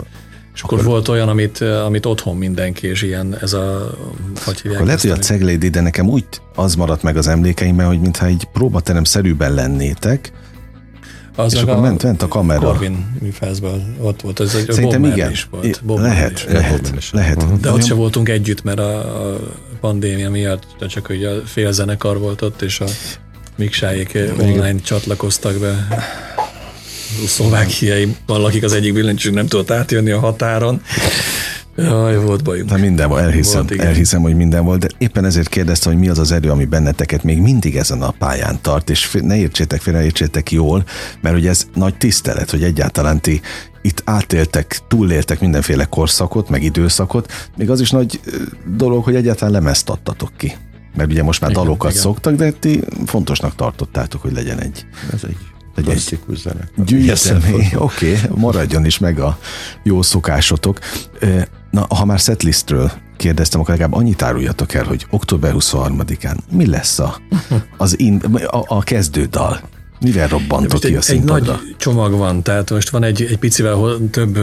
És 0.55 0.63
akkor, 0.63 0.79
akkor 0.79 0.91
volt 0.91 1.09
olyan, 1.09 1.29
amit, 1.29 1.61
amit 1.61 2.07
otthon 2.07 2.37
mindenki, 2.37 2.87
és 2.87 3.03
ilyen 3.03 3.37
ez 3.41 3.53
a... 3.53 3.95
Hogy 4.45 4.61
akkor 4.65 4.85
lehet, 4.85 5.01
hogy 5.01 5.11
a 5.11 5.17
Ceglédi, 5.17 5.69
de 5.69 5.81
nekem 5.81 6.09
úgy 6.09 6.25
az 6.55 6.75
maradt 6.75 7.03
meg 7.03 7.17
az 7.17 7.29
emlékeimben, 7.29 7.87
hogy 7.87 8.01
mintha 8.01 8.27
egy 8.27 8.49
próbaterem 8.53 9.05
szerűben 9.05 9.55
lennétek, 9.55 10.33
az 11.37 11.55
és 11.55 11.61
akkor 11.61 11.75
a 11.75 11.81
ment, 11.81 12.03
ment 12.03 12.23
a 12.23 12.29
kamera. 12.29 12.61
Corvin 12.61 13.07
műfázban 13.21 13.97
ott 14.01 14.21
volt, 14.21 14.41
ez 14.41 14.55
egy 14.55 14.71
Szerintem 14.71 15.05
igen. 15.05 15.31
Is 15.31 15.49
volt. 15.51 15.81
Bob 15.85 15.99
lehet, 15.99 16.33
is. 16.33 16.45
lehet, 16.45 16.93
is. 16.97 17.13
lehet. 17.13 17.43
Uh-huh. 17.43 17.61
De 17.61 17.71
ott 17.71 17.85
se 17.85 17.95
voltunk 17.95 18.29
együtt, 18.29 18.63
mert 18.63 18.79
a, 18.79 19.31
a 19.33 19.39
pandémia 19.81 20.31
miatt 20.31 20.67
csak 20.89 21.07
hogy 21.07 21.25
a 21.25 21.43
fél 21.45 21.73
zenekar 21.73 22.19
volt 22.19 22.43
ott, 22.43 22.63
és 22.63 22.81
a 22.81 22.87
Miksáék 23.57 24.19
online 24.39 24.81
csatlakoztak 24.81 25.59
be 25.59 25.89
szlovákiai 27.27 28.17
lakik 28.27 28.63
az 28.63 28.73
egyik 28.73 28.93
billentyűsünk 28.93 29.35
nem 29.35 29.47
tudott 29.47 29.71
átjönni 29.71 30.11
a 30.11 30.19
határon. 30.19 30.83
Jaj, 31.77 32.17
volt 32.17 32.43
bajunk. 32.43 32.71
Na 32.71 32.77
minden 32.77 33.09
volt, 33.09 33.23
elhiszem, 33.23 33.67
volt, 33.67 33.81
elhiszem, 33.81 34.23
hogy 34.23 34.37
minden 34.37 34.65
volt, 34.65 34.81
de 34.81 34.89
éppen 34.99 35.25
ezért 35.25 35.49
kérdezte, 35.49 35.91
hogy 35.91 35.99
mi 35.99 36.09
az 36.09 36.19
az 36.19 36.33
erő, 36.33 36.51
ami 36.51 36.65
benneteket 36.65 37.23
még 37.23 37.39
mindig 37.39 37.77
ezen 37.77 38.03
a 38.03 38.11
pályán 38.11 38.59
tart, 38.63 38.91
és 38.91 39.11
ne 39.21 39.37
értsétek 39.37 39.81
félre, 39.81 40.05
értsétek 40.05 40.51
jól, 40.51 40.85
mert 41.21 41.37
ugye 41.37 41.49
ez 41.49 41.67
nagy 41.75 41.97
tisztelet, 41.97 42.51
hogy 42.51 42.63
egyáltalán 42.63 43.21
ti 43.21 43.41
itt 43.83 44.03
átéltek, 44.05 44.81
túléltek 44.89 45.41
mindenféle 45.41 45.85
korszakot, 45.85 46.49
meg 46.49 46.63
időszakot, 46.63 47.51
még 47.57 47.71
az 47.71 47.81
is 47.81 47.91
nagy 47.91 48.21
dolog, 48.77 49.05
hogy 49.05 49.15
egyáltalán 49.15 49.53
lemezt 49.53 49.89
adtatok 49.89 50.31
ki. 50.37 50.57
Mert 50.97 51.11
ugye 51.11 51.23
most 51.23 51.41
már 51.41 51.51
igen, 51.51 51.63
dalokat 51.63 51.91
igen. 51.91 52.03
szoktak, 52.03 52.35
de 52.35 52.51
ti 52.51 52.81
fontosnak 53.07 53.55
tartottátok, 53.55 54.23
hogy 54.23 54.33
legyen 54.33 54.61
egy. 54.61 54.87
Ez 55.13 55.21
egy 55.25 55.37
egy 55.77 55.85
klasszikus 55.85 56.39
zene. 56.39 56.69
Gyűjteni, 56.77 57.71
oké, 57.77 58.17
okay, 58.17 58.29
maradjon 58.35 58.85
is 58.85 58.99
meg 58.99 59.19
a 59.19 59.39
jó 59.83 60.03
szokásotok. 60.03 60.79
Na, 61.71 61.87
ha 61.89 62.05
már 62.05 62.19
setlistről 62.19 62.91
kérdeztem, 63.17 63.61
akkor 63.61 63.75
legalább 63.75 63.99
annyit 63.99 64.23
áruljatok 64.23 64.75
el, 64.75 64.85
hogy 64.85 65.07
október 65.11 65.55
23-án 65.59 66.37
mi 66.51 66.67
lesz 66.67 66.99
a, 66.99 67.17
az 67.77 67.99
in, 67.99 68.17
a, 68.47 68.65
a 68.67 68.83
kezdődal? 68.83 69.61
Mivel 70.01 70.29
robbantott 70.29 70.85
ki 70.85 70.97
a 70.97 71.01
színpadra? 71.01 71.53
Egy 71.53 71.59
nagy 71.65 71.77
csomag 71.77 72.13
van, 72.13 72.43
tehát 72.43 72.71
most 72.71 72.91
van 72.91 73.05
egy, 73.05 73.23
egy 73.23 73.39
picivel 73.39 73.99
több 74.11 74.39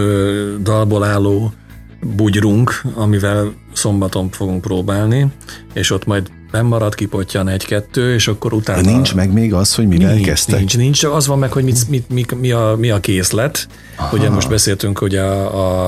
dalból 0.61 1.03
álló 1.03 1.53
bugyrunk, 2.01 2.81
amivel 2.95 3.53
szombaton 3.73 4.29
fogunk 4.29 4.61
próbálni, 4.61 5.27
és 5.73 5.91
ott 5.91 6.05
majd 6.05 6.31
marad, 6.51 6.95
kipottyan 6.95 7.47
egy-kettő, 7.47 8.13
és 8.13 8.27
akkor 8.27 8.53
utána... 8.53 8.81
De 8.81 8.89
nincs 8.91 9.15
meg 9.15 9.33
még 9.33 9.53
az, 9.53 9.75
hogy 9.75 9.87
mivel 9.87 10.13
nincs, 10.13 10.25
kezdtek? 10.27 10.57
Nincs, 10.57 10.77
nincs, 10.77 11.03
az 11.03 11.27
van 11.27 11.39
meg, 11.39 11.51
hogy 11.51 11.63
mit, 11.63 11.89
mit, 11.89 12.09
mit, 12.09 12.39
mi, 12.39 12.51
a, 12.51 12.75
mi 12.77 12.89
a 12.89 12.99
készlet. 12.99 13.67
Aha. 13.97 14.17
Ugye 14.17 14.29
most 14.29 14.49
beszéltünk, 14.49 14.97
hogy 14.97 15.15
a, 15.15 15.87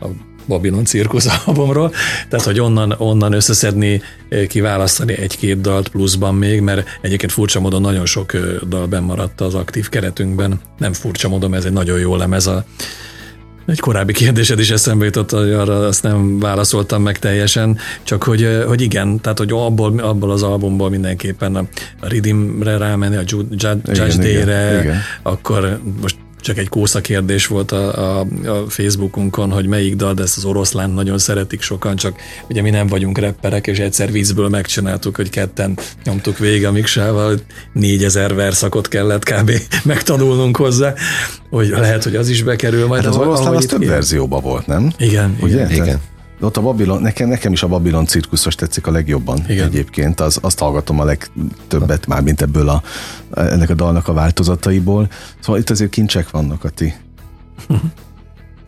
a 0.00 0.06
Babylon 0.46 0.84
cirkusz 0.84 1.26
albumról, 1.46 1.92
tehát 2.28 2.46
hogy 2.46 2.60
onnan, 2.60 2.94
onnan 2.98 3.32
összeszedni, 3.32 4.02
kiválasztani 4.48 5.18
egy-két 5.18 5.60
dalt 5.60 5.88
pluszban 5.88 6.34
még, 6.34 6.60
mert 6.60 6.88
egyébként 7.00 7.32
furcsa 7.32 7.60
módon 7.60 7.80
nagyon 7.80 8.06
sok 8.06 8.36
dal 8.68 8.86
bemaradt 8.86 9.40
az 9.40 9.54
aktív 9.54 9.88
keretünkben. 9.88 10.60
Nem 10.78 10.92
furcsa 10.92 11.28
módon, 11.28 11.54
ez 11.54 11.64
egy 11.64 11.72
nagyon 11.72 11.98
jó 11.98 12.16
lemez 12.16 12.46
a 12.46 12.64
egy 13.68 13.80
korábbi 13.80 14.12
kérdésed 14.12 14.58
is 14.58 14.70
eszembe 14.70 15.04
jutott, 15.04 15.30
hogy 15.30 15.52
arra 15.52 15.86
azt 15.86 16.02
nem 16.02 16.38
válaszoltam 16.38 17.02
meg 17.02 17.18
teljesen, 17.18 17.78
csak 18.02 18.22
hogy, 18.22 18.62
hogy 18.66 18.80
igen, 18.80 19.20
tehát 19.20 19.38
hogy 19.38 19.52
abból, 19.52 19.98
abból 19.98 20.30
az 20.30 20.42
albumból 20.42 20.90
mindenképpen 20.90 21.56
a 21.56 21.66
Ridimre 22.00 22.76
rámenni, 22.76 23.16
a 23.16 23.22
Judge, 23.26 23.74
Day-re, 24.16 25.00
akkor 25.22 25.80
most 26.00 26.16
csak 26.40 26.58
egy 26.58 26.68
kósza 26.68 27.00
kérdés 27.00 27.46
volt 27.46 27.72
a, 27.72 28.18
a, 28.18 28.26
a 28.46 28.64
Facebookunkon, 28.68 29.50
hogy 29.50 29.66
melyik 29.66 29.96
dal, 29.96 30.14
de 30.14 30.22
ezt 30.22 30.36
az 30.36 30.44
oroszlán 30.44 30.90
nagyon 30.90 31.18
szeretik 31.18 31.60
sokan, 31.60 31.96
csak 31.96 32.16
ugye 32.48 32.62
mi 32.62 32.70
nem 32.70 32.86
vagyunk 32.86 33.18
repperek, 33.18 33.66
és 33.66 33.78
egyszer 33.78 34.12
vízből 34.12 34.48
megcsináltuk, 34.48 35.16
hogy 35.16 35.30
ketten 35.30 35.78
nyomtuk 36.04 36.38
végig 36.38 36.66
a 36.66 36.72
miksával, 36.72 37.38
négyezer 37.72 38.34
verszakot 38.34 38.88
kellett 38.88 39.24
kb. 39.24 39.52
megtanulnunk 39.84 40.56
hozzá, 40.56 40.94
hogy 41.50 41.68
lehet, 41.68 42.04
hogy 42.04 42.16
az 42.16 42.28
is 42.28 42.42
bekerül 42.42 42.86
majd. 42.86 43.04
Hát 43.04 43.14
az 43.14 43.18
oroszlán 43.18 43.54
az 43.54 43.64
több 43.64 43.84
verzióban 43.84 44.42
volt, 44.42 44.66
nem? 44.66 44.92
Igen. 44.98 45.36
Ugye? 45.40 45.64
Igen. 45.64 45.70
igen. 45.70 46.00
Ott 46.40 46.56
a 46.56 46.60
Babilon, 46.60 47.02
nekem, 47.02 47.28
nekem 47.28 47.52
is 47.52 47.62
a 47.62 47.68
Babilon 47.68 48.06
cirkuszos 48.06 48.54
tetszik 48.54 48.86
a 48.86 48.90
legjobban 48.90 49.44
Igen. 49.48 49.66
egyébként, 49.66 50.20
az, 50.20 50.38
azt 50.42 50.58
hallgatom 50.58 51.00
a 51.00 51.04
legtöbbet 51.04 52.06
már, 52.06 52.22
mint 52.22 52.42
ebből 52.42 52.68
a, 52.68 52.82
ennek 53.34 53.70
a 53.70 53.74
dalnak 53.74 54.08
a 54.08 54.12
változataiból. 54.12 55.08
Szóval 55.40 55.60
itt 55.60 55.70
azért 55.70 55.90
kincsek 55.90 56.30
vannak 56.30 56.64
a 56.64 56.68
ti 56.68 56.94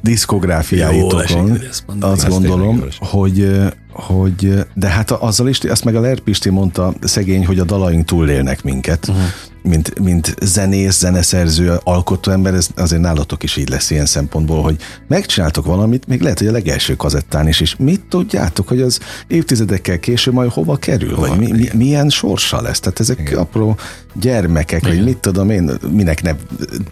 diszkográfiáitokon. 0.03 1.61
Azt 2.01 2.29
gondolom, 2.29 2.85
hogy, 2.99 3.61
hogy, 3.93 4.67
de 4.75 4.89
hát 4.89 5.11
azzal 5.11 5.49
is, 5.49 5.59
azt 5.59 5.85
meg 5.85 5.95
a 5.95 6.01
Lerpisti 6.01 6.51
mondta 6.51 6.95
szegény, 7.01 7.47
hogy 7.47 7.59
a 7.59 7.65
dalaink 7.65 8.05
túlélnek 8.05 8.63
minket. 8.63 9.09
Uh-huh 9.09 9.25
mint, 9.63 9.99
mint 9.99 10.35
zenész, 10.43 10.99
zeneszerző, 10.99 11.81
alkotó 11.85 12.31
ember, 12.31 12.55
ez 12.55 12.69
azért 12.77 13.03
nálatok 13.03 13.43
is 13.43 13.57
így 13.57 13.69
lesz 13.69 13.91
ilyen 13.91 14.07
szempontból, 14.07 14.63
hogy 14.63 14.77
megcsináltok 15.09 15.67
valamit, 15.67 16.07
még 16.07 16.21
lehet, 16.21 16.39
hogy 16.39 16.49
a 16.49 16.53
legelső 16.53 16.97
kazettán 16.97 17.49
is, 17.49 17.61
és 17.61 17.77
mit 17.77 18.01
tudjátok, 18.09 18.69
hogy 18.69 18.81
az 18.81 19.01
évtizedekkel 19.27 19.99
később 19.99 20.35
majd 20.35 20.51
hova 20.51 20.77
kerül, 20.77 21.15
hova 21.15 21.29
vagy 21.29 21.39
mi, 21.39 21.51
mi, 21.51 21.69
milyen 21.75 22.09
sorsa 22.09 22.63
lesz. 22.63 22.81
Tehát 22.81 23.01
ezek 23.01 23.19
Igen. 23.19 23.39
apró 23.39 23.77
gyermekek, 24.15 24.83
Igen. 24.83 24.95
vagy 24.95 25.05
mit 25.05 25.19
tudom 25.19 25.51
én, 25.51 25.71
minek 25.91 26.23
ne 26.23 26.33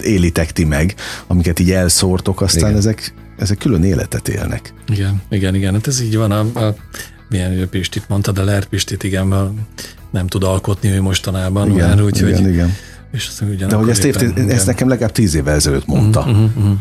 élitek 0.01 0.53
ti 0.53 0.65
meg, 0.65 0.95
amiket 1.27 1.59
így 1.59 1.71
elszórtok, 1.71 2.41
aztán 2.41 2.69
Igen. 2.69 2.77
ezek 2.77 3.13
ezek 3.39 3.59
külön 3.59 3.85
életet 3.85 4.29
élnek. 4.29 4.73
Igen, 4.89 5.23
igen, 5.31 5.55
igen. 5.55 5.73
Hát 5.75 5.87
ez 5.87 6.01
így 6.01 6.17
van. 6.17 6.31
A, 6.31 6.67
a 6.67 6.75
milyen 7.29 7.69
Pistit 7.69 8.09
mondta, 8.09 8.33
de 8.33 8.43
Lert 8.43 8.69
Pistit, 8.69 9.03
igen, 9.03 9.29
nem 10.11 10.27
tud 10.27 10.43
alkotni 10.43 10.89
ő 10.89 11.03
mostanában. 11.03 11.71
Igen, 11.71 11.89
már, 11.89 12.03
úgy, 12.03 12.17
igen, 12.17 12.43
hogy, 12.43 12.53
igen. 12.53 12.75
És 13.13 13.31
De 13.59 13.77
hogy 13.77 13.89
ezt, 13.89 14.05
éppen, 14.05 14.51
ezt 14.51 14.67
nekem 14.67 14.89
legalább 14.89 15.13
tíz 15.13 15.35
évvel 15.35 15.55
ezelőtt 15.55 15.87
mondta. 15.87 16.21
Uh-huh, 16.21 16.57
uh-huh. 16.57 16.79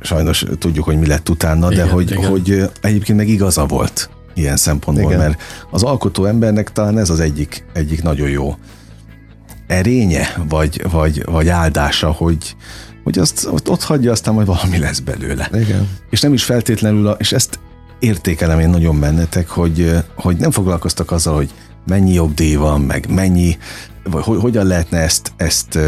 Sajnos 0.00 0.44
tudjuk, 0.58 0.84
hogy 0.84 0.98
mi 0.98 1.06
lett 1.06 1.28
utána, 1.28 1.72
igen, 1.72 1.86
de 1.86 1.92
hogy, 1.92 2.10
igen. 2.10 2.28
hogy 2.28 2.70
egyébként 2.80 3.18
meg 3.18 3.28
igaza 3.28 3.66
volt 3.66 4.10
ilyen 4.34 4.56
szempontból, 4.56 5.10
igen. 5.10 5.18
mert 5.22 5.42
az 5.70 5.82
alkotó 5.82 6.24
embernek 6.24 6.72
talán 6.72 6.98
ez 6.98 7.10
az 7.10 7.20
egyik, 7.20 7.64
egyik 7.72 8.02
nagyon 8.02 8.28
jó 8.28 8.54
erénye, 9.66 10.34
vagy, 10.48 10.82
vagy, 10.90 11.24
vagy 11.24 11.48
áldása, 11.48 12.10
hogy, 12.10 12.56
hogy 13.10 13.18
azt 13.18 13.46
ott, 13.50 13.70
ott 13.70 13.82
hagyja, 13.82 14.10
aztán 14.10 14.34
majd 14.34 14.46
valami 14.46 14.78
lesz 14.78 14.98
belőle. 14.98 15.48
Igen. 15.52 15.88
És 16.10 16.20
nem 16.20 16.32
is 16.32 16.44
feltétlenül, 16.44 17.06
a, 17.06 17.16
és 17.18 17.32
ezt 17.32 17.58
értékelem 17.98 18.60
én 18.60 18.68
nagyon 18.68 19.00
bennetek, 19.00 19.48
hogy, 19.48 19.96
hogy 20.14 20.36
nem 20.36 20.50
foglalkoztak 20.50 21.10
azzal, 21.10 21.34
hogy 21.34 21.50
mennyi 21.86 22.12
jogdíj 22.12 22.54
van, 22.54 22.80
meg 22.80 23.06
mennyi, 23.08 23.58
vagy 24.04 24.22
hogy, 24.22 24.40
hogyan 24.40 24.66
lehetne 24.66 24.98
ezt, 24.98 25.32
ezt 25.36 25.78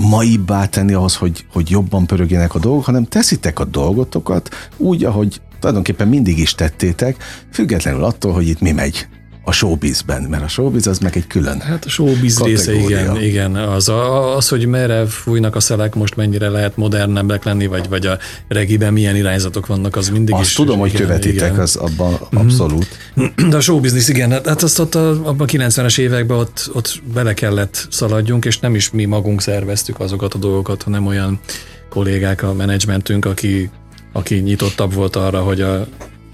maibbá 0.00 0.66
tenni 0.66 0.92
ahhoz, 0.92 1.16
hogy, 1.16 1.46
hogy 1.52 1.70
jobban 1.70 2.06
pörögjenek 2.06 2.54
a 2.54 2.58
dolgok, 2.58 2.84
hanem 2.84 3.04
teszitek 3.04 3.58
a 3.58 3.64
dolgotokat 3.64 4.70
úgy, 4.76 5.04
ahogy 5.04 5.40
tulajdonképpen 5.58 6.08
mindig 6.08 6.38
is 6.38 6.54
tettétek, 6.54 7.16
függetlenül 7.52 8.04
attól, 8.04 8.32
hogy 8.32 8.48
itt 8.48 8.60
mi 8.60 8.72
megy 8.72 9.06
a 9.44 9.52
showbizben, 9.52 10.22
mert 10.22 10.42
a 10.42 10.48
showbiz 10.48 10.86
az 10.86 10.98
meg 10.98 11.16
egy 11.16 11.26
külön 11.26 11.60
Hát 11.60 11.84
a 11.84 11.88
showbiz 11.88 12.40
része, 12.40 12.74
igen, 12.74 13.22
igen. 13.22 13.56
Az, 13.56 13.92
az, 14.36 14.48
hogy 14.48 14.66
merre 14.66 15.06
fújnak 15.06 15.56
a 15.56 15.60
szelek, 15.60 15.94
most 15.94 16.16
mennyire 16.16 16.48
lehet 16.48 16.76
modernebbek 16.76 17.44
lenni, 17.44 17.66
vagy, 17.66 17.88
vagy 17.88 18.06
a 18.06 18.18
regiben 18.48 18.92
milyen 18.92 19.16
irányzatok 19.16 19.66
vannak, 19.66 19.96
az 19.96 20.08
mindig 20.08 20.34
azt 20.34 20.44
is. 20.44 20.54
tudom, 20.54 20.78
hogy 20.78 20.94
igen, 20.94 21.06
követitek, 21.06 21.50
igen. 21.50 21.60
az 21.60 21.76
abban 21.76 22.10
mm-hmm. 22.10 22.46
abszolút. 22.46 22.88
De 23.50 23.56
a 23.56 23.60
showbiznisz, 23.60 24.08
igen, 24.08 24.30
hát 24.30 24.62
azt 24.62 24.78
ott 24.78 24.94
a, 24.94 25.08
abban 25.08 25.40
a 25.40 25.50
90-es 25.50 25.98
években 25.98 26.38
ott, 26.38 26.70
ott 26.72 27.02
bele 27.14 27.34
kellett 27.34 27.86
szaladjunk, 27.90 28.44
és 28.44 28.58
nem 28.58 28.74
is 28.74 28.90
mi 28.90 29.04
magunk 29.04 29.40
szerveztük 29.40 30.00
azokat 30.00 30.34
a 30.34 30.38
dolgokat, 30.38 30.82
hanem 30.82 31.06
olyan 31.06 31.40
kollégák 31.88 32.42
a 32.42 32.52
menedzsmentünk, 32.52 33.24
aki 33.24 33.70
aki 34.16 34.34
nyitottabb 34.34 34.94
volt 34.94 35.16
arra, 35.16 35.40
hogy 35.40 35.60
a 35.60 35.86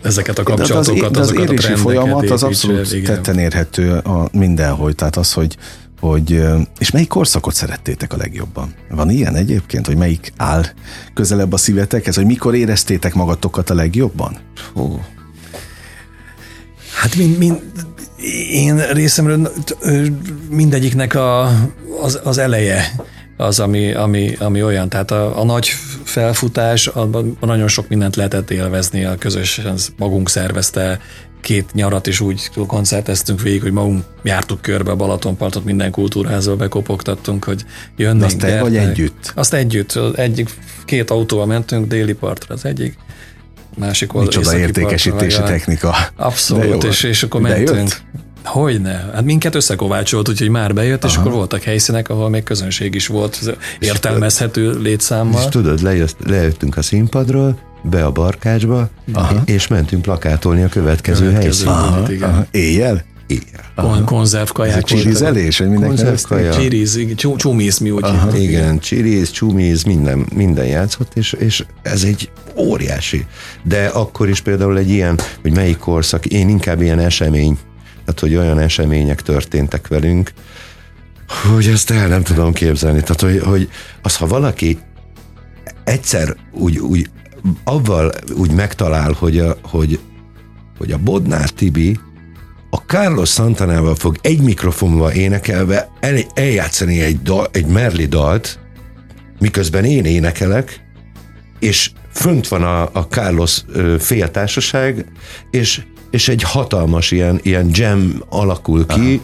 ezeket 0.03 0.38
a 0.38 0.42
kapcsolatokat, 0.42 1.12
de 1.12 1.20
az, 1.20 1.30
de 1.32 1.40
az 1.40 1.48
érési 1.48 1.74
folyamat 1.74 2.30
az 2.30 2.42
abszolút 2.42 2.92
igen. 2.92 3.05
tetten 3.14 3.38
érhető 3.38 3.92
a 3.92 4.28
mindenhogy, 4.32 4.94
tehát 4.94 5.16
az, 5.16 5.32
hogy 5.32 5.57
hogy, 6.01 6.42
és 6.78 6.90
melyik 6.90 7.09
korszakot 7.09 7.55
szerettétek 7.55 8.12
a 8.12 8.16
legjobban? 8.16 8.74
Van 8.90 9.11
ilyen 9.11 9.34
egyébként, 9.34 9.86
hogy 9.86 9.96
melyik 9.96 10.32
áll 10.36 10.64
közelebb 11.14 11.53
a 11.53 11.57
szívetekhez, 11.57 12.16
hogy 12.16 12.24
mikor 12.24 12.55
éreztétek 12.55 13.14
magatokat 13.14 13.70
a 13.70 13.74
legjobban? 13.74 14.36
Hú. 14.72 15.05
Hát 16.94 17.16
mind, 17.16 17.38
mind, 17.38 17.61
én 18.51 18.86
részemről 18.92 19.53
mindegyiknek 20.51 21.14
a, 21.14 21.51
az, 22.03 22.20
az 22.24 22.38
eleje 22.38 22.94
az, 23.36 23.61
ami, 23.61 23.92
ami, 23.92 24.36
ami 24.38 24.62
olyan. 24.62 24.88
Tehát 24.88 25.11
a, 25.11 25.40
a 25.40 25.44
nagy 25.44 25.70
felfutás, 26.11 26.87
abban 26.87 27.37
nagyon 27.41 27.69
sok 27.69 27.89
mindent 27.89 28.17
lehetett 28.17 28.51
élvezni, 28.51 29.05
a 29.05 29.17
közösen 29.17 29.77
magunk 29.97 30.29
szervezte, 30.29 31.01
két 31.41 31.73
nyarat 31.73 32.07
is 32.07 32.21
úgy 32.21 32.51
koncerteztünk 32.67 33.43
végig, 33.43 33.63
hogy 33.63 33.73
magunk 33.73 34.05
jártuk 34.23 34.61
körbe 34.61 34.91
a 34.91 34.97
Balatonpartot, 34.97 35.65
minden 35.65 35.91
kultúrházal 35.91 36.57
bekopogtattunk, 36.57 37.45
hogy 37.45 37.65
jönnénk. 37.97 38.21
De 38.21 38.27
azt 38.27 38.39
te 38.39 38.61
vagy 38.61 38.77
együtt? 38.77 39.33
Azt 39.35 39.55
együtt. 39.55 39.99
Egyik, 40.17 40.49
két 40.85 41.11
autóval 41.11 41.47
mentünk 41.47 41.87
déli 41.87 42.13
partra, 42.13 42.55
az 42.55 42.65
egyik 42.65 42.99
másik 43.77 44.15
oldal. 44.15 44.39
Micsoda 44.39 44.59
értékesítési 44.59 45.39
partra, 45.39 45.53
technika. 45.55 45.95
Abszolút, 46.17 46.85
és, 46.85 47.03
és 47.03 47.23
akkor 47.23 47.41
mentünk. 47.41 47.79
Jött? 47.79 48.03
Hogyne. 48.45 49.11
Hát 49.14 49.24
minket 49.24 49.55
összekovácsolt, 49.55 50.28
úgyhogy 50.28 50.49
már 50.49 50.74
bejött, 50.74 51.05
Aha. 51.05 51.12
és 51.12 51.18
akkor 51.18 51.32
voltak 51.32 51.62
helyszínek, 51.62 52.09
ahol 52.09 52.28
még 52.28 52.43
közönség 52.43 52.95
is 52.95 53.07
volt 53.07 53.57
értelmezhető 53.78 54.78
létszámmal. 54.80 55.41
És 55.41 55.49
tudod, 55.49 55.82
lejött, 55.82 56.16
lejöttünk 56.26 56.76
a 56.76 56.82
színpadról, 56.82 57.59
be 57.82 58.05
a 58.05 58.11
barkácsba, 58.11 58.88
Aha. 59.12 59.43
és 59.45 59.66
mentünk 59.66 60.03
plakátolni 60.03 60.62
a 60.62 60.68
következő, 60.68 61.26
következő 61.26 61.66
helyszínen. 61.66 62.47
Éjjel? 62.51 63.09
Kon- 63.76 64.05
konzervkaják. 64.05 64.84
Csirizelés, 64.84 65.59
hogy 65.59 65.68
mindenki 65.68 65.97
Konzervkaja. 65.97 66.53
Csiriz, 66.53 66.99
csumiz, 67.36 67.78
mi 67.78 67.91
úgy 67.91 68.05
Aha, 68.05 68.36
Igen, 68.36 68.78
csiriz, 68.78 69.30
csumiz, 69.30 69.82
minden, 69.82 70.26
minden 70.34 70.66
játszott, 70.66 71.14
és, 71.14 71.32
és 71.38 71.64
ez 71.82 72.03
egy 72.03 72.30
óriási. 72.57 73.26
De 73.62 73.86
akkor 73.86 74.28
is 74.28 74.41
például 74.41 74.78
egy 74.78 74.91
ilyen, 74.91 75.18
hogy 75.43 75.55
melyik 75.55 75.78
korszak, 75.78 76.26
én 76.26 76.49
inkább 76.49 76.82
ilyen 76.82 76.99
esemény 76.99 77.59
tehát 78.11 78.35
hogy 78.35 78.47
olyan 78.47 78.59
események 78.59 79.23
történtek 79.23 79.89
velünk, 79.89 80.33
hogy 81.53 81.67
ezt 81.67 81.91
el 81.91 82.09
nem 82.09 82.23
tudom 82.23 82.53
képzelni. 82.53 83.01
Tehát, 83.01 83.21
hogy, 83.21 83.39
hogy 83.39 83.69
az, 84.03 84.17
ha 84.17 84.27
valaki 84.27 84.79
egyszer 85.85 86.37
úgy, 86.53 86.79
úgy 86.79 87.11
avval 87.65 88.13
úgy 88.37 88.51
megtalál, 88.51 89.13
hogy 89.13 89.39
a, 89.39 89.57
hogy, 89.63 90.01
hogy 90.79 90.93
a 90.93 90.99
Bodnár 90.99 91.49
Tibi 91.49 91.99
a 92.71 92.77
Carlos 92.77 93.31
Santanával 93.31 93.95
fog 93.95 94.19
egy 94.21 94.41
mikrofonba 94.41 95.13
énekelve 95.13 95.89
el, 96.01 96.17
eljátszani 96.35 97.01
egy, 97.01 97.23
dal, 97.23 97.49
egy 97.53 97.67
Merli 97.67 98.07
dalt, 98.07 98.59
miközben 99.39 99.85
én 99.85 100.05
énekelek, 100.05 100.85
és 101.59 101.91
fönt 102.13 102.49
van 102.49 102.63
a, 102.63 102.83
a 102.93 103.07
Carlos 103.09 103.65
féltársaság, 103.99 105.05
és, 105.51 105.83
és 106.11 106.29
egy 106.29 106.43
hatalmas 106.43 107.11
ilyen, 107.11 107.41
ilyen 107.43 107.71
jam 107.73 108.23
alakul 108.29 108.87
ki, 108.87 109.01
Aha. 109.01 109.23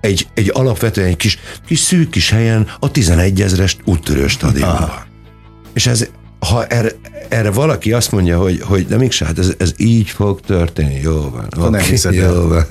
egy, 0.00 0.28
egy 0.34 0.50
alapvetően 0.54 1.08
egy 1.08 1.16
kis, 1.16 1.38
kis 1.66 1.78
szűk 1.78 2.10
kis 2.10 2.30
helyen 2.30 2.66
a 2.78 2.90
11 2.90 3.42
ezres 3.42 3.76
úttörő 3.84 4.26
stadionban. 4.26 4.92
És 5.72 5.86
ez, 5.86 6.08
ha 6.38 6.66
erre, 6.66 6.90
erre 7.28 7.50
valaki 7.50 7.92
azt 7.92 8.12
mondja, 8.12 8.38
hogy, 8.38 8.60
hogy 8.62 8.86
de 8.86 8.96
mégse, 8.96 9.24
hát 9.24 9.38
ez, 9.38 9.54
ez 9.58 9.72
így 9.76 10.08
fog 10.08 10.40
történni, 10.40 11.00
jó 11.02 11.30
van. 11.30 11.46
Ha 11.56 11.66
okay, 11.66 11.82
hiszed 11.82 12.14
jó 12.14 12.48
van. 12.48 12.64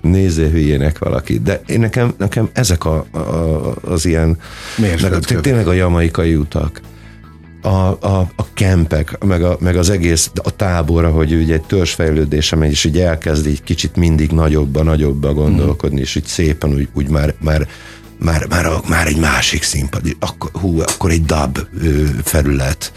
Nézzél 0.00 0.50
hülyének 0.50 0.98
valaki. 0.98 1.38
De 1.38 1.60
én 1.66 1.80
nekem, 1.80 2.14
nekem 2.18 2.50
ezek 2.52 2.84
a, 2.84 3.06
a, 3.10 3.18
az 3.82 4.06
ilyen, 4.06 4.38
meg, 4.76 5.18
tényleg 5.40 5.68
a 5.68 5.72
jamaikai 5.72 6.34
utak 6.34 6.80
a, 7.62 7.68
a, 7.68 8.30
a 8.36 8.46
kempek, 8.54 9.24
meg, 9.24 9.42
a, 9.42 9.56
meg 9.60 9.76
az 9.76 9.90
egész 9.90 10.30
a 10.34 10.56
tábor, 10.56 11.04
hogy 11.04 11.32
ugye 11.32 11.54
egy 11.54 11.62
törzsfejlődése 11.62 12.56
megy, 12.56 12.70
és 12.70 12.84
így 12.84 12.98
elkezd 12.98 13.46
egy 13.46 13.62
kicsit 13.62 13.96
mindig 13.96 14.30
nagyobba, 14.30 14.82
nagyobba 14.82 15.32
gondolkodni, 15.32 15.98
mm. 15.98 16.02
és 16.02 16.14
így 16.14 16.26
szépen 16.26 16.74
úgy, 16.74 16.88
úgy 16.92 17.08
már, 17.08 17.34
már 17.38 17.68
már, 18.18 18.46
már, 18.48 18.66
már 18.88 19.06
egy 19.06 19.18
másik 19.18 19.62
színpad, 19.62 20.16
akkor, 20.18 20.50
hú, 20.52 20.80
akkor 20.80 21.10
egy 21.10 21.24
dub 21.24 21.58
felület, 22.24 22.92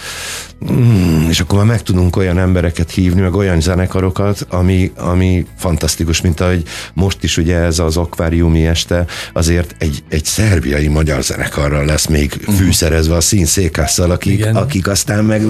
Mm, 0.69 1.29
és 1.29 1.39
akkor 1.39 1.57
már 1.57 1.67
meg 1.67 1.83
tudunk 1.83 2.15
olyan 2.15 2.37
embereket 2.37 2.91
hívni, 2.91 3.21
meg 3.21 3.35
olyan 3.35 3.61
zenekarokat, 3.61 4.45
ami, 4.49 4.91
ami 4.97 5.45
fantasztikus, 5.57 6.21
mint 6.21 6.39
ahogy 6.39 6.63
most 6.93 7.23
is 7.23 7.37
ugye 7.37 7.55
ez 7.55 7.79
az 7.79 7.97
akváriumi 7.97 8.65
este, 8.65 9.05
azért 9.33 9.75
egy, 9.77 10.03
egy 10.09 10.25
szerbiai 10.25 10.87
magyar 10.87 11.23
zenekarral 11.23 11.85
lesz 11.85 12.05
még 12.05 12.33
uh-huh. 12.39 12.55
fűszerezve 12.55 13.15
a 13.15 13.21
színszékásszal, 13.21 14.11
akik, 14.11 14.45
akik 14.53 14.87
aztán 14.87 15.25
meg 15.25 15.43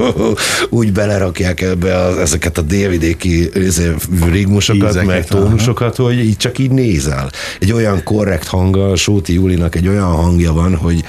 úgy 0.70 0.92
belerakják 0.92 1.60
ebbe 1.60 1.98
a, 1.98 2.20
ezeket 2.20 2.58
a 2.58 2.62
délvidéki 2.62 3.50
izé, 3.54 3.94
rigmusokat, 4.30 4.90
Ízeket, 4.90 5.06
meg 5.06 5.26
tónusokat, 5.26 5.98
aha. 5.98 6.08
hogy 6.08 6.18
így 6.18 6.36
csak 6.36 6.58
így 6.58 6.70
nézel. 6.70 7.30
Egy 7.58 7.72
olyan 7.72 8.02
korrekt 8.02 8.46
hanggal, 8.46 8.96
Sóti 9.02 9.32
Julinak 9.32 9.74
egy 9.74 9.88
olyan 9.88 10.14
hangja 10.14 10.52
van, 10.52 10.76
hogy 10.76 11.04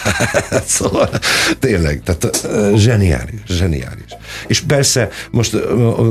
szóval 0.76 1.08
tényleg, 1.58 2.02
tehát 2.04 2.48
zseniális, 2.76 3.40
zseniális. 3.48 4.04
És 4.46 4.60
persze 4.60 5.08
most 5.30 5.56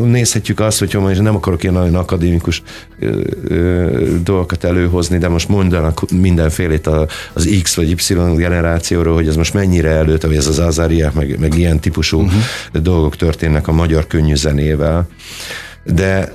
nézhetjük 0.03 0.59
azt, 0.59 0.79
hogyha 0.79 0.99
most 0.99 1.21
nem 1.21 1.35
akarok 1.35 1.63
ilyen 1.63 1.75
nagyon 1.75 1.95
akadémikus 1.95 2.63
dolgokat 4.23 4.63
előhozni, 4.63 5.17
de 5.17 5.27
most 5.27 5.47
mondanak 5.49 6.11
mindenfélét 6.11 6.87
az 7.33 7.59
X 7.63 7.75
vagy 7.75 7.89
Y 7.89 8.13
generációról, 8.35 9.13
hogy 9.13 9.27
ez 9.27 9.35
most 9.35 9.53
mennyire 9.53 9.89
előtt, 9.89 10.23
hogy 10.23 10.35
ez 10.35 10.47
az 10.47 10.59
Azariák, 10.59 11.13
meg, 11.13 11.39
meg 11.39 11.57
ilyen 11.57 11.79
típusú 11.79 12.21
uh-huh. 12.21 12.41
dolgok 12.81 13.15
történnek 13.15 13.67
a 13.67 13.71
magyar 13.71 14.07
könnyű 14.07 14.35
zenével. 14.35 15.07
De, 15.83 16.33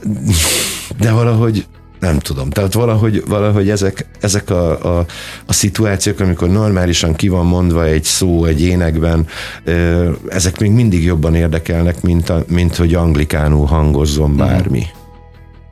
de 0.99 1.11
valahogy 1.11 1.67
nem 2.01 2.19
tudom. 2.19 2.51
Tehát 2.51 2.73
valahogy, 2.73 3.23
valahogy 3.29 3.71
ezek, 3.71 4.07
ezek 4.21 4.51
a, 4.51 4.99
a, 4.99 5.07
a 5.47 5.53
szituációk, 5.53 6.21
amikor 6.21 6.49
normálisan 6.49 7.15
ki 7.15 7.29
van 7.29 7.47
mondva 7.47 7.85
egy 7.85 8.05
szó 8.05 8.45
egy 8.45 8.63
énekben, 8.63 9.27
ezek 10.29 10.61
még 10.61 10.71
mindig 10.71 11.05
jobban 11.05 11.35
érdekelnek, 11.35 12.03
mint, 12.03 12.29
a, 12.29 12.45
mint 12.49 12.77
hogy 12.77 12.95
anglikánul 12.95 13.67
hangozzon 13.67 14.37
bármi. 14.37 14.79
Mm. 14.79 14.99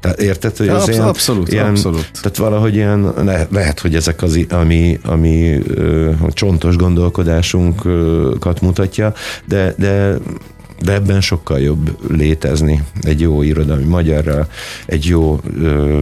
Tehát 0.00 0.20
érted, 0.20 0.56
hogy 0.56 0.68
az 0.68 0.88
ilyen, 0.88 1.02
abszolút, 1.02 1.52
ilyen, 1.52 1.66
abszolút. 1.66 2.10
Tehát 2.12 2.36
valahogy 2.36 2.74
ilyen, 2.74 3.12
le, 3.16 3.46
lehet, 3.50 3.80
hogy 3.80 3.94
ezek 3.94 4.22
az, 4.22 4.46
ami, 4.48 4.98
ami 5.04 5.60
ö, 5.68 6.10
csontos 6.32 6.76
gondolkodásunkat 6.76 8.60
mutatja, 8.60 9.12
de, 9.46 9.74
de 9.78 10.16
de 10.80 10.92
ebben 10.92 11.20
sokkal 11.20 11.60
jobb 11.60 12.10
létezni 12.10 12.82
egy 13.02 13.20
jó 13.20 13.42
irodalmi 13.42 13.84
magyarral, 13.84 14.46
egy 14.86 15.04
jó 15.04 15.40
ö, 15.60 16.00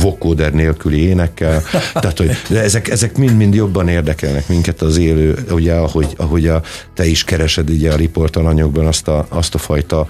vokóder 0.00 0.52
nélküli 0.52 1.00
énekkel, 1.00 1.62
tehát 1.92 2.18
hogy 2.18 2.30
de 2.48 2.62
ezek, 2.62 2.88
ezek 2.88 3.16
mind-mind 3.16 3.54
jobban 3.54 3.88
érdekelnek 3.88 4.48
minket 4.48 4.82
az 4.82 4.96
élő, 4.96 5.38
ugye 5.50 5.74
ahogy, 5.74 6.14
ahogy 6.16 6.48
a, 6.48 6.62
te 6.94 7.06
is 7.06 7.24
keresed 7.24 7.70
ugye 7.70 7.92
a 7.92 7.96
riportalanyokban 7.96 8.86
azt 8.86 9.08
a, 9.08 9.26
azt 9.28 9.54
a 9.54 9.58
fajta 9.58 10.06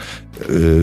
ö, 0.47 0.83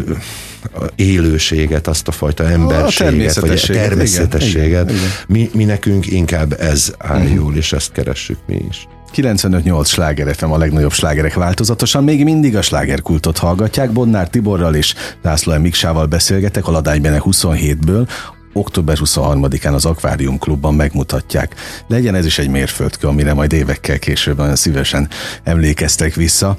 élőséget, 0.96 1.88
azt 1.88 2.08
a 2.08 2.12
fajta 2.12 2.50
emberséget, 2.50 3.38
a 3.38 3.42
vagy 3.42 3.64
a 3.64 3.74
természetességet. 3.74 4.90
Igen, 4.90 4.96
igen, 4.96 4.96
igen. 4.96 5.10
Mi, 5.28 5.50
mi 5.54 5.64
nekünk 5.64 6.08
inkább 6.08 6.56
ez 6.60 6.94
áll 6.98 7.22
uh-huh. 7.22 7.36
jól, 7.36 7.56
és 7.56 7.74
ezt 7.74 7.92
keressük 7.92 8.38
mi 8.48 8.66
is. 8.70 8.88
95-8 9.16 9.86
sláger 9.86 10.36
FM 10.36 10.52
a 10.52 10.58
legnagyobb 10.58 10.92
slágerek 10.92 11.34
változatosan, 11.34 12.04
még 12.04 12.24
mindig 12.24 12.56
a 12.56 12.62
slágerkultot 12.62 13.38
hallgatják. 13.38 13.92
Bonnár 13.92 14.30
Tiborral 14.30 14.76
és 14.76 14.96
László 15.22 15.58
Miksával 15.58 16.06
beszélgetek 16.06 16.68
a 16.68 16.72
Ladány 16.72 17.02
Bene 17.02 17.22
27-ből, 17.26 18.08
október 18.54 18.98
23-án 19.00 19.74
az 19.74 19.86
Aquarium 19.86 20.38
Klubban 20.38 20.76
megmutatják. 20.76 21.56
Legyen 21.88 22.16
ez 22.16 22.26
is 22.26 22.40
egy 22.40 22.50
mérföldkő, 22.50 23.08
amire 23.08 23.34
majd 23.34 23.54
évekkel 23.54 24.00
később 24.00 24.38
nagyon 24.38 24.56
szívesen 24.56 25.10
emlékeztek 25.44 26.14
vissza. 26.14 26.58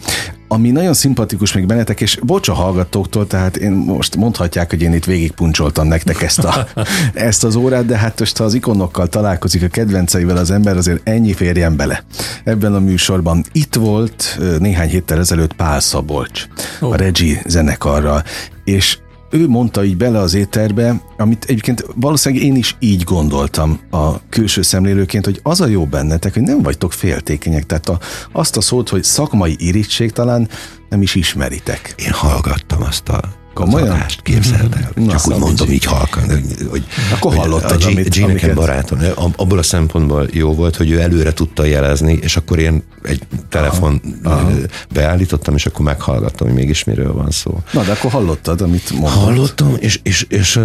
Ami 0.49 0.71
nagyon 0.71 0.95
szimpatikus 0.95 1.53
még 1.53 1.67
bennetek, 1.67 2.01
és 2.01 2.19
bocs 2.23 2.49
a 2.49 2.53
hallgatóktól, 2.53 3.27
tehát 3.27 3.57
én 3.57 3.71
most 3.71 4.17
mondhatják, 4.17 4.71
hogy 4.71 4.83
én 4.83 4.93
itt 4.93 5.05
végigpuncsoltam 5.05 5.87
nektek 5.87 6.23
ezt, 6.23 6.45
a, 6.45 6.67
ezt 7.15 7.45
az 7.45 7.55
órát, 7.55 7.87
de 7.87 7.97
hát 7.97 8.19
most 8.19 8.37
ha 8.37 8.45
az 8.45 8.55
ikonokkal 8.55 9.07
találkozik 9.07 9.63
a 9.63 9.69
kedvenceivel 9.69 10.37
az 10.37 10.51
ember, 10.51 10.77
azért 10.77 11.09
ennyi 11.09 11.33
férjen 11.33 11.77
bele. 11.77 12.05
Ebben 12.45 12.75
a 12.75 12.79
műsorban 12.79 13.45
itt 13.53 13.75
volt 13.75 14.39
néhány 14.59 14.89
héttel 14.89 15.19
ezelőtt 15.19 15.53
Pál 15.53 15.81
Szabolcs, 15.81 16.47
oh. 16.81 16.93
a 16.93 16.97
Regi 16.97 17.39
zenekarral, 17.47 18.23
és 18.65 18.99
ő 19.31 19.49
mondta 19.49 19.85
így 19.85 19.97
bele 19.97 20.19
az 20.19 20.35
éterbe, 20.35 21.03
amit 21.17 21.45
egyébként 21.45 21.87
valószínűleg 21.95 22.45
én 22.45 22.57
is 22.57 22.77
így 22.79 23.03
gondoltam 23.03 23.81
a 23.91 24.29
külső 24.29 24.63
szemlélőként, 24.63 25.25
hogy 25.25 25.41
az 25.43 25.61
a 25.61 25.67
jó 25.67 25.87
bennetek, 25.87 26.33
hogy 26.33 26.43
nem 26.43 26.63
vagytok 26.63 26.93
féltékenyek, 26.93 27.67
tehát 27.67 27.89
a, 27.89 27.99
azt 28.33 28.57
a 28.57 28.61
szót, 28.61 28.89
hogy 28.89 29.05
szakmai 29.05 29.57
irítség 29.59 30.13
talán 30.13 30.49
nem 30.89 31.03
is 31.03 31.15
ismeritek. 31.15 31.95
Én 31.97 32.13
hallgattam 32.13 32.83
azt 32.83 33.09
a 33.09 33.38
Komolyan? 33.65 33.91
adást, 33.91 34.23
képzeld 34.23 34.75
el. 34.75 34.91
Na, 34.95 35.11
Csak 35.11 35.29
úgy 35.29 35.39
mondom 35.39 35.71
így 35.71 35.85
halkan. 35.85 36.25
Hogy, 36.71 36.85
Akkor 37.13 37.35
hallottad, 37.35 37.71
a 37.73 37.77
G- 37.77 37.85
amit, 37.85 38.27
nekem 38.27 38.55
barátom, 38.55 38.99
abból 39.37 39.59
a 39.59 39.63
szempontból 39.63 40.29
jó 40.33 40.55
volt, 40.55 40.77
hogy 40.77 40.91
ő 40.91 41.01
előre 41.01 41.33
tudta 41.33 41.65
jelezni, 41.65 42.19
és 42.23 42.37
akkor 42.37 42.59
én 42.59 42.83
egy 43.03 43.23
telefon 43.49 44.01
aha, 44.25 44.35
aha. 44.35 44.51
beállítottam, 44.93 45.55
és 45.55 45.67
akkor 45.67 45.85
meghallgattam, 45.85 46.47
hogy 46.47 46.57
mégis 46.57 46.85
miről 46.85 47.13
van 47.13 47.31
szó. 47.31 47.59
Na, 47.73 47.83
de 47.83 47.93
akkor 47.93 48.11
hallottad, 48.11 48.61
amit 48.61 48.91
mondott. 48.91 49.11
Hallottam, 49.13 49.77
és, 49.79 50.01
és, 50.03 50.27
és, 50.29 50.61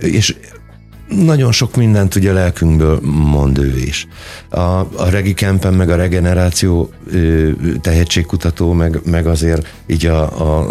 és, 0.00 0.10
és 0.10 0.36
nagyon 1.10 1.52
sok 1.52 1.76
mindent 1.76 2.14
ugye 2.14 2.32
lelkünkből 2.32 3.00
mond 3.02 3.58
ő 3.58 3.76
is. 3.76 4.06
A, 4.48 4.60
a 4.60 5.08
Regi 5.10 5.34
Campen, 5.34 5.74
meg 5.74 5.90
a 5.90 5.96
regeneráció 5.96 6.92
tehetségkutató, 7.80 8.72
meg, 8.72 9.00
meg 9.04 9.26
azért 9.26 9.66
így 9.86 10.06
a, 10.06 10.40
a, 10.40 10.68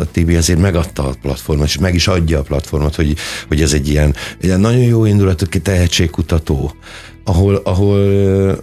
a 0.00 0.04
Tibi 0.12 0.36
azért 0.36 0.60
megadta 0.60 1.08
a 1.08 1.14
platformot, 1.22 1.66
és 1.66 1.78
meg 1.78 1.94
is 1.94 2.08
adja 2.08 2.38
a 2.38 2.42
platformot, 2.42 2.94
hogy, 2.94 3.16
hogy 3.48 3.60
ez 3.60 3.72
egy 3.72 3.88
ilyen, 3.88 4.14
egy 4.40 4.58
nagyon 4.58 4.82
jó 4.82 5.04
indulatú 5.04 5.46
tehetségkutató, 5.62 6.74
ahol, 7.24 7.54
ahol, 7.64 7.98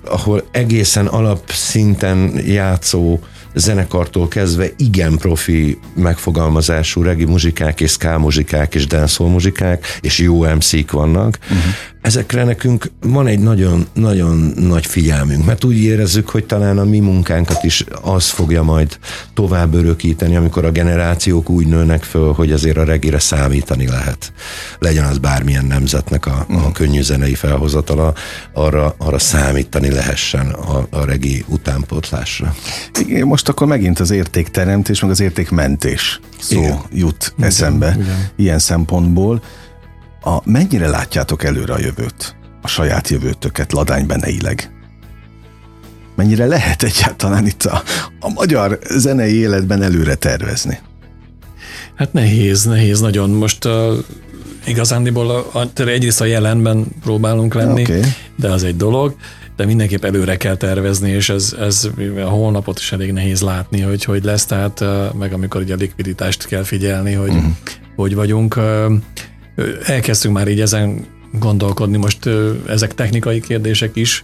ahol 0.06 0.44
egészen 0.52 1.08
alapszinten 1.08 2.42
játszó 2.46 3.20
zenekartól 3.54 4.28
kezdve 4.28 4.70
igen 4.78 5.18
profi 5.18 5.80
megfogalmazású 5.96 7.02
regi 7.02 7.26
muzsikák 7.26 7.82
és 7.82 7.92
ska 7.92 8.18
muzsikák 8.18 8.76
és 8.76 8.88
dancehall 8.88 9.32
muzsikák, 9.32 9.98
és 10.02 10.20
jó 10.20 10.44
MC-k 10.44 10.92
vannak. 10.92 11.38
Uh-huh 11.42 11.91
ezekre 12.02 12.44
nekünk 12.44 12.92
van 13.02 13.28
egy 13.28 13.40
nagyon, 13.40 13.88
nagyon 13.94 14.54
nagy 14.56 14.86
figyelmünk, 14.86 15.46
mert 15.46 15.64
úgy 15.64 15.78
érezzük, 15.78 16.30
hogy 16.30 16.46
talán 16.46 16.78
a 16.78 16.84
mi 16.84 17.00
munkánkat 17.00 17.64
is 17.64 17.86
az 18.02 18.30
fogja 18.30 18.64
majd 18.64 19.00
tovább 19.34 19.74
örökíteni, 19.74 20.36
amikor 20.36 20.66
a 20.66 20.72
generációk 20.72 21.50
úgy 21.50 21.68
nőnek 21.68 22.04
föl, 22.04 22.34
hogy 22.34 22.52
azért 22.52 22.78
a 22.78 22.84
regire 22.84 23.20
számítani 23.20 23.88
lehet. 23.88 24.34
Legyen 24.80 25.06
az 25.06 25.18
bármilyen 25.18 25.66
nemzetnek 25.66 26.26
a, 26.26 26.46
a 26.50 26.54
mhm. 26.54 26.72
könnyű 26.72 27.02
zenei 27.02 27.36
felhozatala, 27.36 28.14
arra, 28.54 28.96
arra 28.98 29.20
számítani 29.20 29.90
lehessen 29.92 30.50
a, 30.50 30.88
a 30.90 31.06
regi 31.06 31.46
utánpótlásra. 31.48 32.56
Igen, 33.00 33.28
most 33.28 33.50
akkor 33.50 33.68
megint 33.68 34.00
az 34.00 34.12
értékteremtés, 34.12 35.02
meg 35.02 35.12
az 35.12 35.20
értékmentés 35.20 36.20
szó 36.40 36.60
Igen. 36.60 36.80
jut 36.94 37.34
eszembe. 37.40 37.96
Igen. 38.00 38.30
ilyen 38.36 38.60
szempontból 38.60 39.42
a, 40.22 40.50
mennyire 40.50 40.88
látjátok 40.88 41.44
előre 41.44 41.74
a 41.74 41.80
jövőt, 41.80 42.36
a 42.62 42.68
saját 42.68 43.08
jövőtöket 43.08 43.72
ladánybeneileg? 43.72 44.72
mennyire 46.16 46.46
lehet 46.46 46.84
egyáltalán 46.84 47.46
itt 47.46 47.64
a, 47.64 47.84
a 48.20 48.30
magyar 48.30 48.80
zenei 48.90 49.36
életben 49.36 49.82
előre 49.82 50.16
tervezni? 50.16 50.80
Hát 51.96 52.14
nehéz, 52.14 52.64
nehéz 52.64 53.00
nagyon. 53.00 53.30
Most 53.30 53.66
uh, 53.66 53.98
igazándiból 54.66 55.30
a, 55.30 55.60
a, 55.60 55.82
egyrészt 55.82 56.22
a 56.22 56.26
jelenben 56.26 56.86
próbálunk 57.04 57.54
lenni, 57.54 57.82
okay. 57.82 58.02
de 58.36 58.50
az 58.50 58.64
egy 58.64 58.78
dolog, 58.78 59.16
de 59.56 59.66
mindenképp 59.66 60.04
előre 60.04 60.38
kell 60.38 60.56
tervezni, 60.56 61.10
és 61.10 61.30
ez, 61.30 61.56
ez 61.60 61.90
a 62.18 62.30
holnapot 62.30 62.80
is 62.80 62.92
elég 62.92 63.12
nehéz 63.12 63.42
látni, 63.42 63.82
hogy 63.82 64.04
hogy 64.04 64.24
lesz, 64.24 64.46
tehát 64.46 64.84
meg 65.20 65.34
amikor 65.34 65.62
ugye 65.62 65.74
a 65.74 65.78
likviditást 65.78 66.46
kell 66.46 66.64
figyelni, 66.64 67.14
hogy 67.14 67.30
uh-huh. 67.30 67.52
hogy 67.96 68.16
vagyunk. 68.16 68.60
Elkezdtünk 69.84 70.34
már 70.34 70.48
így 70.48 70.62
ezen 70.62 71.06
gondolkodni, 71.32 71.98
most 71.98 72.30
ezek 72.68 72.94
technikai 72.94 73.40
kérdések 73.40 73.96
is, 73.96 74.24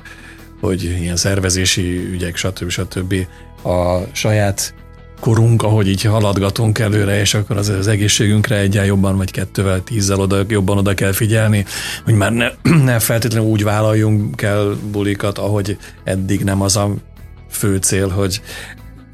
hogy 0.60 0.84
ilyen 0.84 1.16
szervezési 1.16 2.08
ügyek, 2.12 2.36
stb. 2.36 2.70
stb. 2.70 3.16
a 3.64 4.00
saját 4.12 4.74
korunk, 5.20 5.64
ahogy 5.64 5.88
így 5.88 6.02
haladgatunk 6.02 6.80
előre, 6.80 7.20
és 7.20 7.34
akkor 7.34 7.58
az, 7.58 7.70
az 7.70 7.88
egészségünkre 7.88 8.56
egyen 8.56 8.86
jobban, 8.86 9.18
vagy 9.18 9.32
kettővel, 9.32 9.84
tízzel 9.84 10.20
oda, 10.20 10.44
jobban 10.48 10.78
oda 10.78 10.94
kell 10.94 11.12
figyelni, 11.12 11.66
hogy 12.04 12.14
már 12.14 12.32
ne, 12.32 12.48
ne 12.84 13.00
feltétlenül 13.00 13.50
úgy 13.50 13.64
vállaljunk 13.64 14.36
kell 14.36 14.76
bulikat, 14.92 15.38
ahogy 15.38 15.78
eddig 16.04 16.44
nem 16.44 16.62
az 16.62 16.78
a 16.78 16.94
fő 17.50 17.78
cél, 17.78 18.08
hogy 18.08 18.42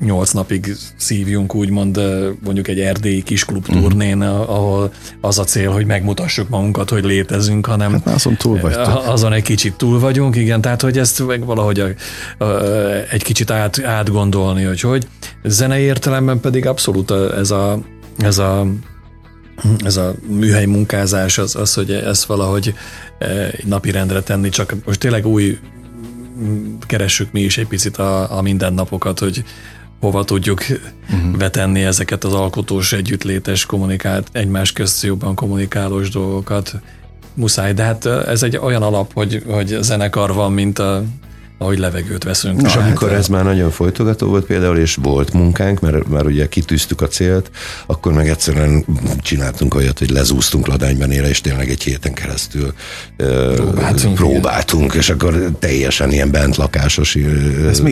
nyolc 0.03 0.31
napig 0.31 0.75
szívjunk 0.95 1.55
úgymond 1.55 1.99
mondjuk 2.43 2.67
egy 2.67 2.79
erdélyi 2.79 3.23
kis 3.23 3.45
klubturnén, 3.45 4.17
uh-huh. 4.17 4.49
ahol 4.49 4.93
az 5.21 5.39
a 5.39 5.43
cél, 5.43 5.71
hogy 5.71 5.85
megmutassuk 5.85 6.49
magunkat, 6.49 6.89
hogy 6.89 7.03
létezünk, 7.03 7.65
hanem 7.65 7.91
hát 7.91 8.07
azon 8.07 8.35
túl 8.35 8.59
vagytok. 8.59 9.03
Azon 9.05 9.33
egy 9.33 9.43
kicsit 9.43 9.73
túl 9.73 9.99
vagyunk, 9.99 10.35
igen, 10.35 10.61
tehát 10.61 10.81
hogy 10.81 10.97
ezt 10.97 11.25
meg 11.27 11.45
valahogy 11.45 11.79
a, 11.79 11.87
a, 12.43 12.63
egy 13.09 13.23
kicsit 13.23 13.51
át, 13.51 13.83
átgondolni, 13.83 14.63
hogy 14.63 14.81
hogy. 14.81 15.07
Zenei 15.43 15.83
értelemben 15.83 16.39
pedig 16.39 16.65
abszolút 16.67 17.11
ez 17.11 17.51
a, 17.51 17.79
ez 18.17 18.37
a 18.37 18.67
ez 19.85 19.97
a 19.97 20.13
műhely 20.27 20.65
munkázás, 20.65 21.37
az, 21.37 21.55
az 21.55 21.73
hogy 21.73 21.91
ezt 21.91 22.25
valahogy 22.25 22.73
napirendre 23.63 24.21
tenni, 24.21 24.49
csak 24.49 24.75
most 24.85 24.99
tényleg 24.99 25.25
új 25.25 25.57
keressük 26.79 27.31
mi 27.31 27.41
is 27.41 27.57
egy 27.57 27.67
picit 27.67 27.97
a, 27.97 28.37
a 28.37 28.41
mindennapokat, 28.41 29.19
hogy 29.19 29.43
hova 30.03 30.23
tudjuk 30.23 30.59
uh-huh. 30.59 31.37
vetenni 31.37 31.83
ezeket 31.83 32.23
az 32.23 32.33
alkotós, 32.33 32.93
együttlétes, 32.93 33.65
kommunikált, 33.65 34.27
egymás 34.31 34.71
közt 34.71 35.03
jobban 35.03 35.35
kommunikálós 35.35 36.09
dolgokat. 36.09 36.75
Muszáj, 37.33 37.73
de 37.73 37.83
hát 37.83 38.05
ez 38.05 38.43
egy 38.43 38.57
olyan 38.57 38.81
alap, 38.81 39.13
hogy, 39.13 39.43
hogy 39.47 39.77
zenekar 39.81 40.33
van, 40.33 40.51
mint 40.51 40.79
a 40.79 41.03
ahogy 41.63 41.79
levegőt 41.79 42.23
veszünk. 42.23 42.61
Na, 42.61 42.67
és 42.67 42.73
hát, 42.73 42.87
amikor 42.87 43.11
ez 43.11 43.27
már 43.27 43.43
nagyon 43.43 43.71
folytogató 43.71 44.27
volt 44.27 44.45
például, 44.45 44.77
és 44.77 44.97
volt 45.01 45.33
munkánk, 45.33 45.79
mert 45.79 46.07
már 46.07 46.25
ugye 46.25 46.47
kitűztük 46.47 47.01
a 47.01 47.07
célt, 47.07 47.51
akkor 47.85 48.13
meg 48.13 48.29
egyszerűen 48.29 48.85
csináltunk 49.21 49.75
olyat, 49.75 49.99
hogy 49.99 50.09
lezúztunk 50.09 50.67
ladánybenére, 50.67 51.29
és 51.29 51.41
tényleg 51.41 51.69
egy 51.69 51.83
héten 51.83 52.13
keresztül 52.13 52.73
próbáltunk, 53.55 54.15
próbáltunk 54.15 54.93
és 54.93 55.09
akkor 55.09 55.51
teljesen 55.59 56.11
ilyen 56.11 56.31
bentlakásos 56.31 57.17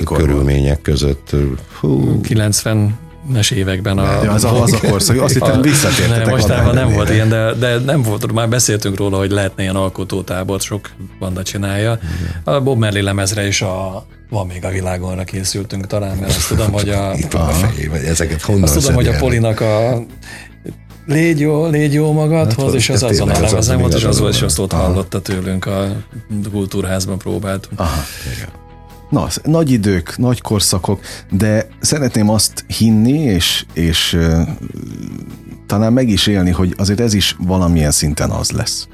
körülmények 0.05 0.82
között. 0.82 1.36
Hú. 1.80 2.22
90 2.22 3.09
es 3.36 3.51
években. 3.51 3.97
A, 3.97 4.24
ja, 4.24 4.32
az, 4.32 4.43
a, 4.43 4.61
az 4.61 4.74
a 4.74 4.80
korszak, 4.89 5.22
azt 5.22 5.34
hittem 5.34 5.61
visszatértetek. 5.61 6.26
Nem, 6.26 6.30
mostában 6.30 6.74
nem 6.74 6.93
volt 6.93 7.09
ilyen, 7.09 7.30
de, 7.30 7.53
de 7.53 7.78
nem 7.78 8.01
volt, 8.01 8.32
már 8.32 8.49
beszéltünk 8.49 8.97
róla, 8.97 9.17
hogy 9.17 9.32
lehetne 9.32 9.63
ilyen 9.63 9.76
alkotótábort, 9.76 10.61
sok 10.61 10.89
banda 11.19 11.43
csinálja. 11.43 11.99
A 12.43 12.59
Bob 12.59 12.80
Merli 12.80 13.01
lemezre 13.01 13.47
is 13.47 13.61
a 13.61 14.05
van 14.30 14.47
még 14.47 14.65
a 14.65 14.69
világonra 14.69 15.24
készültünk 15.24 15.88
talán, 15.88 16.17
mert 16.17 16.36
azt 16.36 16.47
tudom, 16.47 16.72
hogy 16.72 16.89
a... 16.89 17.13
Itt 17.17 17.32
van 17.32 17.47
a 17.47 17.51
fejében, 17.51 18.05
ezeket 18.05 18.41
honnan 18.41 18.63
Azt 18.63 18.74
tudom, 18.74 18.93
hogy 18.93 19.07
a 19.07 19.17
Polinak 19.17 19.59
a 19.59 20.03
légy 21.05 21.39
jó, 21.39 21.67
légy 21.67 21.93
jó 21.93 22.11
magadhoz, 22.11 22.65
hát, 22.65 22.74
és 22.74 22.89
az 22.89 23.03
azon 23.03 23.30
a 23.30 23.39
lemezen 23.39 23.80
volt, 23.80 23.93
és 23.93 24.03
az 24.03 24.19
volt, 24.19 24.34
és 24.34 24.41
azt 24.41 24.59
ott 24.59 24.72
hallotta 24.72 25.22
tőlünk 25.22 25.65
a 25.65 25.95
kultúrházban 26.51 27.17
próbáltunk. 27.17 27.80
Aha, 27.80 28.01
igen. 28.36 28.61
Na, 29.12 29.28
nagy 29.43 29.72
idők, 29.72 30.18
nagy 30.18 30.41
korszakok, 30.41 31.01
de 31.32 31.68
szeretném 31.80 32.30
azt 32.30 32.66
hinni, 32.68 33.18
és, 33.18 33.66
és 33.74 34.14
uh, 34.14 34.47
talán 35.68 35.93
meg 35.93 36.09
is 36.09 36.28
élni, 36.28 36.51
hogy 36.51 36.74
azért 36.78 36.99
ez 36.99 37.14
is 37.14 37.36
valamilyen 37.39 37.91
szinten 37.91 38.30
az 38.30 38.51
lesz, 38.51 38.88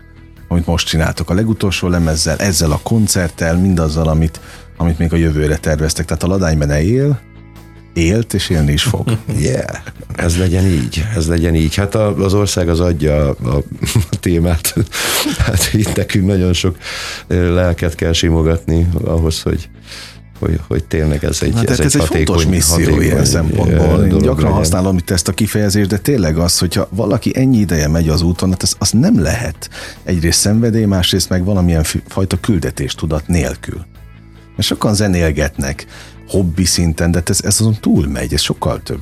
amit 0.47 0.65
most 0.65 0.87
csináltok 0.87 1.29
a 1.29 1.33
legutolsó 1.33 1.87
lemezzel, 1.87 2.37
ezzel 2.37 2.71
a 2.71 2.79
koncerttel, 2.83 3.57
mindazzal, 3.57 4.07
amit, 4.07 4.39
amit 4.77 4.97
még 4.97 5.13
a 5.13 5.15
jövőre 5.15 5.57
terveztek. 5.57 6.05
Tehát 6.05 6.23
a 6.23 6.27
ladányban 6.27 6.71
él, 6.71 7.19
élt, 7.97 8.33
és 8.33 8.49
élni 8.49 8.71
is 8.71 8.83
fog. 8.83 9.05
Yeah, 9.39 9.77
ez 10.15 10.37
legyen 10.37 10.65
így, 10.65 11.03
ez 11.15 11.27
legyen 11.27 11.55
így. 11.55 11.75
Hát 11.75 11.95
az 11.95 12.33
ország 12.33 12.69
az 12.69 12.79
adja 12.79 13.29
a, 13.29 13.35
a 13.49 13.63
témát. 14.19 14.75
Hát 15.37 15.69
itt 15.73 15.95
nekünk 15.95 16.25
nagyon 16.25 16.53
sok 16.53 16.77
lelket 17.27 17.95
kell 17.95 18.13
simogatni 18.13 18.87
ahhoz, 19.03 19.41
hogy 19.41 19.69
hogy, 20.39 20.59
hogy 20.67 20.83
tényleg 20.83 21.23
ez 21.23 21.41
egy, 21.41 21.53
hát 21.55 21.69
ez, 21.69 21.79
ez 21.79 21.95
egy, 21.95 22.01
egy 22.01 22.07
fontos 22.07 22.45
misszió 22.45 22.75
hatékony 22.75 23.01
ilyen 23.01 23.25
szempontból. 23.25 24.03
Én 24.03 24.09
gyakran 24.09 24.35
legyen. 24.35 24.51
használom 24.51 24.97
itt 24.97 25.09
ezt 25.09 25.27
a 25.27 25.31
kifejezést, 25.31 25.89
de 25.89 25.97
tényleg 25.97 26.37
az, 26.37 26.59
hogyha 26.59 26.87
valaki 26.91 27.31
ennyi 27.35 27.57
ideje 27.57 27.87
megy 27.87 28.09
az 28.09 28.21
úton, 28.21 28.49
hát 28.49 28.61
az, 28.63 28.75
az 28.77 28.91
nem 28.91 29.21
lehet 29.21 29.69
egyrészt 30.03 30.39
szenvedély, 30.39 30.85
másrészt 30.85 31.29
meg 31.29 31.43
valamilyen 31.43 31.83
fajta 32.07 32.39
küldetéstudat 32.39 33.27
nélkül. 33.27 33.85
Mert 34.55 34.67
sokan 34.67 34.95
zenélgetnek 34.95 35.85
hobbi 36.27 36.65
szinten, 36.65 37.11
de 37.11 37.17
hát 37.17 37.29
ez, 37.29 37.39
ez 37.43 37.59
azon 37.59 37.77
túl 37.79 38.07
megy, 38.07 38.33
ez 38.33 38.41
sokkal 38.41 38.81
több, 38.83 39.01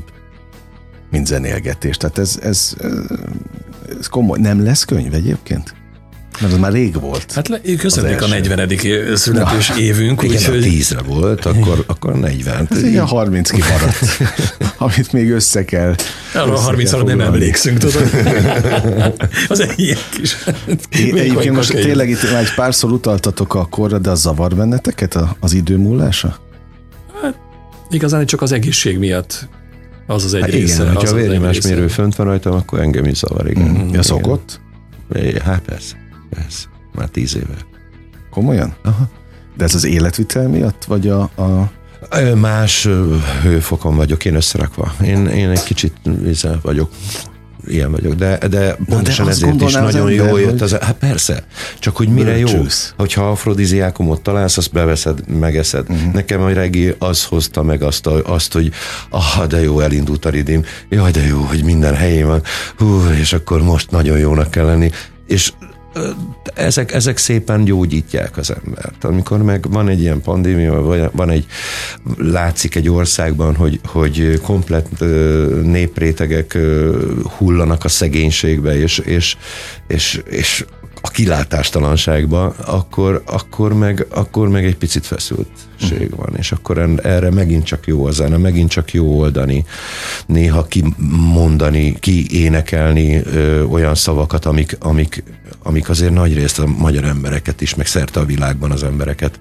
mint 1.11 1.28
zenélgetés. 1.28 1.97
Tehát 1.97 2.17
ez, 2.17 2.39
ez, 2.41 2.76
ez 3.99 4.07
komoly. 4.07 4.39
Nem 4.39 4.63
lesz 4.63 4.84
könyv 4.84 5.13
egyébként? 5.13 5.73
Mert 6.41 6.53
az 6.53 6.59
már 6.59 6.71
rég 6.71 6.99
volt. 6.99 7.32
Hát 7.32 7.47
le, 7.47 7.61
közeledik 7.78 8.21
a 8.21 8.28
40. 8.28 8.69
születés 9.15 9.69
ja. 9.69 9.76
évünk. 9.76 10.23
Igen, 10.23 10.36
úgy, 10.36 10.45
hogy... 10.45 10.63
10-re 10.63 11.01
volt, 11.01 11.45
akkor, 11.45 11.84
akkor 11.88 12.13
40. 12.13 12.67
Ez 12.71 12.84
igen, 12.84 13.05
30 13.05 13.49
kimaradt, 13.49 14.17
amit 14.78 15.11
még 15.11 15.32
össze 15.32 15.65
kell. 15.65 15.95
Arra 16.34 16.53
a 16.53 16.59
30 16.59 16.91
ra 16.91 17.03
nem 17.03 17.21
emlékszünk, 17.21 17.78
tudod. 17.78 18.09
az 19.47 19.59
egy 19.59 19.97
kis. 20.09 20.36
Egyébként 20.89 21.55
most 21.55 21.71
tényleg 21.71 22.09
itt 22.09 22.32
már 22.32 22.41
egy 22.41 22.53
párszor 22.53 22.91
utaltatok 22.91 23.55
a 23.55 23.65
korra, 23.65 23.99
de 23.99 24.09
az 24.09 24.21
zavar 24.21 24.55
benneteket 24.55 25.17
az 25.39 25.53
idő 25.53 25.78
múlása? 25.78 26.45
Igazán 27.90 28.26
csak 28.26 28.42
az 28.42 28.52
egészség 28.52 28.98
miatt 28.98 29.48
az 30.08 30.24
az 30.24 30.34
egy 30.34 30.42
hát 30.42 30.50
része. 30.50 30.84
Igen, 30.84 30.96
hogyha 30.96 31.10
a 31.10 31.14
vérnyomásmérő 31.14 31.88
fönt 31.88 32.16
van 32.16 32.26
rajtam, 32.26 32.54
akkor 32.54 32.80
engem 32.80 33.06
is 33.06 33.18
zavar, 33.18 33.50
igen. 33.50 33.68
Mm, 33.68 33.94
ja, 33.94 34.04
szokott? 34.04 34.60
Hát 35.44 35.62
persze. 35.62 35.96
Ez 36.48 36.64
már 36.94 37.10
tíz 37.10 37.36
éve. 37.36 37.58
Komolyan? 38.30 38.76
Aha. 38.84 39.10
De 39.58 39.64
ez 39.64 39.76
az 39.76 39.84
életvitel 39.86 40.48
miatt, 40.48 40.84
vagy 40.84 41.08
a, 41.08 41.22
a... 41.22 41.72
Más 42.36 42.88
hőfokon 43.42 43.96
vagyok 43.96 44.26
én 44.26 44.36
összerakva. 44.36 44.94
Én, 45.04 45.26
én 45.28 45.50
egy 45.50 45.64
kicsit 45.64 45.94
vízzel 46.04 46.60
vagyok 46.62 46.90
ilyen 47.68 47.91
vagyok, 47.91 48.13
de, 48.13 48.38
de 48.49 48.78
pontosan 48.86 49.26
de 49.26 49.32
ezért 49.32 49.61
is 49.61 49.74
nagyon 49.74 50.11
jó 50.11 50.24
ember, 50.24 50.41
jött 50.41 50.51
hogy... 50.51 50.61
az. 50.61 50.78
Hát 50.82 50.95
persze, 50.95 51.43
csak 51.80 51.95
hogy 51.95 52.07
mire 52.07 52.38
jó, 52.38 52.47
hogyha 52.97 53.30
afrodiziákumot 53.30 54.22
találsz, 54.22 54.57
azt 54.57 54.72
beveszed, 54.72 55.28
megeszed. 55.39 55.86
Uh-huh. 55.89 56.13
Nekem 56.13 56.41
a 56.41 56.53
regi 56.53 56.95
az 56.99 57.24
hozta 57.24 57.63
meg 57.63 57.82
azt, 57.82 58.07
azt 58.07 58.53
hogy 58.53 58.72
ah, 59.09 59.45
de 59.47 59.61
jó, 59.61 59.80
elindult 59.80 60.26
a 60.26 60.30
ridim, 60.30 60.63
jaj, 60.89 61.11
de 61.11 61.26
jó, 61.26 61.41
hogy 61.41 61.63
minden 61.63 61.95
helyén 61.95 62.28
van, 62.28 62.41
hú, 62.78 63.01
és 63.20 63.34
akkor 63.34 63.63
most 63.63 63.91
nagyon 63.91 64.18
jónak 64.18 64.51
kell 64.51 64.66
lenni, 64.66 64.91
és 65.28 65.51
ezek, 66.54 66.93
ezek 66.93 67.18
szépen 67.18 67.64
gyógyítják 67.64 68.38
az 68.38 68.56
embert. 68.64 69.04
Amikor 69.04 69.43
meg 69.43 69.66
van 69.70 69.88
egy 69.88 70.00
ilyen 70.00 70.22
pandémia, 70.22 70.82
vagy 70.82 71.10
van 71.12 71.30
egy, 71.30 71.46
látszik 72.18 72.76
egy 72.76 72.89
országban, 72.89 73.56
hogy, 73.56 73.80
hogy 73.86 74.39
komplet 74.41 74.89
néprétegek 75.64 76.58
hullanak 77.38 77.84
a 77.84 77.88
szegénységbe, 77.88 78.78
és, 78.80 78.98
és, 78.98 79.38
és, 79.88 80.22
és 80.30 80.66
a 81.06 81.10
kilátástalanságba, 81.10 82.45
akkor, 82.66 83.24
akkor, 83.26 83.74
meg, 83.74 84.06
akkor 84.10 84.49
meg 84.49 84.66
egy 84.66 84.76
picit 84.76 85.06
feszültség 85.06 86.16
van, 86.16 86.34
és 86.38 86.51
akkor 86.51 86.99
erre 87.03 87.32
megint 87.32 87.64
csak 87.64 87.88
jó 87.88 88.06
a 88.06 88.12
zene, 88.12 88.38
megint 88.38 88.70
csak 88.70 88.93
jó 88.93 89.20
oldani, 89.20 89.66
néha 90.26 90.64
kimondani, 90.64 91.99
kiénekelni 91.99 93.16
ö, 93.16 93.64
olyan 93.64 93.95
szavakat, 93.95 94.45
amik, 94.45 94.78
amik, 94.80 95.24
amik 95.64 95.89
azért 95.89 96.14
nagy 96.14 96.34
részt 96.34 96.60
a 96.60 96.66
magyar 96.66 97.03
embereket 97.03 97.62
is, 97.62 97.76
meg 97.76 97.86
szerte 97.86 98.20
a 98.20 98.26
világban 98.26 98.72
az 98.72 98.84
embereket 98.84 99.39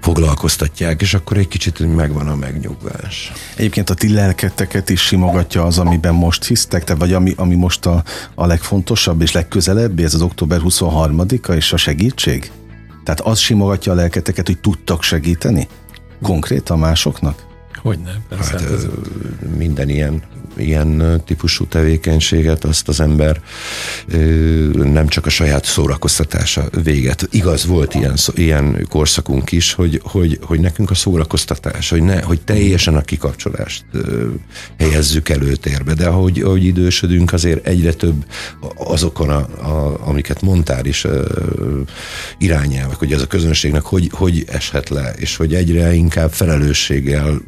foglalkoztatják, 0.00 1.00
és 1.00 1.14
akkor 1.14 1.36
egy 1.36 1.48
kicsit 1.48 1.94
megvan 1.96 2.28
a 2.28 2.34
megnyugvás. 2.34 3.32
Egyébként 3.56 3.90
a 3.90 3.94
ti 3.94 4.12
lelketeket 4.12 4.90
is 4.90 5.00
simogatja 5.00 5.64
az, 5.64 5.78
amiben 5.78 6.14
most 6.14 6.44
hisztek, 6.44 6.84
te 6.84 6.94
vagy 6.94 7.12
ami, 7.12 7.32
ami 7.36 7.54
most 7.54 7.86
a, 7.86 8.02
a 8.34 8.46
legfontosabb 8.46 9.20
és 9.20 9.32
legközelebbi, 9.32 10.02
ez 10.04 10.14
az 10.14 10.22
október 10.22 10.60
23-a 10.94 11.52
és 11.52 11.72
a 11.72 11.76
segítség? 11.76 12.50
Tehát 13.04 13.20
az 13.20 13.38
simogatja 13.38 13.92
a 13.92 13.94
lelketeket, 13.94 14.46
hogy 14.46 14.58
tudtak 14.58 15.02
segíteni? 15.02 15.68
konkrétan 16.24 16.78
másoknak? 16.78 17.46
Hogyne, 17.82 18.20
persze. 18.28 18.50
Hát, 18.50 18.60
hát 18.60 18.70
ez... 18.70 18.86
Minden 19.56 19.88
ilyen 19.88 20.22
ilyen 20.56 21.22
típusú 21.26 21.66
tevékenységet, 21.66 22.64
azt 22.64 22.88
az 22.88 23.00
ember 23.00 23.40
nem 24.72 25.08
csak 25.08 25.26
a 25.26 25.30
saját 25.30 25.64
szórakoztatása 25.64 26.64
véget. 26.82 27.28
Igaz, 27.30 27.66
volt 27.66 27.94
ilyen, 27.94 28.14
ilyen 28.34 28.86
korszakunk 28.88 29.52
is, 29.52 29.72
hogy, 29.72 30.00
hogy, 30.04 30.38
hogy 30.42 30.60
nekünk 30.60 30.90
a 30.90 30.94
szórakoztatás, 30.94 31.90
hogy, 31.90 32.02
ne, 32.02 32.22
hogy 32.22 32.40
teljesen 32.40 32.96
a 32.96 33.00
kikapcsolást 33.00 33.84
helyezzük 34.78 35.28
előtérbe, 35.28 35.94
de 35.94 36.06
ahogy, 36.06 36.40
ahogy 36.40 36.64
idősödünk, 36.64 37.32
azért 37.32 37.66
egyre 37.66 37.92
több 37.92 38.24
azokon, 38.76 39.28
a, 39.28 39.36
a, 39.36 40.00
amiket 40.06 40.42
mondtál 40.42 40.84
is 40.84 41.06
irányelvek, 42.38 42.96
hogy 42.96 43.12
ez 43.12 43.22
a 43.22 43.26
közönségnek 43.26 43.82
hogy, 43.82 44.08
hogy 44.12 44.44
eshet 44.46 44.88
le, 44.88 45.12
és 45.16 45.36
hogy 45.36 45.54
egyre 45.54 45.94
inkább 45.94 46.32
felelősséggel 46.32 47.40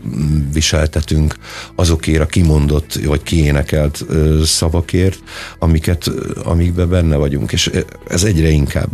viseltetünk 0.53 1.35
azokért 1.75 2.21
a 2.21 2.27
kimondott 2.27 2.96
vagy 3.05 3.23
kiénekelt 3.23 4.05
szavakért, 4.45 5.19
amiket, 5.59 6.11
amikben 6.45 6.89
benne 6.89 7.17
vagyunk, 7.17 7.53
és 7.53 7.71
ez 8.09 8.25
egyre 8.25 8.49
inkább 8.49 8.91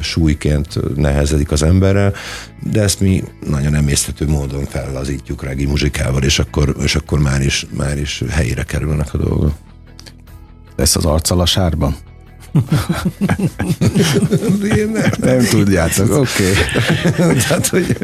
súlyként 0.00 0.96
nehezedik 0.96 1.50
az 1.50 1.62
emberrel, 1.62 2.14
de 2.70 2.82
ezt 2.82 3.00
mi 3.00 3.24
nagyon 3.46 3.74
emésztető 3.74 4.28
módon 4.28 4.64
fellazítjuk 4.64 5.42
regi 5.42 5.66
muzsikával, 5.66 6.22
és 6.22 6.38
akkor, 6.38 6.76
és 6.82 6.94
akkor 6.94 7.18
már, 7.18 7.40
is, 7.40 7.66
már 7.76 7.98
is 7.98 8.22
helyére 8.28 8.62
kerülnek 8.62 9.14
a 9.14 9.18
dolgok. 9.18 9.52
Lesz 10.76 10.96
az 10.96 11.04
arccal 11.04 11.40
a 11.40 11.46
sárban? 11.46 11.96
Nem. 14.92 15.10
nem 15.20 15.44
tudjátok, 15.50 16.10
oké. 16.10 16.50
Okay. 17.10 17.36
Tehát, 17.48 17.66
hogy... 17.66 17.96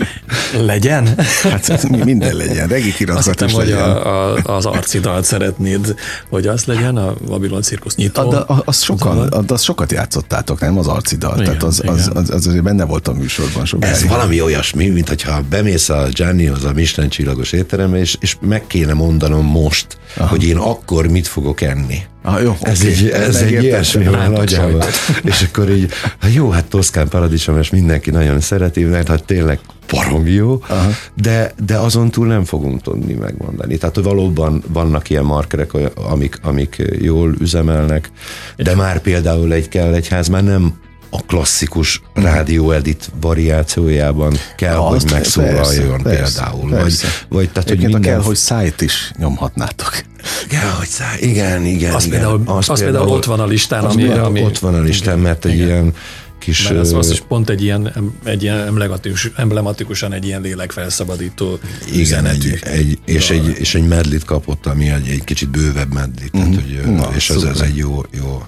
Legyen? 0.61 1.09
Hát 1.43 1.89
minden 2.05 2.37
legyen, 2.37 2.69
regi 2.69 2.93
kirakat 2.93 3.41
is 3.41 3.53
hogy 3.53 3.69
legyen. 3.69 3.81
A, 3.81 4.35
a, 4.35 4.57
az 4.57 4.67
arcidalt 4.67 5.25
szeretnéd, 5.25 5.95
hogy 6.29 6.47
az 6.47 6.65
legyen, 6.65 6.97
a 6.97 7.15
Babylon 7.27 7.63
cirkusz 7.63 7.95
nyitó. 7.95 8.21
Ad, 8.21 8.45
az, 8.47 8.57
az, 8.65 8.83
sokan, 8.83 9.19
ad, 9.19 9.51
az 9.51 9.63
sokat 9.63 9.93
játszottátok, 9.93 10.61
nem 10.61 10.79
az 10.79 10.87
arcidal? 10.87 11.33
Igen, 11.33 11.45
Tehát 11.45 11.63
az, 11.63 11.83
az, 11.87 12.11
az, 12.15 12.31
az, 12.31 12.47
azért 12.47 12.63
benne 12.63 12.85
volt 12.85 13.09
a 13.09 13.13
műsorban 13.13 13.65
sokáig. 13.65 13.93
Ez 13.95 14.07
valami 14.07 14.41
olyasmi, 14.41 14.89
mint 14.89 15.09
hogyha 15.09 15.43
bemész 15.51 15.89
a 15.89 16.09
Giannihoz 16.13 16.65
a 16.65 16.73
Michelin 16.73 17.11
csillagos 17.11 17.53
étterembe, 17.53 17.99
és, 17.99 18.17
és 18.21 18.37
meg 18.41 18.67
kéne 18.67 18.93
mondanom 18.93 19.47
most, 19.47 19.99
Aha. 20.17 20.29
hogy 20.29 20.45
én 20.45 20.57
akkor 20.57 21.07
mit 21.07 21.27
fogok 21.27 21.61
enni. 21.61 22.03
Ah, 22.29 22.43
jó, 22.43 22.57
ez 22.61 22.81
okay. 22.81 22.93
egy, 22.93 23.09
ez 23.09 23.37
egy 23.37 23.63
ilyesmi 23.63 24.05
van 24.05 24.31
nagyjából. 24.31 24.85
És 25.31 25.43
akkor 25.43 25.71
így, 25.71 25.91
hát 26.19 26.33
jó, 26.33 26.51
hát 26.51 26.65
Toszkán 26.65 27.09
paradicsom, 27.09 27.59
és 27.59 27.71
mindenki 27.71 28.11
nagyon 28.11 28.41
szereti, 28.41 28.85
mert 28.85 29.09
hát 29.09 29.25
tényleg 29.25 29.59
baromi 29.93 30.31
jó, 30.31 30.63
Aha. 30.67 30.91
de, 31.15 31.53
de 31.67 31.77
azon 31.77 32.11
túl 32.11 32.27
nem 32.27 32.45
fogunk 32.45 32.83
tudni 32.83 33.15
megmondani. 33.15 33.77
Tehát 33.77 33.97
valóban 33.97 34.63
vannak 34.73 35.11
ilyen 35.11 35.25
markerek, 35.25 35.73
amik, 35.95 36.39
amik 36.43 36.83
jól 37.01 37.35
üzemelnek, 37.41 38.11
de 38.57 38.75
már 38.75 39.01
például 39.01 39.53
egy 39.53 39.69
kell 39.69 39.95
egy 39.95 40.09
ház 40.09 40.29
már 40.29 40.45
nem 40.45 40.75
a 41.11 41.23
klasszikus 41.27 42.03
rádió 42.15 42.71
edit 42.71 43.11
variációjában 43.21 44.37
kell, 44.57 44.75
ha, 44.75 44.83
hogy 44.83 45.05
megszólaljon 45.11 46.03
persze, 46.03 46.41
például. 46.43 46.71
Persze. 46.71 47.07
Vagy, 47.07 47.39
vagy 47.39 47.51
tehát, 47.51 47.69
hogy 47.69 47.79
minden... 47.79 48.01
kell, 48.01 48.21
hogy 48.21 48.37
szájt 48.37 48.81
is 48.81 49.13
nyomhatnátok. 49.19 50.03
Kell, 50.49 50.71
hogy 50.71 50.87
száj, 50.87 51.19
igen, 51.21 51.65
igen. 51.65 51.95
Az, 51.95 52.07
igen. 52.07 52.19
Például, 52.21 52.43
az, 52.47 52.69
az 52.69 52.81
például, 52.81 53.09
ott 53.09 53.25
van 53.25 53.41
a 53.41 53.47
listán. 53.47 53.85
Az 53.85 53.95
ami, 53.95 54.09
ami, 54.09 54.43
ott 54.43 54.59
van 54.59 54.75
a 54.75 54.81
listán, 54.81 55.19
mert 55.19 55.45
egy 55.45 55.55
igen. 55.55 55.67
ilyen 55.67 55.95
kis... 56.39 56.69
Mert 56.69 56.81
az, 56.81 56.93
az 56.93 57.11
is 57.11 57.21
pont 57.21 57.51
egy 57.51 57.63
ilyen, 57.63 58.13
egy 58.25 58.43
ilyen 58.43 58.59
emblematikus, 58.59 59.31
emblematikusan 59.37 60.13
egy 60.13 60.25
ilyen 60.25 60.41
lélekfelszabadító 60.41 61.59
Igen, 61.93 62.27
egy, 62.27 62.59
egy, 62.61 62.99
és, 63.05 63.31
egy, 63.31 63.57
és 63.59 63.75
egy 63.75 63.87
medlit 63.87 64.25
kapott, 64.25 64.67
ami 64.67 64.89
egy, 64.91 65.09
egy 65.09 65.25
kicsit 65.25 65.49
bővebb 65.49 65.93
medlit, 65.93 66.37
mm-hmm. 66.37 66.51
tehát, 66.51 66.85
hogy, 66.85 66.95
Na, 66.95 67.11
és 67.15 67.31
ez, 67.31 67.43
ez 67.43 67.61
egy 67.61 67.77
jó, 67.77 68.03
jó 68.11 68.43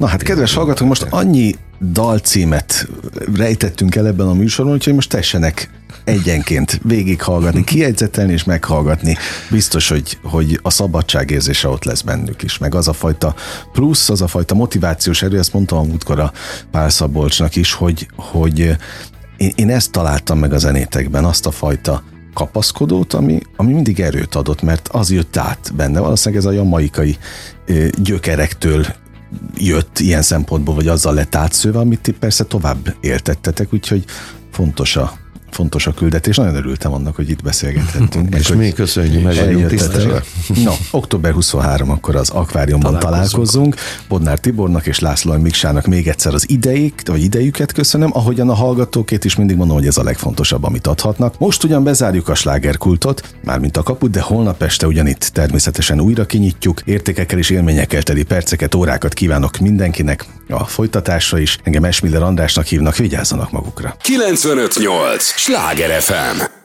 Na 0.00 0.06
hát 0.06 0.22
kedves 0.22 0.54
hallgatók, 0.54 0.88
most 0.88 1.06
annyi 1.10 1.56
dalcímet 1.80 2.88
rejtettünk 3.34 3.94
el 3.94 4.06
ebben 4.06 4.26
a 4.26 4.32
műsorban, 4.32 4.74
úgyhogy 4.74 4.94
most 4.94 5.08
tessenek 5.08 5.70
egyenként 6.04 6.80
végighallgatni, 6.82 7.64
kiegyzetelni 7.64 8.32
és 8.32 8.44
meghallgatni. 8.44 9.16
Biztos, 9.50 9.88
hogy, 9.88 10.18
hogy 10.22 10.58
a 10.62 10.70
szabadságérzése 10.70 11.68
ott 11.68 11.84
lesz 11.84 12.00
bennük 12.00 12.42
is, 12.42 12.58
meg 12.58 12.74
az 12.74 12.88
a 12.88 12.92
fajta 12.92 13.34
plusz, 13.72 14.10
az 14.10 14.22
a 14.22 14.26
fajta 14.26 14.54
motivációs 14.54 15.22
erő, 15.22 15.38
ezt 15.38 15.52
mondtam 15.52 15.78
a 15.78 15.82
múltkor 15.82 16.18
a 16.18 16.32
Pál 16.70 16.90
Szabolcsnak 16.90 17.56
is, 17.56 17.72
hogy, 17.72 18.08
hogy 18.16 18.58
én, 19.36 19.52
én 19.54 19.70
ezt 19.70 19.90
találtam 19.90 20.38
meg 20.38 20.52
a 20.52 20.58
zenétekben, 20.58 21.24
azt 21.24 21.46
a 21.46 21.50
fajta 21.50 22.02
kapaszkodót, 22.34 23.14
ami, 23.14 23.40
ami 23.56 23.72
mindig 23.72 24.00
erőt 24.00 24.34
adott, 24.34 24.62
mert 24.62 24.88
az 24.88 25.10
jött 25.10 25.36
át 25.36 25.72
benne. 25.76 26.00
Valószínűleg 26.00 26.44
ez 26.44 26.50
a 26.50 26.54
jamaikai 26.54 27.18
gyökerektől 28.02 28.86
jött 29.56 29.98
ilyen 29.98 30.22
szempontból, 30.22 30.74
vagy 30.74 30.88
azzal 30.88 31.14
lett 31.14 31.34
átszőve, 31.34 31.78
amit 31.78 32.00
ti 32.00 32.12
persze 32.12 32.44
tovább 32.44 32.94
éltettetek, 33.00 33.72
úgyhogy 33.72 34.04
fontos 34.50 34.96
a 34.96 35.12
fontos 35.50 35.86
a 35.86 35.92
küldetés. 35.92 36.36
Nagyon 36.36 36.54
örültem 36.54 36.92
annak, 36.92 37.16
hogy 37.16 37.30
itt 37.30 37.42
beszélgethettünk. 37.42 38.34
És 38.38 38.52
mi 38.52 38.72
köszönjük, 38.72 39.22
meg 39.22 39.36
vagyunk 39.36 39.66
tisztesek. 39.66 40.24
No, 40.64 40.72
október 40.90 41.32
23 41.32 41.90
akkor 41.90 42.16
az 42.16 42.30
akváriumban 42.30 42.98
találkozunk. 42.98 43.76
Bodnár 44.08 44.38
Tibornak 44.38 44.86
és 44.86 44.98
László 44.98 45.38
Miksának 45.38 45.86
még 45.86 46.08
egyszer 46.08 46.34
az 46.34 46.50
idejük, 46.50 46.94
vagy 47.04 47.22
idejüket 47.22 47.72
köszönöm, 47.72 48.10
ahogyan 48.12 48.48
a 48.48 48.54
hallgatókét 48.54 49.24
is 49.24 49.36
mindig 49.36 49.56
mondom, 49.56 49.76
hogy 49.76 49.86
ez 49.86 49.96
a 49.96 50.02
legfontosabb, 50.02 50.64
amit 50.64 50.86
adhatnak. 50.86 51.38
Most 51.38 51.64
ugyan 51.64 51.84
bezárjuk 51.84 52.28
a 52.28 52.34
slágerkultot, 52.34 53.34
mármint 53.44 53.76
a 53.76 53.82
kaput, 53.82 54.10
de 54.10 54.20
holnap 54.20 54.62
este 54.62 54.86
ugyanitt 54.86 55.30
természetesen 55.32 56.00
újra 56.00 56.26
kinyitjuk. 56.26 56.80
Értékekkel 56.84 57.38
és 57.38 57.50
élményekkel 57.50 58.02
teli 58.02 58.22
perceket, 58.22 58.74
órákat 58.74 59.12
kívánok 59.12 59.58
mindenkinek. 59.58 60.26
A 60.48 60.64
folytatásra 60.64 61.38
is. 61.38 61.58
Engem 61.62 61.84
Esmiller 61.84 62.22
Andrásnak 62.22 62.66
hívnak, 62.66 62.96
vigyázzanak 62.96 63.50
magukra. 63.50 63.96
958! 64.02 65.39
Sláger 65.40 66.00
FM 66.00 66.59